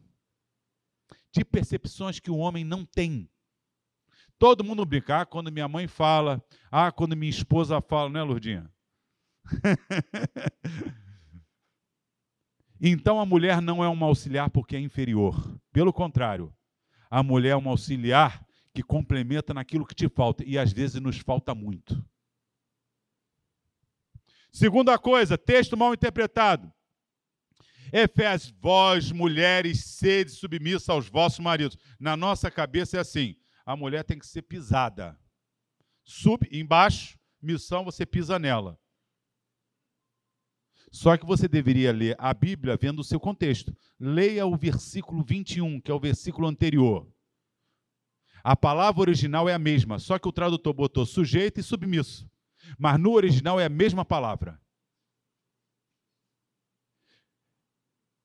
de 1.32 1.44
percepções 1.44 2.20
que 2.20 2.30
o 2.30 2.38
homem 2.38 2.64
não 2.64 2.86
tem. 2.86 3.28
Todo 4.38 4.64
mundo 4.64 4.86
brinca, 4.86 5.22
ah, 5.22 5.26
quando 5.26 5.52
minha 5.52 5.68
mãe 5.68 5.88
fala, 5.88 6.44
ah, 6.72 6.92
quando 6.92 7.18
minha 7.18 7.30
esposa 7.30 7.82
fala, 7.82 8.08
não 8.08 8.20
é, 8.20 8.24
Lourdinha? 8.24 8.72
Então 12.86 13.18
a 13.18 13.26
mulher 13.26 13.62
não 13.62 13.82
é 13.82 13.88
uma 13.88 14.08
auxiliar 14.08 14.50
porque 14.50 14.76
é 14.76 14.80
inferior. 14.80 15.58
Pelo 15.72 15.94
contrário, 15.94 16.54
a 17.10 17.24
mulher 17.24 17.52
é 17.52 17.56
uma 17.56 17.72
auxiliar 17.72 18.46
que 18.74 18.84
complementa 18.84 19.54
naquilo 19.54 19.86
que 19.86 19.96
te 19.96 20.10
falta 20.10 20.44
e 20.46 20.58
às 20.58 20.74
vezes 20.74 21.00
nos 21.00 21.18
falta 21.18 21.56
muito. 21.56 22.06
Segunda 24.54 25.00
coisa, 25.00 25.36
texto 25.36 25.76
mal 25.76 25.96
interpretado. 25.96 26.72
Efésios, 27.92 28.56
vós, 28.60 29.12
mulheres, 29.12 29.84
sede 29.84 30.30
submissa 30.32 30.94
aos 30.94 31.10
vossos 31.10 31.40
maridos. 31.40 31.76
Na 32.00 32.16
nossa 32.16 32.52
cabeça 32.52 32.98
é 32.98 33.00
assim: 33.00 33.36
a 33.66 33.76
mulher 33.76 34.04
tem 34.04 34.20
que 34.20 34.28
ser 34.28 34.44
pisada. 34.44 35.20
Sub, 36.06 36.48
embaixo, 36.52 37.18
missão, 37.42 37.84
você 37.84 38.06
pisa 38.06 38.38
nela. 38.38 38.80
Só 40.92 41.18
que 41.18 41.26
você 41.26 41.48
deveria 41.48 41.92
ler 41.92 42.16
a 42.20 42.32
Bíblia 42.32 42.78
vendo 42.78 43.00
o 43.00 43.04
seu 43.04 43.20
contexto. 43.20 43.76
Leia 44.00 44.46
o 44.46 44.56
versículo 44.56 45.24
21, 45.24 45.82
que 45.82 45.90
é 45.90 45.94
o 45.94 46.00
versículo 46.00 46.48
anterior. 46.48 47.12
A 48.44 48.56
palavra 48.56 49.02
original 49.02 49.50
é 49.50 49.54
a 49.54 49.60
mesma, 49.60 49.98
só 49.98 50.20
que 50.20 50.28
o 50.28 50.32
tradutor 50.32 50.74
botou 50.74 51.06
sujeito 51.06 51.60
e 51.60 51.64
submisso. 51.64 52.30
Mas 52.78 53.00
no 53.00 53.12
original 53.12 53.60
é 53.60 53.66
a 53.66 53.70
mesma 53.70 54.04
palavra. 54.04 54.60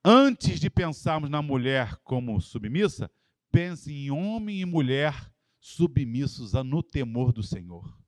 Antes 0.04 0.60
de 0.60 0.70
pensarmos 0.70 1.28
na 1.28 1.42
mulher 1.42 1.96
como 2.04 2.40
submissa, 2.40 3.10
pense 3.50 3.92
em 3.92 4.10
homem 4.10 4.60
e 4.60 4.64
mulher 4.64 5.30
submissos 5.60 6.52
no 6.64 6.82
temor 6.82 7.32
do 7.32 7.42
Senhor. 7.42 7.98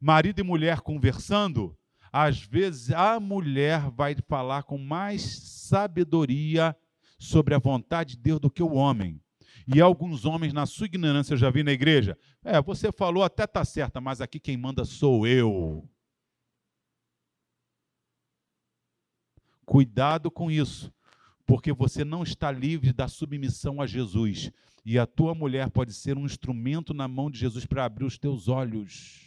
Marido 0.00 0.40
e 0.40 0.42
mulher 0.42 0.80
conversando, 0.80 1.76
às 2.12 2.40
vezes 2.40 2.90
a 2.90 3.20
mulher 3.20 3.90
vai 3.90 4.16
falar 4.28 4.62
com 4.64 4.78
mais 4.78 5.22
sabedoria 5.22 6.76
sobre 7.18 7.54
a 7.54 7.58
vontade 7.58 8.16
de 8.16 8.22
Deus 8.22 8.40
do 8.40 8.50
que 8.50 8.62
o 8.62 8.72
homem. 8.72 9.22
E 9.72 9.80
alguns 9.80 10.24
homens, 10.24 10.52
na 10.52 10.66
sua 10.66 10.86
ignorância, 10.86 11.34
eu 11.34 11.38
já 11.38 11.48
vi 11.48 11.62
na 11.62 11.70
igreja. 11.70 12.18
É, 12.42 12.60
você 12.60 12.90
falou 12.90 13.22
até 13.22 13.46
tá 13.46 13.64
certa, 13.64 14.00
mas 14.00 14.20
aqui 14.20 14.40
quem 14.40 14.56
manda 14.56 14.84
sou 14.84 15.26
eu. 15.26 15.88
Cuidado 19.64 20.28
com 20.28 20.50
isso, 20.50 20.92
porque 21.46 21.72
você 21.72 22.04
não 22.04 22.24
está 22.24 22.50
livre 22.50 22.92
da 22.92 23.06
submissão 23.06 23.80
a 23.80 23.86
Jesus. 23.86 24.50
E 24.84 24.98
a 24.98 25.06
tua 25.06 25.36
mulher 25.36 25.70
pode 25.70 25.92
ser 25.92 26.18
um 26.18 26.26
instrumento 26.26 26.92
na 26.92 27.06
mão 27.06 27.30
de 27.30 27.38
Jesus 27.38 27.64
para 27.64 27.84
abrir 27.84 28.04
os 28.04 28.18
teus 28.18 28.48
olhos. 28.48 29.20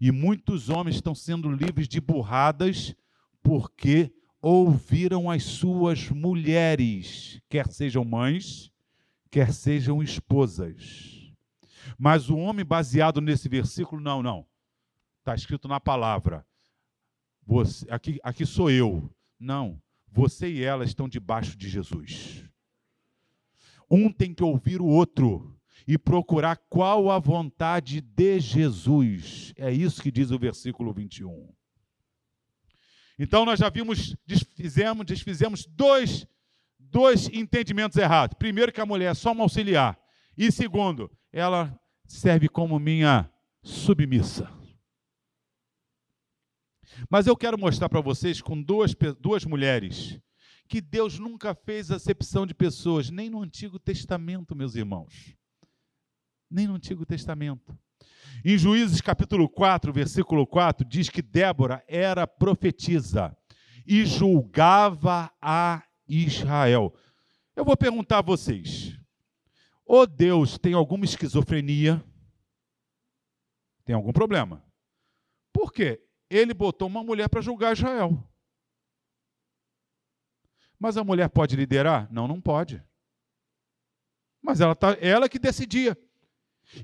E 0.00 0.12
muitos 0.12 0.68
homens 0.68 0.94
estão 0.94 1.14
sendo 1.14 1.50
livres 1.50 1.88
de 1.88 2.00
burradas 2.00 2.94
porque 3.42 4.12
ouviram 4.40 5.28
as 5.28 5.42
suas 5.42 6.08
mulheres, 6.08 7.40
quer 7.48 7.66
sejam 7.66 8.04
mães, 8.04 8.70
quer 9.30 9.52
sejam 9.52 10.02
esposas. 10.02 11.32
Mas 11.98 12.28
o 12.28 12.36
homem 12.36 12.64
baseado 12.64 13.20
nesse 13.20 13.48
versículo, 13.48 14.00
não, 14.00 14.22
não. 14.22 14.46
Está 15.20 15.34
escrito 15.34 15.68
na 15.68 15.80
palavra. 15.80 16.46
Você, 17.44 17.86
aqui, 17.90 18.18
aqui 18.22 18.44
sou 18.44 18.70
eu. 18.70 19.10
Não. 19.38 19.80
Você 20.10 20.48
e 20.48 20.62
ela 20.62 20.84
estão 20.84 21.08
debaixo 21.08 21.56
de 21.56 21.68
Jesus. 21.68 22.44
Um 23.90 24.12
tem 24.12 24.34
que 24.34 24.42
ouvir 24.42 24.80
o 24.80 24.86
outro 24.86 25.58
e 25.86 25.96
procurar 25.96 26.56
qual 26.68 27.10
a 27.10 27.18
vontade 27.18 28.00
de 28.00 28.38
Jesus. 28.38 29.54
É 29.56 29.72
isso 29.72 30.02
que 30.02 30.10
diz 30.10 30.30
o 30.30 30.38
versículo 30.38 30.92
21. 30.92 31.48
Então 33.18 33.44
nós 33.44 33.58
já 33.58 33.68
vimos, 33.68 34.14
desfizemos, 34.26 35.06
desfizemos 35.06 35.66
dois, 35.66 36.26
dois 36.90 37.28
entendimentos 37.28 37.96
errados. 37.96 38.36
Primeiro, 38.38 38.72
que 38.72 38.80
a 38.80 38.86
mulher 38.86 39.10
é 39.12 39.14
só 39.14 39.32
uma 39.32 39.44
auxiliar. 39.44 39.98
E 40.36 40.50
segundo, 40.52 41.10
ela 41.32 41.78
serve 42.06 42.48
como 42.48 42.78
minha 42.78 43.30
submissa. 43.62 44.50
Mas 47.10 47.26
eu 47.26 47.36
quero 47.36 47.58
mostrar 47.58 47.88
para 47.88 48.00
vocês 48.00 48.40
com 48.40 48.60
duas, 48.60 48.94
duas 49.20 49.44
mulheres 49.44 50.18
que 50.68 50.80
Deus 50.80 51.18
nunca 51.18 51.54
fez 51.54 51.90
acepção 51.90 52.46
de 52.46 52.52
pessoas, 52.52 53.08
nem 53.08 53.30
no 53.30 53.42
Antigo 53.42 53.78
Testamento, 53.78 54.54
meus 54.54 54.74
irmãos 54.74 55.38
nem 56.50 56.66
no 56.66 56.74
Antigo 56.74 57.04
Testamento. 57.04 57.76
Em 58.44 58.56
Juízes 58.56 59.00
capítulo 59.00 59.48
4, 59.48 59.92
versículo 59.92 60.46
4, 60.46 60.86
diz 60.86 61.08
que 61.08 61.20
Débora 61.20 61.84
era 61.88 62.26
profetisa 62.26 63.36
e 63.86 64.04
julgava 64.06 65.30
a 65.40 65.82
Israel. 66.08 66.94
Eu 67.54 67.64
vou 67.64 67.76
perguntar 67.76 68.18
a 68.18 68.22
vocês: 68.22 68.98
o 69.84 70.06
Deus 70.06 70.58
tem 70.58 70.74
alguma 70.74 71.04
esquizofrenia? 71.04 72.02
Tem 73.84 73.94
algum 73.94 74.12
problema? 74.12 74.62
Por 75.52 75.72
quê? 75.72 76.00
Ele 76.28 76.52
botou 76.52 76.88
uma 76.88 77.02
mulher 77.02 77.28
para 77.28 77.40
julgar 77.40 77.72
Israel. 77.72 78.22
Mas 80.78 80.96
a 80.96 81.02
mulher 81.02 81.28
pode 81.28 81.56
liderar? 81.56 82.06
Não, 82.12 82.28
não 82.28 82.40
pode. 82.40 82.82
Mas 84.40 84.60
ela, 84.60 84.74
tá, 84.74 84.96
ela 85.00 85.28
que 85.28 85.38
decidia. 85.38 85.96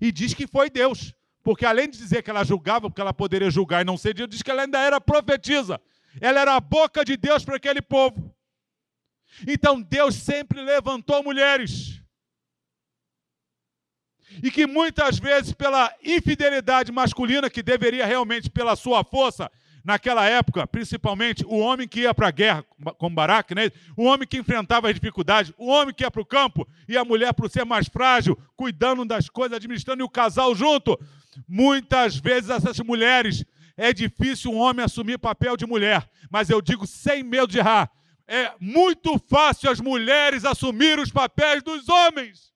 E 0.01 0.11
diz 0.11 0.35
que 0.35 0.47
foi 0.47 0.69
Deus. 0.69 1.15
Porque 1.43 1.67
além 1.67 1.89
de 1.89 1.99
dizer 1.99 2.23
que 2.23 2.31
ela 2.31 2.43
julgava, 2.43 2.89
porque 2.89 3.01
ela 3.01 3.13
poderia 3.13 3.51
julgar 3.51 3.83
e 3.83 3.85
não 3.85 3.99
ser 3.99 4.15
diz 4.15 4.43
que 4.43 4.51
ela 4.51 4.63
ainda 4.63 4.79
era 4.79 5.01
profetisa. 5.01 5.81
Ela 6.21 6.41
era 6.41 6.57
a 6.57 6.61
boca 6.61 7.05
de 7.05 7.17
Deus 7.17 7.45
para 7.45 7.57
aquele 7.57 7.83
povo. 7.83 8.34
Então 9.47 9.81
Deus 9.81 10.15
sempre 10.15 10.63
levantou 10.63 11.23
mulheres. 11.23 12.01
E 14.43 14.51
que 14.51 14.67
muitas 14.67 15.19
vezes, 15.19 15.53
pela 15.53 15.95
infidelidade 16.03 16.91
masculina, 16.91 17.51
que 17.51 17.63
deveria 17.63 18.05
realmente, 18.05 18.51
pela 18.51 18.75
sua 18.75 19.05
força, 19.05 19.51
naquela 19.85 20.25
época, 20.25 20.67
principalmente 20.67 21.45
o 21.45 21.59
homem 21.59 21.87
que 21.87 22.01
ia 22.01 22.15
para 22.15 22.29
a 22.29 22.31
guerra, 22.31 22.65
como 22.97 23.15
Baraque, 23.15 23.55
né? 23.55 23.71
o 23.97 24.05
homem 24.05 24.27
que 24.27 24.39
enfrentava 24.39 24.89
as 24.89 24.95
dificuldades, 24.95 25.53
o 25.59 25.67
homem 25.67 25.95
que 25.95 26.03
ia 26.03 26.11
para 26.11 26.23
o 26.23 26.27
campo 26.27 26.67
e 26.89 26.97
a 26.97 27.05
mulher, 27.05 27.35
por 27.35 27.51
ser 27.51 27.65
mais 27.65 27.87
frágil, 27.87 28.37
cuidando 28.57 29.05
das 29.05 29.29
coisas, 29.29 29.57
administrando 29.57 30.03
e 30.03 30.05
o 30.05 30.09
casal 30.09 30.55
junto. 30.55 30.99
Muitas 31.47 32.17
vezes 32.17 32.49
essas 32.49 32.79
mulheres 32.81 33.45
é 33.77 33.93
difícil 33.93 34.53
um 34.53 34.59
homem 34.59 34.85
assumir 34.85 35.19
papel 35.19 35.57
de 35.57 35.67
mulher, 35.67 36.09
mas 36.31 36.49
eu 36.49 36.63
digo 36.63 36.87
sem 36.87 37.23
medo 37.23 37.49
de 37.49 37.59
errar, 37.59 37.91
é 38.27 38.53
muito 38.59 39.19
fácil 39.19 39.71
as 39.71 39.81
mulheres 39.81 40.45
assumir 40.45 40.99
os 40.99 41.11
papéis 41.11 41.63
dos 41.63 41.89
homens. 41.89 42.53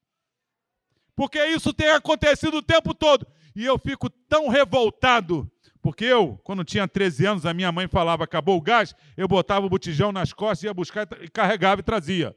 Porque 1.15 1.45
isso 1.47 1.73
tem 1.73 1.91
acontecido 1.91 2.59
o 2.59 2.63
tempo 2.63 2.95
todo. 2.95 3.27
E 3.55 3.65
eu 3.65 3.79
fico 3.79 4.09
tão 4.09 4.49
revoltado. 4.49 5.51
Porque 5.83 6.05
eu, 6.05 6.39
quando 6.45 6.65
tinha 6.65 6.87
13 6.87 7.27
anos, 7.27 7.47
a 7.47 7.55
minha 7.55 7.73
mãe 7.73 7.89
falava 7.89 8.25
acabou 8.25 8.57
o 8.57 8.61
gás, 8.61 8.95
eu 9.17 9.29
botava 9.29 9.67
o 9.67 9.71
botijão 9.71 10.13
nas 10.13 10.33
costas, 10.33 10.65
ia 10.65 10.75
buscar 10.75 11.09
e 11.21 11.29
carregava 11.29 11.81
e 11.81 11.85
trazia. 11.85 12.35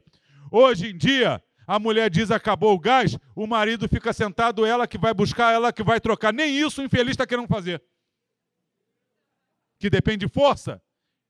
Hoje 0.50 0.90
em 0.90 0.96
dia, 0.96 1.42
a 1.66 1.78
mulher 1.78 2.10
diz 2.10 2.30
acabou 2.30 2.74
o 2.74 2.78
gás, 2.78 3.16
o 3.34 3.46
marido 3.46 3.88
fica 3.88 4.12
sentado, 4.12 4.64
ela 4.64 4.86
que 4.86 4.98
vai 4.98 5.12
buscar, 5.14 5.52
ela 5.52 5.72
que 5.72 5.82
vai 5.82 6.00
trocar. 6.00 6.32
Nem 6.32 6.56
isso 6.56 6.80
o 6.80 6.84
infeliz 6.84 7.12
está 7.12 7.26
querendo 7.26 7.48
fazer. 7.48 7.82
Que 9.78 9.90
depende 9.90 10.26
de 10.26 10.32
força. 10.32 10.80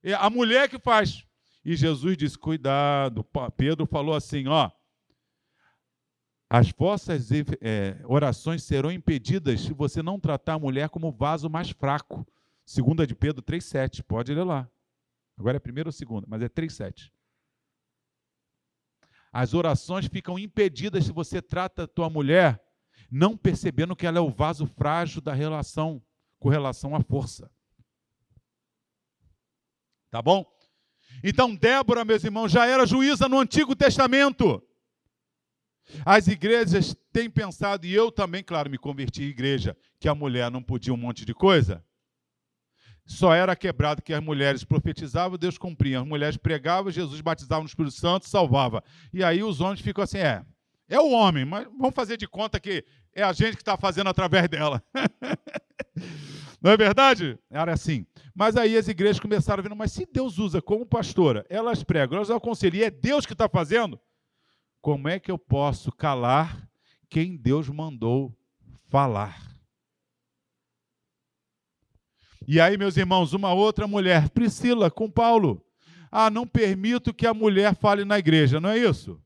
É 0.03 0.15
a 0.15 0.29
mulher 0.29 0.69
que 0.69 0.79
faz. 0.79 1.25
E 1.65 1.77
Jesus 1.77 2.17
disse: 2.17 2.39
cuidado. 2.39 3.25
Pedro 3.57 3.87
falou 3.87 4.15
assim: 4.15 4.47
ó. 4.49 4.71
As 6.49 6.71
vossas 6.71 7.31
é, 7.63 7.99
orações 8.05 8.63
serão 8.63 8.93
impedidas 8.93 9.63
se 9.63 9.73
você 9.73 10.03
não 10.03 10.21
tratar 10.21 10.55
a 10.55 10.59
mulher 10.59 10.91
como 10.91 11.11
vaso 11.11 11.49
mais 11.49 11.71
fraco. 11.71 12.27
Segunda 12.67 13.07
de 13.07 13.15
Pedro 13.15 13.43
3,7. 13.43 14.03
Pode 14.03 14.35
ler 14.35 14.45
lá. 14.45 14.69
Agora 15.39 15.57
é 15.57 15.61
primeiro 15.61 15.89
ou 15.89 15.93
segundo, 15.93 16.27
mas 16.29 16.43
é 16.43 16.51
3,7. 16.51 17.11
As 19.33 19.55
orações 19.55 20.07
ficam 20.07 20.39
impedidas 20.39 21.07
se 21.07 21.13
você 21.13 21.41
trata 21.41 21.85
a 21.85 21.89
tua 21.89 22.11
mulher 22.11 22.63
não 23.11 23.37
percebendo 23.37 23.97
que 23.97 24.07
ela 24.07 24.19
é 24.19 24.21
o 24.21 24.31
vaso 24.31 24.67
frágil 24.67 25.21
da 25.21 25.35
relação 25.35 26.03
com 26.39 26.49
relação 26.49 26.97
à 26.97 27.01
força. 27.03 27.51
Tá 30.11 30.21
bom? 30.21 30.45
Então, 31.23 31.55
Débora, 31.55 32.05
meus 32.05 32.25
irmãos, 32.25 32.51
já 32.51 32.67
era 32.67 32.87
juíza 32.87 33.29
no 33.29 33.39
Antigo 33.39 33.75
Testamento. 33.75 34.63
As 36.05 36.27
igrejas 36.27 36.97
têm 37.13 37.29
pensado, 37.29 37.87
e 37.87 37.95
eu 37.95 38.11
também, 38.11 38.43
claro, 38.43 38.71
me 38.71 38.79
converti 38.79 39.23
em 39.23 39.29
igreja, 39.29 39.77
que 40.01 40.09
a 40.09 40.15
mulher 40.15 40.51
não 40.51 40.63
podia 40.63 40.93
um 40.93 40.97
monte 40.97 41.25
de 41.25 41.35
coisa. 41.35 41.85
Só 43.05 43.35
era 43.35 43.57
quebrado 43.57 44.01
que 44.01 44.15
as 44.15 44.23
mulheres 44.23 44.65
profetizavam, 44.65 45.37
Deus 45.37 45.59
cumpria. 45.59 46.01
As 46.01 46.07
mulheres 46.07 46.37
pregavam, 46.37 46.91
Jesus 46.91 47.21
batizava 47.21 47.61
no 47.61 47.67
Espírito 47.67 47.95
Santo, 47.95 48.29
salvava. 48.29 48.83
E 49.13 49.25
aí 49.25 49.43
os 49.43 49.61
homens 49.61 49.81
ficam 49.81 50.05
assim: 50.05 50.19
é, 50.19 50.45
é 50.89 51.01
o 51.01 51.11
homem, 51.11 51.45
mas 51.45 51.65
vamos 51.65 51.95
fazer 51.95 52.17
de 52.17 52.29
conta 52.29 52.61
que 52.61 52.85
é 53.15 53.23
a 53.23 53.33
gente 53.33 53.57
que 53.57 53.63
está 53.63 53.77
fazendo 53.77 54.09
através 54.09 54.49
dela. 54.49 54.83
Não 56.63 56.71
é 56.71 56.77
verdade? 56.77 57.39
Era 57.51 57.73
assim. 57.73 58.07
Mas 58.35 58.57
aí 58.57 58.77
as 58.77 58.89
igrejas 58.89 59.21
começaram 59.21 59.61
a 59.61 59.69
ver, 59.69 59.75
mas 59.75 59.93
se 59.93 60.07
Deus 60.11 60.39
usa 60.39 60.63
como 60.63 60.87
pastora, 60.87 61.45
elas 61.51 61.83
pregam, 61.85 62.17
elas 62.17 62.31
aconselham, 62.31 62.81
e 62.81 62.85
é 62.85 62.91
Deus 62.91 63.27
que 63.27 63.33
está 63.33 63.49
fazendo, 63.49 64.01
como 64.81 65.09
é 65.09 65.21
que 65.21 65.31
eu 65.31 65.39
posso 65.39 65.93
calar 65.93 66.69
quem 67.09 67.37
Deus 67.37 67.69
mandou 67.69 68.35
falar? 68.89 69.53
E 72.47 72.61
aí, 72.61 72.77
meus 72.77 72.97
irmãos, 72.97 73.33
uma 73.33 73.53
outra 73.53 73.87
mulher, 73.87 74.29
Priscila, 74.31 74.91
com 74.91 75.11
Paulo. 75.11 75.65
Ah, 76.11 76.29
não 76.29 76.47
permito 76.47 77.15
que 77.15 77.27
a 77.27 77.33
mulher 77.33 77.75
fale 77.75 78.05
na 78.05 78.19
igreja, 78.19 78.61
não 78.61 78.71
é 78.71 78.79
isso? 78.79 79.23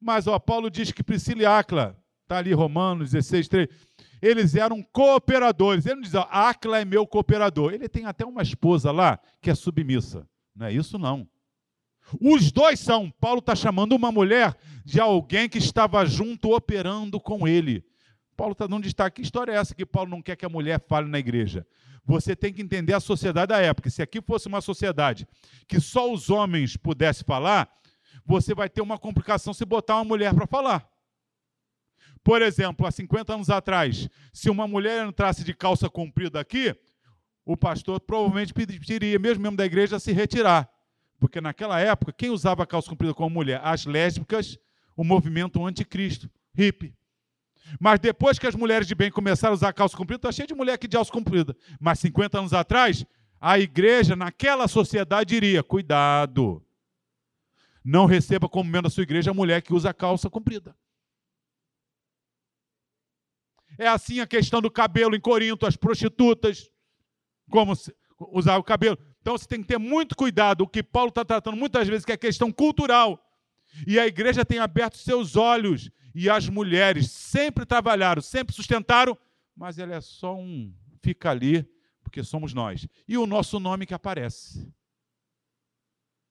Mas 0.00 0.26
ó, 0.26 0.38
Paulo 0.38 0.70
diz 0.70 0.90
que 0.90 1.04
Priscila 1.04 1.42
e 1.42 1.46
Acla, 1.46 1.96
está 2.22 2.38
ali 2.38 2.52
Romanos 2.52 3.12
16, 3.12 3.48
3, 3.48 3.68
eles 4.20 4.54
eram 4.54 4.82
cooperadores. 4.82 5.86
Ele 5.86 5.96
não 5.96 6.02
diz, 6.02 6.14
ó, 6.14 6.26
Acla 6.30 6.80
é 6.80 6.84
meu 6.84 7.06
cooperador. 7.06 7.72
Ele 7.72 7.88
tem 7.88 8.04
até 8.04 8.24
uma 8.24 8.42
esposa 8.42 8.90
lá 8.90 9.18
que 9.40 9.50
é 9.50 9.54
submissa. 9.54 10.26
Não 10.54 10.66
é 10.66 10.72
isso, 10.72 10.98
não. 10.98 11.26
Os 12.20 12.50
dois 12.50 12.80
são. 12.80 13.10
Paulo 13.10 13.38
está 13.38 13.54
chamando 13.54 13.92
uma 13.92 14.10
mulher 14.10 14.56
de 14.84 15.00
alguém 15.00 15.48
que 15.48 15.58
estava 15.58 16.04
junto 16.04 16.54
operando 16.54 17.20
com 17.20 17.46
ele. 17.46 17.84
Paulo 18.36 18.52
está 18.52 18.66
dando 18.66 18.82
destaque. 18.82 19.16
Que 19.16 19.22
história 19.22 19.52
é 19.52 19.56
essa 19.56 19.74
que 19.74 19.86
Paulo 19.86 20.10
não 20.10 20.22
quer 20.22 20.36
que 20.36 20.46
a 20.46 20.48
mulher 20.48 20.82
fale 20.88 21.08
na 21.08 21.18
igreja? 21.18 21.66
Você 22.04 22.34
tem 22.34 22.52
que 22.52 22.62
entender 22.62 22.94
a 22.94 23.00
sociedade 23.00 23.48
da 23.48 23.60
época. 23.60 23.90
Se 23.90 24.02
aqui 24.02 24.20
fosse 24.20 24.48
uma 24.48 24.60
sociedade 24.60 25.28
que 25.68 25.78
só 25.78 26.10
os 26.10 26.30
homens 26.30 26.76
pudessem 26.76 27.24
falar, 27.24 27.70
você 28.24 28.54
vai 28.54 28.68
ter 28.68 28.80
uma 28.80 28.98
complicação 28.98 29.52
se 29.54 29.64
botar 29.64 29.96
uma 29.96 30.04
mulher 30.04 30.34
para 30.34 30.46
falar. 30.46 30.89
Por 32.22 32.42
exemplo, 32.42 32.86
há 32.86 32.90
50 32.90 33.34
anos 33.34 33.50
atrás, 33.50 34.08
se 34.32 34.50
uma 34.50 34.68
mulher 34.68 35.06
entrasse 35.06 35.42
de 35.42 35.54
calça 35.54 35.88
comprida 35.88 36.38
aqui, 36.38 36.74
o 37.44 37.56
pastor 37.56 38.00
provavelmente 38.00 38.52
pediria, 38.52 39.18
mesmo 39.18 39.42
membro 39.42 39.56
da 39.56 39.64
igreja, 39.64 39.96
a 39.96 40.00
se 40.00 40.12
retirar. 40.12 40.70
Porque 41.18 41.40
naquela 41.40 41.80
época, 41.80 42.12
quem 42.12 42.30
usava 42.30 42.66
calça 42.66 42.88
comprida 42.88 43.14
como 43.14 43.30
mulher? 43.30 43.60
As 43.62 43.84
lésbicas, 43.84 44.58
o 44.96 45.02
movimento 45.02 45.64
anticristo, 45.64 46.30
hippie. 46.54 46.94
Mas 47.78 48.00
depois 48.00 48.38
que 48.38 48.46
as 48.46 48.54
mulheres 48.54 48.86
de 48.86 48.94
bem 48.94 49.10
começaram 49.10 49.52
a 49.52 49.54
usar 49.54 49.72
calça 49.72 49.96
comprida, 49.96 50.18
está 50.18 50.32
cheio 50.32 50.48
de 50.48 50.54
mulher 50.54 50.74
aqui 50.74 50.88
de 50.88 50.96
calça 50.96 51.12
comprida. 51.12 51.56
Mas 51.78 51.98
50 52.00 52.38
anos 52.38 52.52
atrás, 52.52 53.04
a 53.40 53.58
igreja, 53.58 54.16
naquela 54.16 54.66
sociedade, 54.66 55.30
diria: 55.30 55.62
cuidado, 55.62 56.64
não 57.84 58.06
receba 58.06 58.48
como 58.48 58.64
membro 58.64 58.82
da 58.82 58.90
sua 58.90 59.02
igreja 59.02 59.30
a 59.30 59.34
mulher 59.34 59.62
que 59.62 59.72
usa 59.72 59.94
calça 59.94 60.28
comprida. 60.28 60.74
É 63.80 63.88
assim 63.88 64.20
a 64.20 64.26
questão 64.26 64.60
do 64.60 64.70
cabelo 64.70 65.16
em 65.16 65.20
Corinto, 65.20 65.64
as 65.64 65.74
prostitutas, 65.74 66.70
como 67.50 67.72
usar 68.30 68.58
o 68.58 68.62
cabelo. 68.62 68.98
Então 69.22 69.38
você 69.38 69.48
tem 69.48 69.62
que 69.62 69.68
ter 69.68 69.78
muito 69.78 70.14
cuidado. 70.14 70.60
O 70.60 70.68
que 70.68 70.82
Paulo 70.82 71.08
está 71.08 71.24
tratando 71.24 71.56
muitas 71.56 71.88
vezes 71.88 72.04
que 72.04 72.12
é 72.12 72.16
questão 72.18 72.52
cultural. 72.52 73.18
E 73.86 73.98
a 73.98 74.06
igreja 74.06 74.44
tem 74.44 74.58
aberto 74.58 74.98
seus 74.98 75.34
olhos. 75.34 75.90
E 76.14 76.28
as 76.28 76.46
mulheres 76.46 77.10
sempre 77.10 77.64
trabalharam, 77.64 78.20
sempre 78.20 78.54
sustentaram, 78.54 79.16
mas 79.56 79.78
ela 79.78 79.94
é 79.94 80.00
só 80.02 80.36
um 80.36 80.74
fica 81.02 81.30
ali, 81.30 81.66
porque 82.04 82.22
somos 82.22 82.52
nós. 82.52 82.86
E 83.08 83.16
o 83.16 83.26
nosso 83.26 83.58
nome 83.58 83.86
que 83.86 83.94
aparece. 83.94 84.70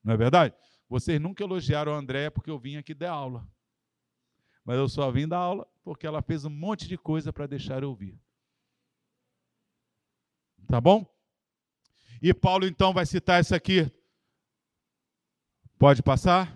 Não 0.04 0.14
é 0.14 0.18
verdade? 0.18 0.54
Vocês 0.88 1.20
nunca 1.20 1.44
elogiaram 1.44 1.96
a 1.96 1.98
Andréia 1.98 2.30
porque 2.30 2.52
eu 2.52 2.60
vim 2.60 2.76
aqui 2.76 2.94
dar 2.94 3.10
aula. 3.10 3.48
Mas 4.64 4.78
eu 4.78 4.88
só 4.88 5.10
vim 5.10 5.28
dar 5.28 5.38
aula 5.38 5.68
porque 5.90 6.06
ela 6.06 6.22
fez 6.22 6.46
um 6.46 6.52
monte 6.52 6.88
de 6.88 6.96
coisa 7.00 7.34
para 7.34 7.48
deixar 7.48 7.82
eu 7.82 7.90
ouvir. 7.90 8.16
Tá 10.68 10.80
bom? 10.80 11.04
E 12.22 12.32
Paulo 12.32 12.68
então 12.68 12.94
vai 12.94 13.08
citar 13.08 13.42
isso 13.42 13.56
aqui. 13.56 13.92
Pode 15.80 16.04
passar? 16.04 16.56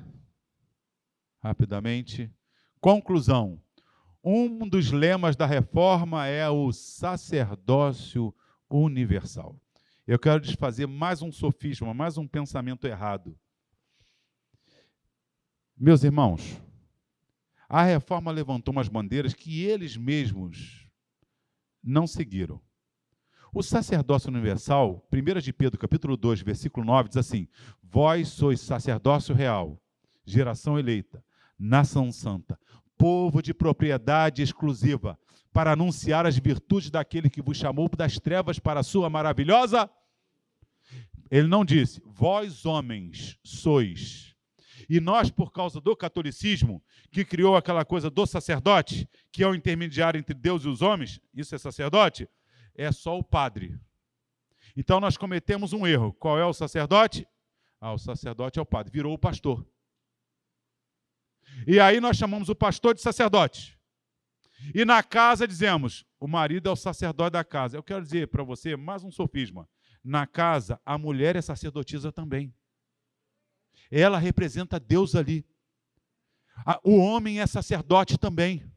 Rapidamente. 1.41 2.31
Conclusão. 2.79 3.59
Um 4.23 4.69
dos 4.69 4.91
lemas 4.91 5.35
da 5.35 5.47
reforma 5.47 6.27
é 6.27 6.47
o 6.47 6.71
sacerdócio 6.71 8.31
universal. 8.69 9.59
Eu 10.05 10.19
quero 10.19 10.41
desfazer 10.41 10.85
mais 10.85 11.23
um 11.23 11.31
sofisma, 11.31 11.91
mais 11.91 12.19
um 12.19 12.27
pensamento 12.27 12.85
errado. 12.85 13.35
Meus 15.75 16.03
irmãos, 16.03 16.61
a 17.73 17.81
reforma 17.81 18.29
levantou 18.29 18.71
umas 18.71 18.87
bandeiras 18.87 19.33
que 19.33 19.63
eles 19.63 19.97
mesmos 19.97 20.87
não 21.83 22.05
seguiram. 22.05 22.61
O 23.51 23.63
sacerdócio 23.63 24.29
universal, 24.29 25.03
1 25.11 25.39
de 25.39 25.51
Pedro, 25.51 25.79
capítulo 25.79 26.15
2, 26.15 26.43
versículo 26.43 26.85
9, 26.85 27.09
diz 27.09 27.17
assim: 27.17 27.47
Vós 27.81 28.27
sois 28.27 28.61
sacerdócio 28.61 29.33
real, 29.33 29.81
geração 30.23 30.77
eleita, 30.77 31.25
nação 31.57 32.11
santa, 32.11 32.59
povo 32.95 33.41
de 33.41 33.55
propriedade 33.55 34.43
exclusiva, 34.43 35.17
para 35.51 35.71
anunciar 35.71 36.27
as 36.27 36.37
virtudes 36.37 36.91
daquele 36.91 37.27
que 37.27 37.41
vos 37.41 37.57
chamou 37.57 37.89
das 37.89 38.19
trevas 38.19 38.59
para 38.59 38.81
a 38.81 38.83
sua 38.83 39.09
maravilhosa. 39.09 39.89
Ele 41.31 41.47
não 41.47 41.65
disse, 41.65 41.99
vós 42.05 42.67
homens 42.67 43.39
sois 43.43 44.32
e 44.89 44.99
nós, 44.99 45.29
por 45.29 45.51
causa 45.51 45.79
do 45.79 45.95
catolicismo, 45.95 46.83
que 47.11 47.23
criou 47.25 47.55
aquela 47.55 47.85
coisa 47.85 48.09
do 48.09 48.25
sacerdote, 48.25 49.07
que 49.31 49.43
é 49.43 49.47
o 49.47 49.55
intermediário 49.55 50.17
entre 50.19 50.33
Deus 50.33 50.63
e 50.65 50.67
os 50.67 50.81
homens, 50.81 51.19
isso 51.33 51.55
é 51.55 51.57
sacerdote, 51.57 52.27
é 52.75 52.91
só 52.91 53.17
o 53.17 53.23
padre. 53.23 53.79
Então 54.75 54.99
nós 54.99 55.17
cometemos 55.17 55.73
um 55.73 55.85
erro. 55.85 56.13
Qual 56.13 56.39
é 56.39 56.45
o 56.45 56.53
sacerdote? 56.53 57.27
Ah, 57.79 57.93
o 57.93 57.97
sacerdote 57.97 58.59
é 58.59 58.61
o 58.61 58.65
padre, 58.65 58.91
virou 58.91 59.13
o 59.13 59.17
pastor. 59.17 59.65
E 61.67 61.79
aí 61.79 61.99
nós 61.99 62.17
chamamos 62.17 62.49
o 62.49 62.55
pastor 62.55 62.95
de 62.95 63.01
sacerdote. 63.01 63.77
E 64.73 64.85
na 64.85 65.03
casa 65.03 65.47
dizemos, 65.47 66.05
o 66.19 66.27
marido 66.27 66.69
é 66.69 66.71
o 66.71 66.75
sacerdote 66.75 67.33
da 67.33 67.43
casa. 67.43 67.77
Eu 67.77 67.83
quero 67.83 68.01
dizer 68.01 68.29
para 68.29 68.43
você 68.43 68.75
mais 68.75 69.03
um 69.03 69.11
sofisma. 69.11 69.67
Na 70.03 70.25
casa, 70.25 70.79
a 70.85 70.97
mulher 70.97 71.35
é 71.35 71.41
sacerdotisa 71.41 72.11
também. 72.11 72.53
Ela 73.95 74.17
representa 74.17 74.79
Deus 74.79 75.13
ali. 75.13 75.45
O 76.83 76.97
homem 76.97 77.39
é 77.39 77.45
sacerdote 77.45 78.17
também. 78.17 78.67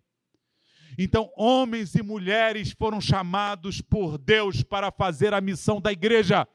Então, 0.98 1.32
homens 1.34 1.94
e 1.94 2.02
mulheres 2.02 2.72
foram 2.72 3.00
chamados 3.00 3.80
por 3.80 4.18
Deus 4.18 4.62
para 4.62 4.92
fazer 4.92 5.32
a 5.32 5.40
missão 5.40 5.80
da 5.80 5.90
igreja. 5.90 6.46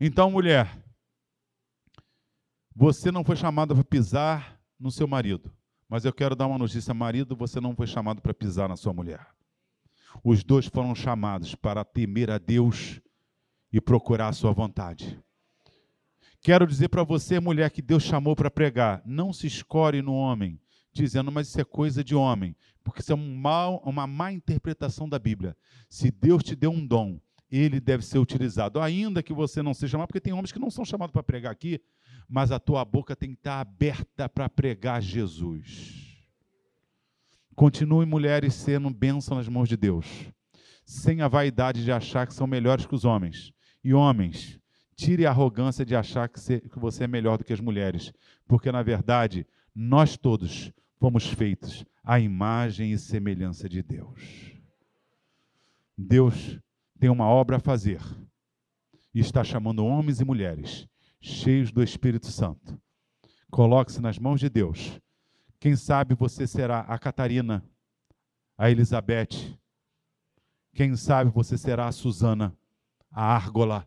Então, 0.00 0.30
mulher, 0.30 0.80
você 2.72 3.10
não 3.10 3.24
foi 3.24 3.34
chamada 3.34 3.74
para 3.74 3.82
pisar 3.82 4.60
no 4.78 4.90
seu 4.92 5.08
marido, 5.08 5.52
mas 5.88 6.04
eu 6.04 6.12
quero 6.12 6.36
dar 6.36 6.46
uma 6.46 6.58
notícia: 6.58 6.94
marido, 6.94 7.34
você 7.34 7.60
não 7.60 7.74
foi 7.74 7.88
chamado 7.88 8.22
para 8.22 8.32
pisar 8.32 8.68
na 8.68 8.76
sua 8.76 8.92
mulher. 8.92 9.26
Os 10.22 10.44
dois 10.44 10.66
foram 10.66 10.94
chamados 10.94 11.56
para 11.56 11.84
temer 11.84 12.30
a 12.30 12.38
Deus 12.38 13.00
e 13.72 13.80
procurar 13.80 14.28
a 14.28 14.32
sua 14.32 14.52
vontade. 14.52 15.18
Quero 16.40 16.66
dizer 16.66 16.88
para 16.88 17.04
você, 17.04 17.38
mulher, 17.38 17.70
que 17.70 17.80
Deus 17.80 18.02
chamou 18.02 18.34
para 18.34 18.50
pregar, 18.50 19.00
não 19.06 19.32
se 19.32 19.46
escore 19.46 20.02
no 20.02 20.12
homem, 20.12 20.60
dizendo, 20.92 21.30
mas 21.30 21.48
isso 21.48 21.60
é 21.60 21.64
coisa 21.64 22.02
de 22.02 22.14
homem, 22.14 22.56
porque 22.82 23.00
isso 23.00 23.12
é 23.12 23.14
um 23.14 23.36
mal, 23.36 23.80
uma 23.86 24.06
má 24.06 24.32
interpretação 24.32 25.08
da 25.08 25.18
Bíblia. 25.18 25.56
Se 25.88 26.10
Deus 26.10 26.42
te 26.42 26.56
deu 26.56 26.72
um 26.72 26.84
dom, 26.84 27.20
ele 27.50 27.78
deve 27.78 28.04
ser 28.04 28.18
utilizado, 28.18 28.80
ainda 28.80 29.22
que 29.22 29.32
você 29.32 29.62
não 29.62 29.72
seja 29.72 29.92
chamado, 29.92 30.08
porque 30.08 30.20
tem 30.20 30.32
homens 30.32 30.50
que 30.50 30.58
não 30.58 30.70
são 30.70 30.84
chamados 30.84 31.12
para 31.12 31.22
pregar 31.22 31.52
aqui, 31.52 31.80
mas 32.28 32.50
a 32.50 32.58
tua 32.58 32.84
boca 32.84 33.14
tem 33.14 33.30
que 33.30 33.38
estar 33.38 33.60
aberta 33.60 34.28
para 34.28 34.48
pregar 34.48 35.00
Jesus. 35.02 36.12
Continue, 37.54 38.06
mulheres, 38.06 38.54
sendo 38.54 38.88
bênção 38.90 39.36
nas 39.36 39.48
mãos 39.48 39.68
de 39.68 39.76
Deus, 39.76 40.06
sem 40.84 41.20
a 41.20 41.28
vaidade 41.28 41.84
de 41.84 41.92
achar 41.92 42.26
que 42.26 42.34
são 42.34 42.46
melhores 42.46 42.86
que 42.86 42.94
os 42.94 43.04
homens. 43.04 43.52
E 43.82 43.92
homens, 43.92 44.60
Tire 45.02 45.26
a 45.26 45.30
arrogância 45.30 45.84
de 45.84 45.96
achar 45.96 46.28
que 46.28 46.78
você 46.78 47.04
é 47.04 47.06
melhor 47.08 47.36
do 47.36 47.44
que 47.44 47.52
as 47.52 47.60
mulheres, 47.60 48.12
porque 48.46 48.70
na 48.70 48.82
verdade 48.82 49.44
nós 49.74 50.16
todos 50.16 50.72
fomos 50.96 51.26
feitos 51.26 51.84
à 52.04 52.20
imagem 52.20 52.92
e 52.92 52.98
semelhança 52.98 53.68
de 53.68 53.82
Deus. 53.82 54.52
Deus 55.98 56.56
tem 57.00 57.10
uma 57.10 57.26
obra 57.26 57.56
a 57.56 57.60
fazer 57.60 58.00
e 59.12 59.18
está 59.18 59.42
chamando 59.42 59.84
homens 59.84 60.20
e 60.20 60.24
mulheres 60.24 60.86
cheios 61.20 61.72
do 61.72 61.82
Espírito 61.82 62.28
Santo. 62.28 62.80
Coloque-se 63.50 64.00
nas 64.00 64.20
mãos 64.20 64.38
de 64.38 64.48
Deus. 64.48 65.00
Quem 65.58 65.74
sabe 65.74 66.14
você 66.14 66.46
será 66.46 66.80
a 66.80 66.96
Catarina, 66.96 67.64
a 68.56 68.70
Elizabeth. 68.70 69.58
Quem 70.74 70.94
sabe 70.96 71.30
você 71.30 71.58
será 71.58 71.88
a 71.88 71.92
Susana, 71.92 72.56
a 73.12 73.34
Árgola, 73.34 73.86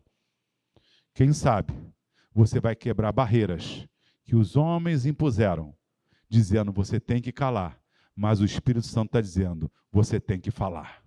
quem 1.13 1.33
sabe 1.33 1.73
você 2.33 2.59
vai 2.59 2.75
quebrar 2.75 3.11
barreiras 3.11 3.87
que 4.23 4.35
os 4.35 4.55
homens 4.55 5.05
impuseram, 5.05 5.75
dizendo 6.29 6.71
você 6.71 6.99
tem 6.99 7.21
que 7.21 7.31
calar, 7.31 7.79
mas 8.15 8.39
o 8.39 8.45
Espírito 8.45 8.85
Santo 8.85 9.07
está 9.07 9.21
dizendo 9.21 9.71
você 9.91 10.19
tem 10.19 10.39
que 10.39 10.51
falar. 10.51 11.01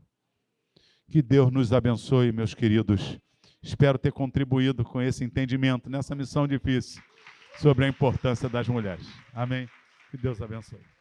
Que 1.08 1.22
Deus 1.22 1.50
nos 1.50 1.72
abençoe, 1.72 2.32
meus 2.32 2.54
queridos. 2.54 3.18
Espero 3.62 3.98
ter 3.98 4.12
contribuído 4.12 4.84
com 4.84 5.00
esse 5.00 5.24
entendimento 5.24 5.90
nessa 5.90 6.14
missão 6.14 6.46
difícil 6.46 7.02
sobre 7.58 7.84
a 7.84 7.88
importância 7.88 8.48
das 8.48 8.68
mulheres. 8.68 9.06
Amém. 9.32 9.68
Que 10.10 10.16
Deus 10.16 10.40
abençoe. 10.40 10.97